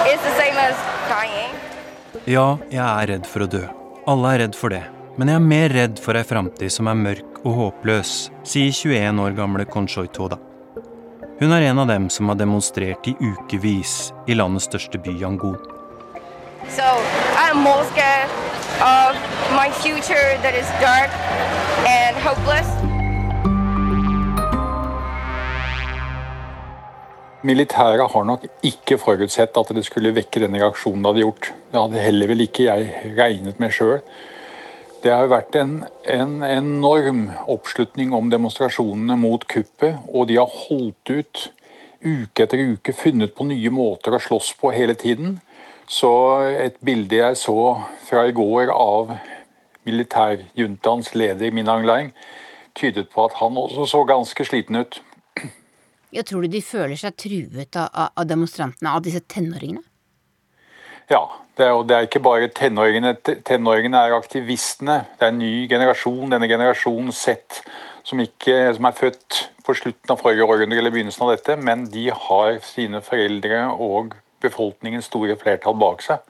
is 0.09 0.21
the 0.21 0.35
same 0.41 0.57
as 0.57 0.77
dying. 1.09 1.53
Ja, 2.27 2.57
jeg 2.71 2.81
er 2.81 3.09
redd 3.13 3.29
for 3.29 3.45
å 3.45 3.49
dø. 3.51 3.63
Alle 4.09 4.35
er 4.35 4.45
redd 4.47 4.57
for 4.59 4.73
det. 4.73 5.02
Men 5.21 5.29
jeg 5.29 5.37
er 5.37 5.45
mer 5.45 5.73
redd 5.77 5.99
for 6.01 6.17
ei 6.17 6.25
framtid 6.25 6.73
som 6.73 6.89
er 6.89 6.97
mørk 6.97 7.43
og 7.43 7.57
håpløs, 7.59 8.31
sier 8.49 8.71
21 8.73 9.19
år 9.21 9.35
gamle 9.37 9.67
Konshoi 9.69 10.07
Toda. 10.09 10.39
Hun 11.37 11.53
er 11.53 11.67
en 11.69 11.83
av 11.83 11.91
dem 11.91 12.07
som 12.09 12.31
har 12.33 12.39
demonstrert 12.41 13.11
i 13.11 13.13
ukevis 13.21 14.15
i 14.25 14.39
landets 14.39 14.71
største 14.71 14.97
by, 15.05 15.13
Yangon. 15.21 15.59
So, 16.73 16.89
I'm 17.37 17.61
more 17.61 17.85
scared 17.93 18.33
of 18.81 19.21
my 19.53 19.69
future 19.85 20.41
that 20.41 20.57
is 20.57 20.73
dark 20.81 21.13
and 21.85 22.17
hopeless. 22.25 22.73
Militæret 27.45 28.09
har 28.15 28.25
nok 28.25 28.49
ikke 28.65 28.97
forutsett 28.97 29.61
at 29.61 29.77
det 29.77 29.85
skulle 29.85 30.17
vekke 30.17 30.41
den 30.41 30.57
reaksjonen 30.57 31.03
det 31.05 31.13
hadde 31.13 31.27
gjort. 31.27 31.55
Det 31.69 31.83
hadde 31.85 32.07
heller 32.09 32.33
vel 32.33 32.49
ikke 32.49 32.71
jeg 32.71 33.17
regnet 33.19 33.61
med 33.61 33.77
sjøl. 33.77 33.99
Det 35.03 35.11
har 35.11 35.27
vært 35.33 35.57
en, 35.59 35.81
en, 36.07 36.37
enorm 36.47 37.25
oppslutning 37.51 38.13
om 38.15 38.29
demonstrasjonene 38.31 39.17
mot 39.19 39.43
kuppet, 39.51 39.99
og 40.07 40.29
de 40.31 40.37
har 40.39 40.53
holdt 40.69 41.11
ut 41.11 41.43
uke 42.03 42.45
etter 42.45 42.63
uke, 42.73 42.95
funnet 42.95 43.35
på 43.35 43.47
nye 43.49 43.73
måter 43.75 44.15
å 44.15 44.23
slåss 44.23 44.53
på 44.61 44.71
hele 44.75 44.95
tiden. 44.99 45.41
Så 45.91 46.13
et 46.55 46.79
bilde 46.87 47.19
jeg 47.19 47.39
så 47.41 47.59
fra 48.07 48.29
i 48.29 48.35
går 48.37 48.71
av 48.71 49.17
militærjuntaens 49.89 51.11
leder 51.19 51.51
Minang 51.51 51.87
Leing, 51.87 52.13
tydet 52.79 53.11
på 53.11 53.27
at 53.27 53.35
han 53.43 53.59
også 53.59 53.89
så 53.91 54.05
ganske 54.07 54.47
sliten 54.47 54.85
ut. 54.85 55.03
Jeg 56.13 56.29
tror 56.29 56.45
du 56.45 56.53
de 56.53 56.63
føler 56.63 56.99
seg 57.01 57.17
truet 57.19 57.79
av, 57.81 58.13
av 58.15 58.29
demonstrantene, 58.29 58.93
av 58.93 59.03
disse 59.03 59.25
tenåringene? 59.27 59.83
Ja, 61.11 61.23
det 61.59 61.67
er, 61.67 61.83
det 61.83 61.97
er 61.97 62.07
ikke 62.07 62.23
bare 62.25 62.49
tenåringene. 62.49 63.15
Tenåringene 63.45 63.99
er 63.99 64.17
aktivistene. 64.17 65.03
Det 65.19 65.27
er 65.27 65.33
en 65.35 65.41
ny 65.43 65.69
generasjon. 65.69 66.31
Denne 66.33 66.49
generasjonen 66.49 67.13
sett 67.13 67.63
som, 68.05 68.21
ikke, 68.21 68.75
som 68.77 68.89
er 68.89 68.97
født 68.99 69.41
på 69.67 69.75
slutten 69.79 70.15
av 70.15 70.21
forrige 70.23 70.47
århundre 70.47 70.79
eller 70.79 70.95
begynnelsen 70.95 71.27
av 71.27 71.35
dette, 71.37 71.57
men 71.57 71.87
de 71.91 72.09
har 72.11 72.59
sine 72.67 73.03
foreldre 73.05 73.67
og 73.73 74.17
befolkningens 74.43 75.11
store 75.11 75.37
flertall 75.39 75.77
bak 75.79 76.03
seg. 76.03 76.23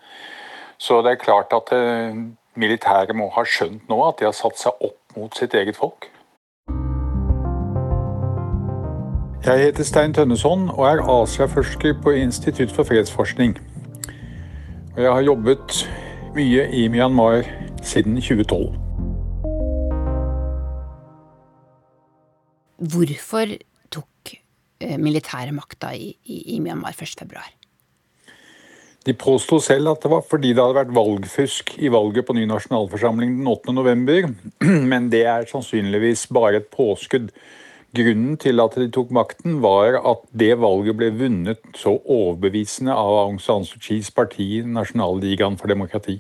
Så 0.83 1.01
det 1.05 1.14
er 1.14 1.23
klart 1.23 1.55
at 1.57 1.73
eh, 1.73 2.16
militæret 2.59 3.16
må 3.16 3.31
ha 3.33 3.45
skjønt 3.47 3.89
nå 3.89 4.01
at 4.09 4.18
de 4.20 4.29
har 4.29 4.37
satt 4.37 4.59
seg 4.61 4.85
opp 4.85 5.16
mot 5.16 5.39
sitt 5.39 5.55
eget 5.55 5.79
folk. 5.79 6.11
Jeg 9.43 9.59
heter 9.59 9.87
Stein 9.87 10.12
Tønneson 10.14 10.68
og 10.70 10.85
er 10.87 11.01
Asia-forsker 11.03 11.97
på 12.03 12.12
Institutt 12.14 12.70
for 12.70 12.87
fredsforskning. 12.87 13.57
Og 14.93 15.01
jeg 15.01 15.09
har 15.09 15.22
jobbet 15.24 15.74
mye 16.36 16.64
i 16.76 16.82
Myanmar 16.93 17.47
siden 17.80 18.18
2012. 18.20 18.74
Hvorfor 22.93 23.55
tok 23.88 24.34
militære 24.82 24.99
militæret 25.01 25.57
makta 25.57 25.95
i, 25.97 26.11
i, 26.24 26.43
i 26.57 26.59
Myanmar 26.61 26.93
1.2? 26.93 27.40
De 29.07 29.14
påsto 29.16 29.62
selv 29.64 29.95
at 29.95 30.05
det 30.05 30.12
var 30.12 30.26
fordi 30.28 30.53
det 30.53 30.61
hadde 30.61 30.80
vært 30.82 30.95
valgfusk 31.01 31.72
i 31.80 31.88
valget 31.88 32.28
på 32.28 32.36
ny 32.36 32.45
nasjonalforsamling 32.53 33.38
den 33.40 33.49
8. 33.49 33.72
november, 33.72 34.28
men 34.93 35.09
det 35.09 35.24
er 35.24 35.49
sannsynligvis 35.49 36.28
bare 36.28 36.61
et 36.61 36.68
påskudd. 36.68 37.32
Grunnen 37.93 38.38
til 38.40 38.57
at 38.62 38.76
de 38.80 38.86
tok 38.88 39.11
makten, 39.12 39.59
var 39.61 39.99
at 40.01 40.22
det 40.32 40.55
valget 40.62 40.97
ble 40.97 41.11
vunnet 41.12 41.61
så 41.76 41.99
overbevisende 42.01 42.95
av 42.97 43.18
Aung 43.26 43.40
San 43.43 43.66
Suu 43.68 43.82
Kyis 43.84 44.09
parti, 44.16 44.62
Nasjonalligaen 44.64 45.59
for 45.61 45.68
demokrati. 45.68 46.16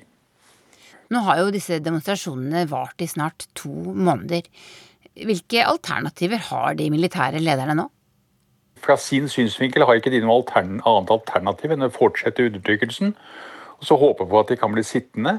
Nå 1.12 1.22
har 1.24 1.40
jo 1.40 1.54
disse 1.54 1.80
demonstrasjonene 1.80 2.66
vart 2.68 3.00
i 3.00 3.08
snart 3.08 3.46
to 3.56 3.72
måneder. 3.72 4.44
Hvilke 5.16 5.64
alternativer 5.64 6.44
har 6.50 6.76
de 6.76 6.90
militære 6.92 7.40
lederne 7.40 7.78
nå? 7.80 7.88
Fra 8.82 8.98
sin 9.00 9.28
synsvinkel 9.32 9.86
har 9.86 9.96
ikke 9.96 10.12
de 10.12 10.20
noe 10.20 10.42
altern 10.42 10.78
annet 10.84 11.12
alternativ 11.14 11.72
enn 11.72 11.88
å 11.88 11.92
fortsette 11.92 12.50
undertrykkelsen. 12.50 13.16
Og 13.80 13.88
så 13.88 13.96
håpe 13.96 14.28
på 14.28 14.40
at 14.40 14.52
de 14.52 14.60
kan 14.60 14.72
bli 14.76 14.84
sittende. 14.84 15.38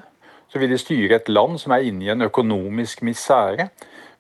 Så 0.50 0.62
vil 0.62 0.74
de 0.74 0.82
styre 0.82 1.18
et 1.18 1.30
land 1.30 1.60
som 1.62 1.74
er 1.76 1.86
inne 1.86 2.08
i 2.08 2.14
en 2.14 2.26
økonomisk 2.26 3.06
misere. 3.06 3.70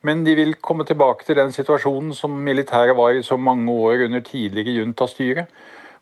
Men 0.03 0.25
de 0.25 0.35
vil 0.35 0.57
komme 0.59 0.83
tilbake 0.83 1.23
til 1.23 1.37
den 1.39 1.53
situasjonen 1.55 2.11
som 2.15 2.33
militæret 2.43 2.97
var 2.97 3.15
i 3.15 3.23
så 3.23 3.37
mange 3.39 3.71
år 3.71 4.03
under 4.05 4.19
tidligere 4.19 4.75
juntastyre. 4.81 5.45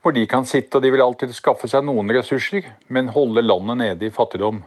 Hvor 0.02 0.12
de 0.12 0.26
kan 0.28 0.46
sitte 0.50 0.80
og 0.80 0.82
de 0.82 0.90
vil 0.92 1.04
alltid 1.06 1.34
skaffe 1.38 1.68
seg 1.70 1.86
noen 1.86 2.10
ressurser, 2.10 2.66
men 2.90 3.12
holde 3.14 3.44
landet 3.46 3.78
nede 3.78 4.08
i 4.08 4.14
fattigdom. 4.14 4.64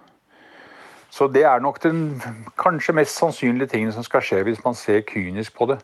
Så 1.10 1.26
det 1.26 1.42
er 1.46 1.58
nok 1.62 1.80
den 1.82 2.22
kanskje 2.58 2.94
mest 2.94 3.18
sannsynlige 3.18 3.72
tingen 3.72 3.92
som 3.94 4.06
skal 4.06 4.22
skje 4.22 4.42
hvis 4.46 4.62
man 4.64 4.78
ser 4.78 5.02
kynisk 5.06 5.56
på 5.58 5.66
det. 5.70 5.80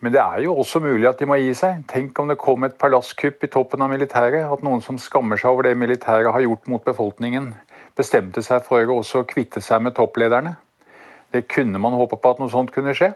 Men 0.00 0.12
det 0.12 0.20
er 0.20 0.44
jo 0.44 0.54
også 0.60 0.78
mulig 0.84 1.08
at 1.08 1.18
de 1.18 1.26
må 1.26 1.38
gi 1.40 1.54
seg. 1.58 1.82
Tenk 1.90 2.18
om 2.20 2.30
det 2.30 2.38
kom 2.38 2.66
et 2.66 2.78
palasskupp 2.78 3.42
i 3.42 3.50
toppen 3.50 3.82
av 3.82 3.90
militæret. 3.90 4.46
At 4.46 4.62
noen 4.66 4.82
som 4.84 4.98
skammer 5.00 5.40
seg 5.40 5.50
over 5.50 5.66
det 5.66 5.76
militæret 5.78 6.30
har 6.30 6.44
gjort 6.44 6.70
mot 6.70 6.84
befolkningen, 6.84 7.54
bestemte 7.98 8.44
seg 8.46 8.62
for 8.66 8.86
å 8.86 9.00
også 9.00 9.24
kvitte 9.26 9.62
seg 9.64 9.82
med 9.82 9.96
topplederne. 9.96 10.54
Det 11.32 11.46
kunne 11.50 11.80
man 11.82 11.96
håpe 11.98 12.18
på 12.20 12.32
at 12.32 12.40
noe 12.40 12.52
sånt 12.52 12.72
kunne 12.74 12.94
skje. 12.96 13.12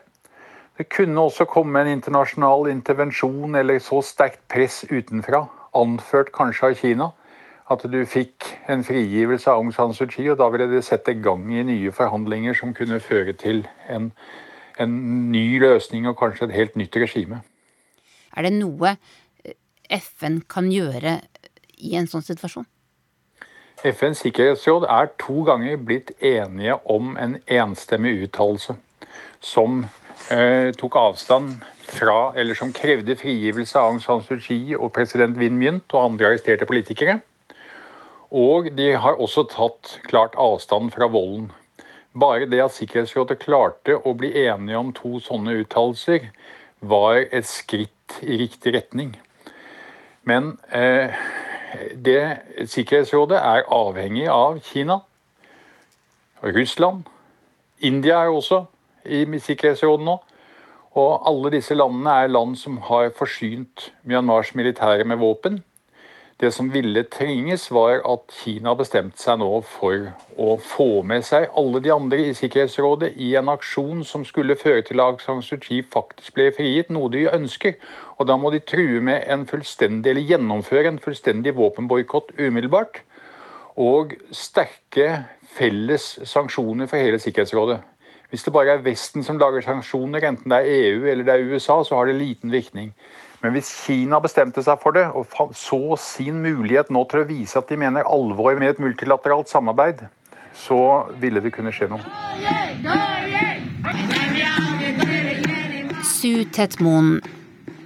Det 0.81 0.89
kunne 0.89 1.21
også 1.21 1.45
komme 1.45 1.83
en 1.83 1.91
internasjonal 1.93 2.71
intervensjon 2.73 3.55
eller 3.59 3.81
så 3.85 4.01
sterkt 4.05 4.41
press 4.49 4.83
utenfra, 4.89 5.45
anført 5.77 6.33
kanskje 6.33 6.71
av 6.71 6.79
Kina, 6.79 7.11
at 7.71 7.85
du 7.87 7.99
fikk 8.09 8.47
en 8.73 8.83
frigivelse 8.87 9.51
av 9.51 9.61
Aung 9.61 9.75
San 9.77 9.93
Suu 9.95 10.09
Kyi, 10.11 10.31
og 10.33 10.41
da 10.41 10.49
ville 10.51 10.67
det 10.73 10.83
sette 10.87 11.15
gang 11.23 11.45
i 11.53 11.63
nye 11.69 11.93
forhandlinger 11.95 12.57
som 12.57 12.73
kunne 12.75 12.99
føre 13.05 13.37
til 13.39 13.63
en, 13.93 14.11
en 14.81 14.97
ny 15.31 15.61
løsning 15.63 16.09
og 16.11 16.19
kanskje 16.19 16.49
et 16.49 16.57
helt 16.57 16.81
nytt 16.81 16.97
regime. 16.99 17.43
Er 18.35 18.49
det 18.49 18.57
noe 18.57 18.97
FN 19.91 20.41
kan 20.51 20.73
gjøre 20.73 21.19
i 21.79 21.95
en 21.99 22.09
sånn 22.11 22.25
situasjon? 22.27 22.67
FNs 23.81 24.21
sikkerhetsråd 24.21 24.85
er 24.93 25.09
to 25.21 25.43
ganger 25.49 25.79
blitt 25.81 26.11
enige 26.21 26.75
om 26.85 27.15
en 27.17 27.39
enstemmig 27.49 28.13
uttalelse 28.27 28.75
som 29.41 29.87
eh, 30.29 30.69
tok 30.77 30.99
avstand 31.01 31.63
fra, 31.89 32.33
eller 32.37 32.59
som 32.59 32.75
krevde 32.77 33.17
frigivelse 33.17 33.79
av 33.81 33.89
Aung 33.89 34.03
San 34.05 34.21
Suu 34.27 34.37
Kyi 34.37 34.77
og 34.77 34.93
president 34.93 35.39
Win 35.41 35.57
Mynt 35.57 35.95
og 35.95 36.11
andre 36.11 36.29
arresterte 36.29 36.69
politikere. 36.69 37.23
Og 38.31 38.69
de 38.77 38.93
har 39.01 39.17
også 39.17 39.47
tatt 39.49 39.97
klart 40.07 40.37
avstand 40.37 40.93
fra 40.93 41.09
volden. 41.09 41.49
Bare 42.13 42.51
det 42.51 42.61
at 42.61 42.77
Sikkerhetsrådet 42.77 43.41
klarte 43.41 43.97
å 43.97 44.13
bli 44.19 44.35
enige 44.45 44.79
om 44.79 44.93
to 44.93 45.19
sånne 45.25 45.57
uttalelser, 45.63 46.29
var 46.81 47.25
et 47.31 47.49
skritt 47.49 48.21
i 48.21 48.43
riktig 48.45 48.75
retning. 48.77 49.15
Men 50.29 50.59
eh, 50.69 51.17
det 52.05 52.69
Sikkerhetsrådet 52.71 53.39
er 53.39 53.69
avhengig 53.73 54.29
av 54.29 54.61
Kina. 54.65 55.01
Russland. 56.43 57.05
India 57.81 58.23
er 58.25 58.33
også 58.33 58.65
i 59.05 59.25
Sikkerhetsrådet 59.39 60.05
nå. 60.05 60.17
Og 60.99 61.29
alle 61.29 61.53
disse 61.55 61.75
landene 61.75 62.11
er 62.11 62.33
land 62.33 62.57
som 62.59 62.81
har 62.89 63.13
forsynt 63.17 63.93
Myanmars 64.03 64.55
militære 64.55 65.05
med 65.05 65.21
våpen. 65.21 65.61
Det 66.41 66.49
som 66.57 66.71
ville 66.73 67.03
trenges, 67.05 67.67
var 67.71 67.99
at 68.09 68.31
Kina 68.33 68.73
bestemte 68.73 69.21
seg 69.21 69.43
nå 69.43 69.49
for 69.69 70.07
å 70.41 70.55
få 70.65 71.03
med 71.05 71.27
seg 71.29 71.51
alle 71.53 71.83
de 71.85 71.93
andre 71.93 72.31
i 72.31 72.33
Sikkerhetsrådet 72.39 73.11
i 73.21 73.35
en 73.37 73.51
aksjon 73.53 74.01
som 74.09 74.25
skulle 74.25 74.57
føre 74.57 74.81
til 74.89 75.05
at 75.05 75.21
Aung 75.29 75.43
Suu 75.45 75.59
Kyi 75.61 75.83
faktisk 75.85 76.39
ble 76.39 76.49
frigitt, 76.57 76.89
noe 76.89 77.13
de 77.13 77.27
ønsker. 77.29 77.77
Og 78.17 78.31
da 78.33 78.39
må 78.41 78.55
de 78.55 78.63
true 78.65 79.05
med 79.05 79.29
en 79.29 79.45
fullstendig, 79.45 80.15
eller 80.15 80.33
gjennomføre 80.33 80.89
en 80.89 81.03
fullstendig 81.05 81.53
våpenboikott 81.61 82.33
umiddelbart. 82.39 83.03
Og 83.77 84.17
sterke 84.33 85.27
felles 85.45 86.15
sanksjoner 86.25 86.89
for 86.89 87.05
hele 87.05 87.21
Sikkerhetsrådet. 87.21 87.83
Hvis 88.33 88.47
det 88.47 88.57
bare 88.57 88.79
er 88.79 88.87
Vesten 88.87 89.27
som 89.27 89.37
lager 89.37 89.61
sanksjoner, 89.67 90.25
enten 90.25 90.55
det 90.55 90.63
er 90.63 90.87
EU 90.87 91.05
eller 91.05 91.27
det 91.27 91.37
er 91.37 91.53
USA, 91.53 91.83
så 91.85 92.01
har 92.01 92.09
det 92.09 92.17
liten 92.17 92.53
virkning. 92.53 92.95
Men 93.41 93.55
hvis 93.57 93.71
Kina 93.87 94.19
bestemte 94.21 94.61
seg 94.65 94.81
for 94.83 94.93
det, 94.93 95.07
og 95.17 95.55
så 95.57 95.97
sin 96.01 96.43
mulighet 96.45 96.91
nå 96.93 97.07
til 97.09 97.23
å 97.23 97.29
vise 97.29 97.57
at 97.57 97.71
de 97.73 97.79
mener 97.81 98.05
alvor 98.05 98.59
med 98.61 98.75
et 98.75 98.83
multilateralt 98.83 99.49
samarbeid, 99.49 100.03
så 100.57 101.09
ville 101.23 101.41
det 101.41 101.53
kunne 101.55 101.73
skje 101.73 101.89
noe. 101.89 102.05
Su 106.05 106.45
Tetmoen, 106.53 107.15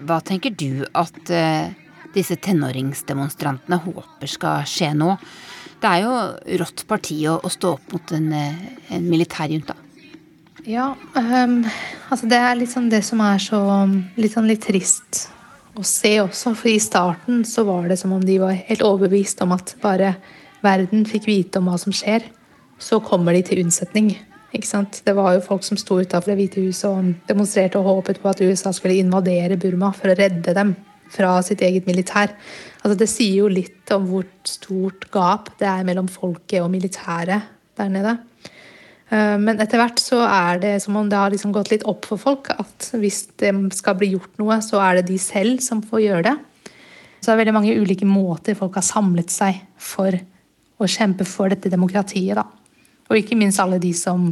hva 0.03 0.19
tenker 0.27 0.51
du 0.59 0.83
at 0.91 1.21
uh, 1.31 1.71
disse 2.17 2.35
tenåringsdemonstrantene 2.43 3.79
håper 3.85 4.31
skal 4.31 4.67
skje 4.67 4.91
nå? 4.99 5.13
Det 5.79 5.93
er 5.93 6.03
jo 6.03 6.17
rått 6.65 6.83
parti 6.91 7.21
å, 7.31 7.39
stå 7.53 7.77
opp 7.77 7.95
mot 7.95 8.17
en, 8.17 8.27
uh, 8.35 8.67
en 8.97 9.07
militærjunta. 9.07 9.79
Ja, 10.67 10.91
um, 11.15 11.61
altså 12.09 12.27
det 12.27 12.41
er 12.41 12.67
sånn 12.67 12.91
det 12.91 13.05
som 13.07 13.23
er 13.23 13.39
så 13.39 13.61
litt 14.19 14.35
sånn 14.35 14.51
litt 14.51 14.65
trist 14.67 15.29
å 15.79 15.85
se 15.87 16.17
også. 16.23 16.55
For 16.59 16.71
i 16.73 16.81
starten 16.83 17.43
så 17.49 17.65
var 17.69 17.89
det 17.91 17.99
som 18.01 18.15
om 18.17 18.23
de 18.25 18.39
var 18.43 18.57
helt 18.69 18.85
overbevist 18.87 19.43
om 19.45 19.55
at 19.57 19.75
bare 19.83 20.15
verden 20.65 21.05
fikk 21.09 21.29
vite 21.29 21.61
om 21.61 21.69
hva 21.69 21.79
som 21.81 21.95
skjer, 21.95 22.25
så 22.81 23.01
kommer 23.05 23.37
de 23.37 23.43
til 23.47 23.63
unnsetning. 23.65 24.15
Ikke 24.55 24.69
sant? 24.69 25.01
Det 25.07 25.15
var 25.17 25.35
jo 25.35 25.45
folk 25.45 25.65
som 25.67 25.79
sto 25.79 25.99
utafor 25.99 26.31
Det 26.31 26.39
hvite 26.39 26.63
huset 26.63 26.87
og 26.87 27.15
demonstrerte 27.29 27.81
og 27.81 27.89
håpet 27.89 28.21
på 28.23 28.31
at 28.31 28.43
USA 28.45 28.71
skulle 28.75 29.01
invadere 29.03 29.59
Burma 29.59 29.91
for 29.97 30.13
å 30.13 30.19
redde 30.19 30.55
dem 30.55 30.75
fra 31.15 31.37
sitt 31.47 31.63
eget 31.63 31.89
militær. 31.91 32.33
Altså 32.83 32.99
Det 32.99 33.11
sier 33.11 33.43
jo 33.43 33.51
litt 33.51 33.91
om 33.95 34.07
hvor 34.11 34.29
stort 34.47 35.09
gap 35.15 35.51
det 35.59 35.69
er 35.71 35.87
mellom 35.87 36.09
folket 36.11 36.63
og 36.63 36.71
militæret 36.71 37.51
der 37.79 37.91
nede. 37.91 38.17
Eh, 39.13 39.37
men 39.41 39.61
etter 39.61 39.81
hvert 39.81 40.01
så 40.01 40.23
er 40.27 40.61
det 40.63 40.75
som 40.85 40.97
om 41.01 41.09
det 41.11 41.19
har 41.19 41.33
liksom 41.35 41.53
gått 41.55 41.73
litt 41.75 41.87
opp 41.91 42.09
for 42.09 42.21
folk 42.21 42.51
at 42.55 42.91
hvis 42.97 43.27
det 43.41 43.53
skal 43.77 43.99
bli 44.01 44.15
gjort 44.15 44.41
noe, 44.41 44.61
så 44.65 44.81
er 44.85 45.01
det 45.01 45.09
de 45.13 45.21
selv 45.21 45.61
som 45.65 45.83
får 45.85 46.05
gjøre 46.07 46.27
det. 46.31 46.37
Så 47.21 47.31
det 47.31 47.37
er 47.37 47.43
veldig 47.45 47.57
mange 47.57 47.77
ulike 47.81 48.09
måter 48.09 48.57
folk 48.59 48.77
har 48.77 48.85
samlet 48.85 49.33
seg 49.33 49.63
for 49.81 50.13
å 50.13 50.89
kjempe 50.91 51.25
for 51.29 51.53
dette 51.53 51.73
demokratiet. 51.73 52.37
da. 52.37 52.45
Og 53.09 53.21
ikke 53.21 53.39
minst 53.39 53.61
alle 53.63 53.81
de 53.81 53.93
som 53.97 54.27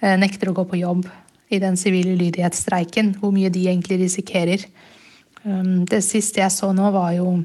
eh, 0.00 0.16
nekter 0.18 0.50
å 0.50 0.56
gå 0.56 0.64
på 0.70 0.80
jobb 0.80 1.06
i 1.52 1.60
den 1.62 1.76
sivile 1.76 2.16
lydighetsstreiken. 2.18 3.16
Hvor 3.20 3.34
mye 3.34 3.52
de 3.52 3.66
egentlig 3.68 4.00
risikerer. 4.00 4.64
Um, 5.42 5.82
det 5.90 6.00
siste 6.06 6.40
jeg 6.40 6.54
så 6.54 6.70
nå, 6.74 6.90
var 6.94 7.12
jo 7.18 7.42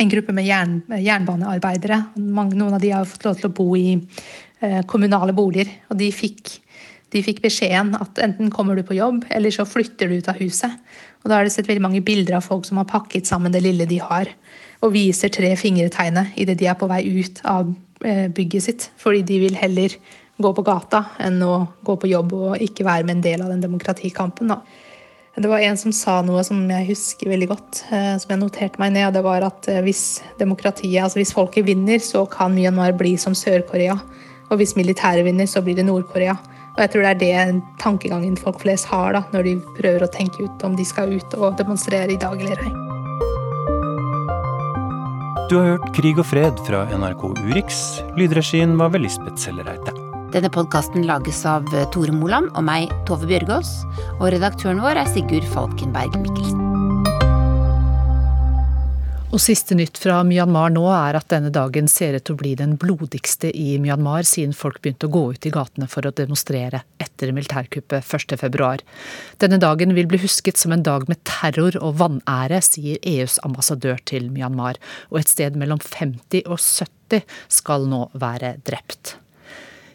en 0.00 0.10
gruppe 0.10 0.32
med 0.34 0.48
jern, 0.48 0.78
jernbanearbeidere. 0.88 2.00
Noen 2.16 2.74
av 2.74 2.80
de 2.82 2.92
har 2.94 3.08
fått 3.08 3.26
lov 3.28 3.38
til 3.38 3.50
å 3.50 3.54
bo 3.54 3.68
i 3.76 3.98
kommunale 4.90 5.32
boliger. 5.36 5.70
Og 5.90 5.98
de 6.00 6.10
fikk, 6.12 6.58
de 7.14 7.22
fikk, 7.24 7.40
beskjeden 7.44 7.94
at 7.98 8.20
enten 8.22 8.50
kommer 8.54 8.76
du 8.76 8.84
på 8.86 8.98
jobb, 8.98 9.24
eller 9.34 9.54
så 9.54 9.66
flytter 9.68 10.10
du 10.10 10.18
ut 10.20 10.28
av 10.30 10.40
huset. 10.40 10.76
Og 11.20 11.30
da 11.30 11.38
har 11.38 11.46
det 11.46 11.54
sett 11.54 11.68
veldig 11.68 11.84
mange 11.84 12.02
bilder 12.04 12.38
av 12.38 12.46
folk 12.46 12.66
som 12.68 12.80
har 12.80 12.88
pakket 12.88 13.28
sammen 13.28 13.52
det 13.52 13.64
lille 13.64 13.88
de 13.88 14.00
har, 14.02 14.30
og 14.80 14.94
viser 14.94 15.32
tre 15.32 15.52
fingretegnet 15.60 16.36
idet 16.40 16.56
de 16.60 16.68
er 16.70 16.78
på 16.80 16.88
vei 16.88 17.02
ut 17.04 17.42
av 17.44 17.72
eh, 18.04 18.28
bygget 18.32 18.64
sitt. 18.64 18.86
Fordi 19.00 19.20
de 19.26 19.40
vil 19.42 19.58
heller 19.60 19.96
gå 20.40 20.52
på 20.56 20.64
gata 20.64 21.04
enn 21.20 21.42
å 21.44 21.66
gå 21.84 21.98
på 22.00 22.08
jobb 22.08 22.32
og 22.38 22.62
ikke 22.64 22.86
være 22.86 23.04
med 23.04 23.18
en 23.18 23.26
del 23.26 23.42
av 23.44 23.50
den 23.52 23.60
demokratikampen. 23.60 24.54
Det 25.36 25.48
var 25.48 25.62
en 25.62 25.76
som 25.78 25.92
sa 25.94 26.16
noe 26.24 26.40
som 26.44 26.62
jeg 26.72 26.88
husker 26.88 27.28
veldig 27.28 27.50
godt, 27.50 27.82
eh, 27.92 28.14
som 28.22 28.32
jeg 28.32 28.40
noterte 28.40 28.80
meg 28.80 28.94
ned. 28.96 29.10
og 29.10 29.18
Det 29.18 29.26
var 29.26 29.44
at 29.50 29.68
hvis 29.84 30.22
demokratiet, 30.40 31.02
altså 31.04 31.20
hvis 31.20 31.36
folket 31.36 31.68
vinner, 31.68 32.00
så 32.00 32.24
kan 32.30 32.56
Myanmar 32.56 32.96
bli 32.96 33.18
som 33.20 33.36
Sør-Korea. 33.36 33.98
Og 34.50 34.58
hvis 34.58 34.74
militæret 34.78 35.24
vinner, 35.26 35.46
så 35.46 35.62
blir 35.62 35.78
det 35.78 35.86
Nord-Korea. 35.86 36.34
Og 36.74 36.82
jeg 36.84 36.92
tror 36.92 37.06
det 37.06 37.10
er 37.10 37.20
det 37.20 37.62
tankegangen 37.82 38.36
folk 38.38 38.60
flest 38.62 38.88
har 38.90 39.14
da, 39.16 39.24
når 39.34 39.46
de 39.46 39.56
prøver 39.78 40.06
å 40.06 40.10
tenke 40.10 40.46
ut 40.46 40.64
om 40.66 40.76
de 40.78 40.86
skal 40.86 41.12
ut 41.14 41.34
og 41.38 41.58
demonstrere 41.58 42.14
i 42.14 42.20
dag 42.20 42.38
eller 42.40 42.62
ei. 42.66 42.72
Du 45.50 45.56
har 45.58 45.72
hørt 45.72 45.88
Krig 45.96 46.18
og 46.22 46.28
fred 46.30 46.62
fra 46.66 46.84
NRK 46.94 47.24
Urix. 47.42 47.80
Lydregien 48.18 48.76
var 48.78 48.92
ved 48.94 49.02
Lisbeth 49.02 49.38
Sellereite. 49.42 49.96
Denne 50.30 50.50
podkasten 50.54 51.08
lages 51.08 51.42
av 51.48 51.66
Tore 51.90 52.14
Moland 52.14 52.52
og 52.54 52.62
meg, 52.68 52.92
Tove 53.08 53.26
Bjørgaas. 53.26 53.80
Og 54.20 54.30
redaktøren 54.36 54.82
vår 54.82 55.02
er 55.02 55.10
Sigurd 55.10 55.50
Falkenberg 55.50 56.14
Mikkelsen. 56.22 56.59
Og 59.30 59.38
siste 59.38 59.76
nytt 59.78 59.94
fra 60.02 60.16
Myanmar 60.26 60.72
nå 60.74 60.82
er 60.90 61.14
at 61.14 61.28
denne 61.30 61.52
dagen 61.54 61.86
ser 61.86 62.16
ut 62.16 62.24
til 62.26 62.34
å 62.34 62.40
bli 62.40 62.56
den 62.58 62.72
blodigste 62.82 63.52
i 63.54 63.76
Myanmar 63.78 64.26
siden 64.26 64.56
folk 64.58 64.80
begynte 64.82 65.06
å 65.06 65.12
gå 65.14 65.22
ut 65.36 65.46
i 65.46 65.52
gatene 65.54 65.86
for 65.92 66.02
å 66.02 66.10
demonstrere 66.18 66.80
etter 66.98 67.30
militærkuppet 67.36 68.02
1.2. 68.02 68.72
Denne 69.38 69.60
dagen 69.62 69.94
vil 69.94 70.10
bli 70.10 70.18
husket 70.24 70.58
som 70.58 70.74
en 70.74 70.82
dag 70.82 71.06
med 71.06 71.22
terror 71.22 71.78
og 71.78 72.00
vanære, 72.02 72.58
sier 72.66 72.98
EUs 73.06 73.38
ambassadør 73.46 74.02
til 74.02 74.32
Myanmar, 74.34 74.82
og 75.14 75.22
et 75.22 75.30
sted 75.30 75.54
mellom 75.62 75.78
50 75.78 76.50
og 76.50 76.58
70 76.58 77.22
skal 77.60 77.86
nå 77.86 78.08
være 78.18 78.56
drept. 78.66 79.14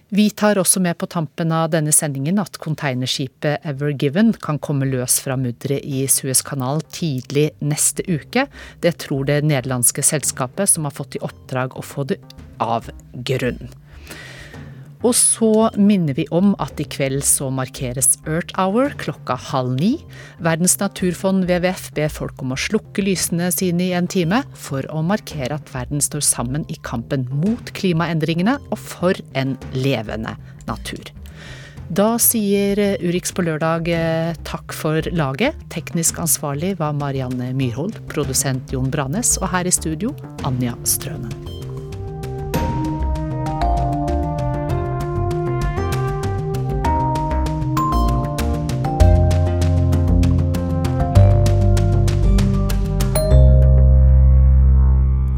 Vi 0.09 0.29
tar 0.29 0.59
også 0.61 0.79
med 0.85 0.97
på 1.01 1.07
tampen 1.09 1.49
av 1.55 1.71
denne 1.73 1.89
sendingen 1.95 2.37
at 2.37 2.59
containerskipet 2.61 3.65
Ever 3.65 3.89
Given 3.89 4.35
kan 4.37 4.59
komme 4.61 4.85
løs 4.85 5.17
fra 5.23 5.33
mudderet 5.39 5.81
i 5.81 6.03
Suezkanalen 6.05 6.85
tidlig 6.93 7.47
neste 7.65 8.05
uke. 8.05 8.45
Det 8.85 8.93
tror 9.01 9.25
det 9.25 9.41
nederlandske 9.49 10.05
selskapet, 10.05 10.69
som 10.69 10.85
har 10.85 10.93
fått 10.93 11.17
i 11.17 11.23
oppdrag 11.25 11.73
å 11.73 11.85
få 11.85 12.05
det 12.11 12.19
av 12.61 12.91
grunn. 13.25 13.65
Og 15.05 15.13
så 15.13 15.69
minner 15.77 16.15
vi 16.17 16.25
om 16.33 16.53
at 16.63 16.79
i 16.81 16.87
kveld 16.89 17.21
så 17.25 17.51
markeres 17.53 18.15
Earth 18.25 18.55
Hour 18.57 18.95
klokka 19.01 19.37
halv 19.51 19.75
ni. 19.77 19.91
Verdens 20.43 20.79
naturfond 20.81 21.45
WWF 21.45 21.91
ber 21.97 22.09
folk 22.13 22.41
om 22.41 22.55
å 22.55 22.59
slukke 22.59 23.05
lysene 23.05 23.51
sine 23.53 23.91
i 23.91 23.93
en 23.97 24.09
time, 24.09 24.41
for 24.57 24.87
å 24.89 25.03
markere 25.05 25.59
at 25.59 25.69
verden 25.75 26.01
står 26.01 26.25
sammen 26.25 26.65
i 26.73 26.79
kampen 26.85 27.27
mot 27.43 27.73
klimaendringene 27.77 28.57
og 28.71 28.81
for 28.81 29.19
en 29.37 29.53
levende 29.77 30.33
natur. 30.65 31.13
Da 31.93 32.15
sier 32.17 32.79
Urix 33.03 33.29
på 33.35 33.43
lørdag 33.45 33.91
eh, 33.93 34.31
takk 34.47 34.73
for 34.73 35.05
laget. 35.13 35.59
Teknisk 35.69 36.17
ansvarlig 36.23 36.73
var 36.79 36.97
Marianne 36.97 37.51
Myrhold, 37.53 37.99
produsent 38.09 38.73
Jon 38.73 38.89
Branes, 38.89 39.35
og 39.37 39.51
her 39.53 39.69
i 39.69 39.75
studio 39.75 40.15
Anja 40.49 40.73
Strønen. 40.81 41.54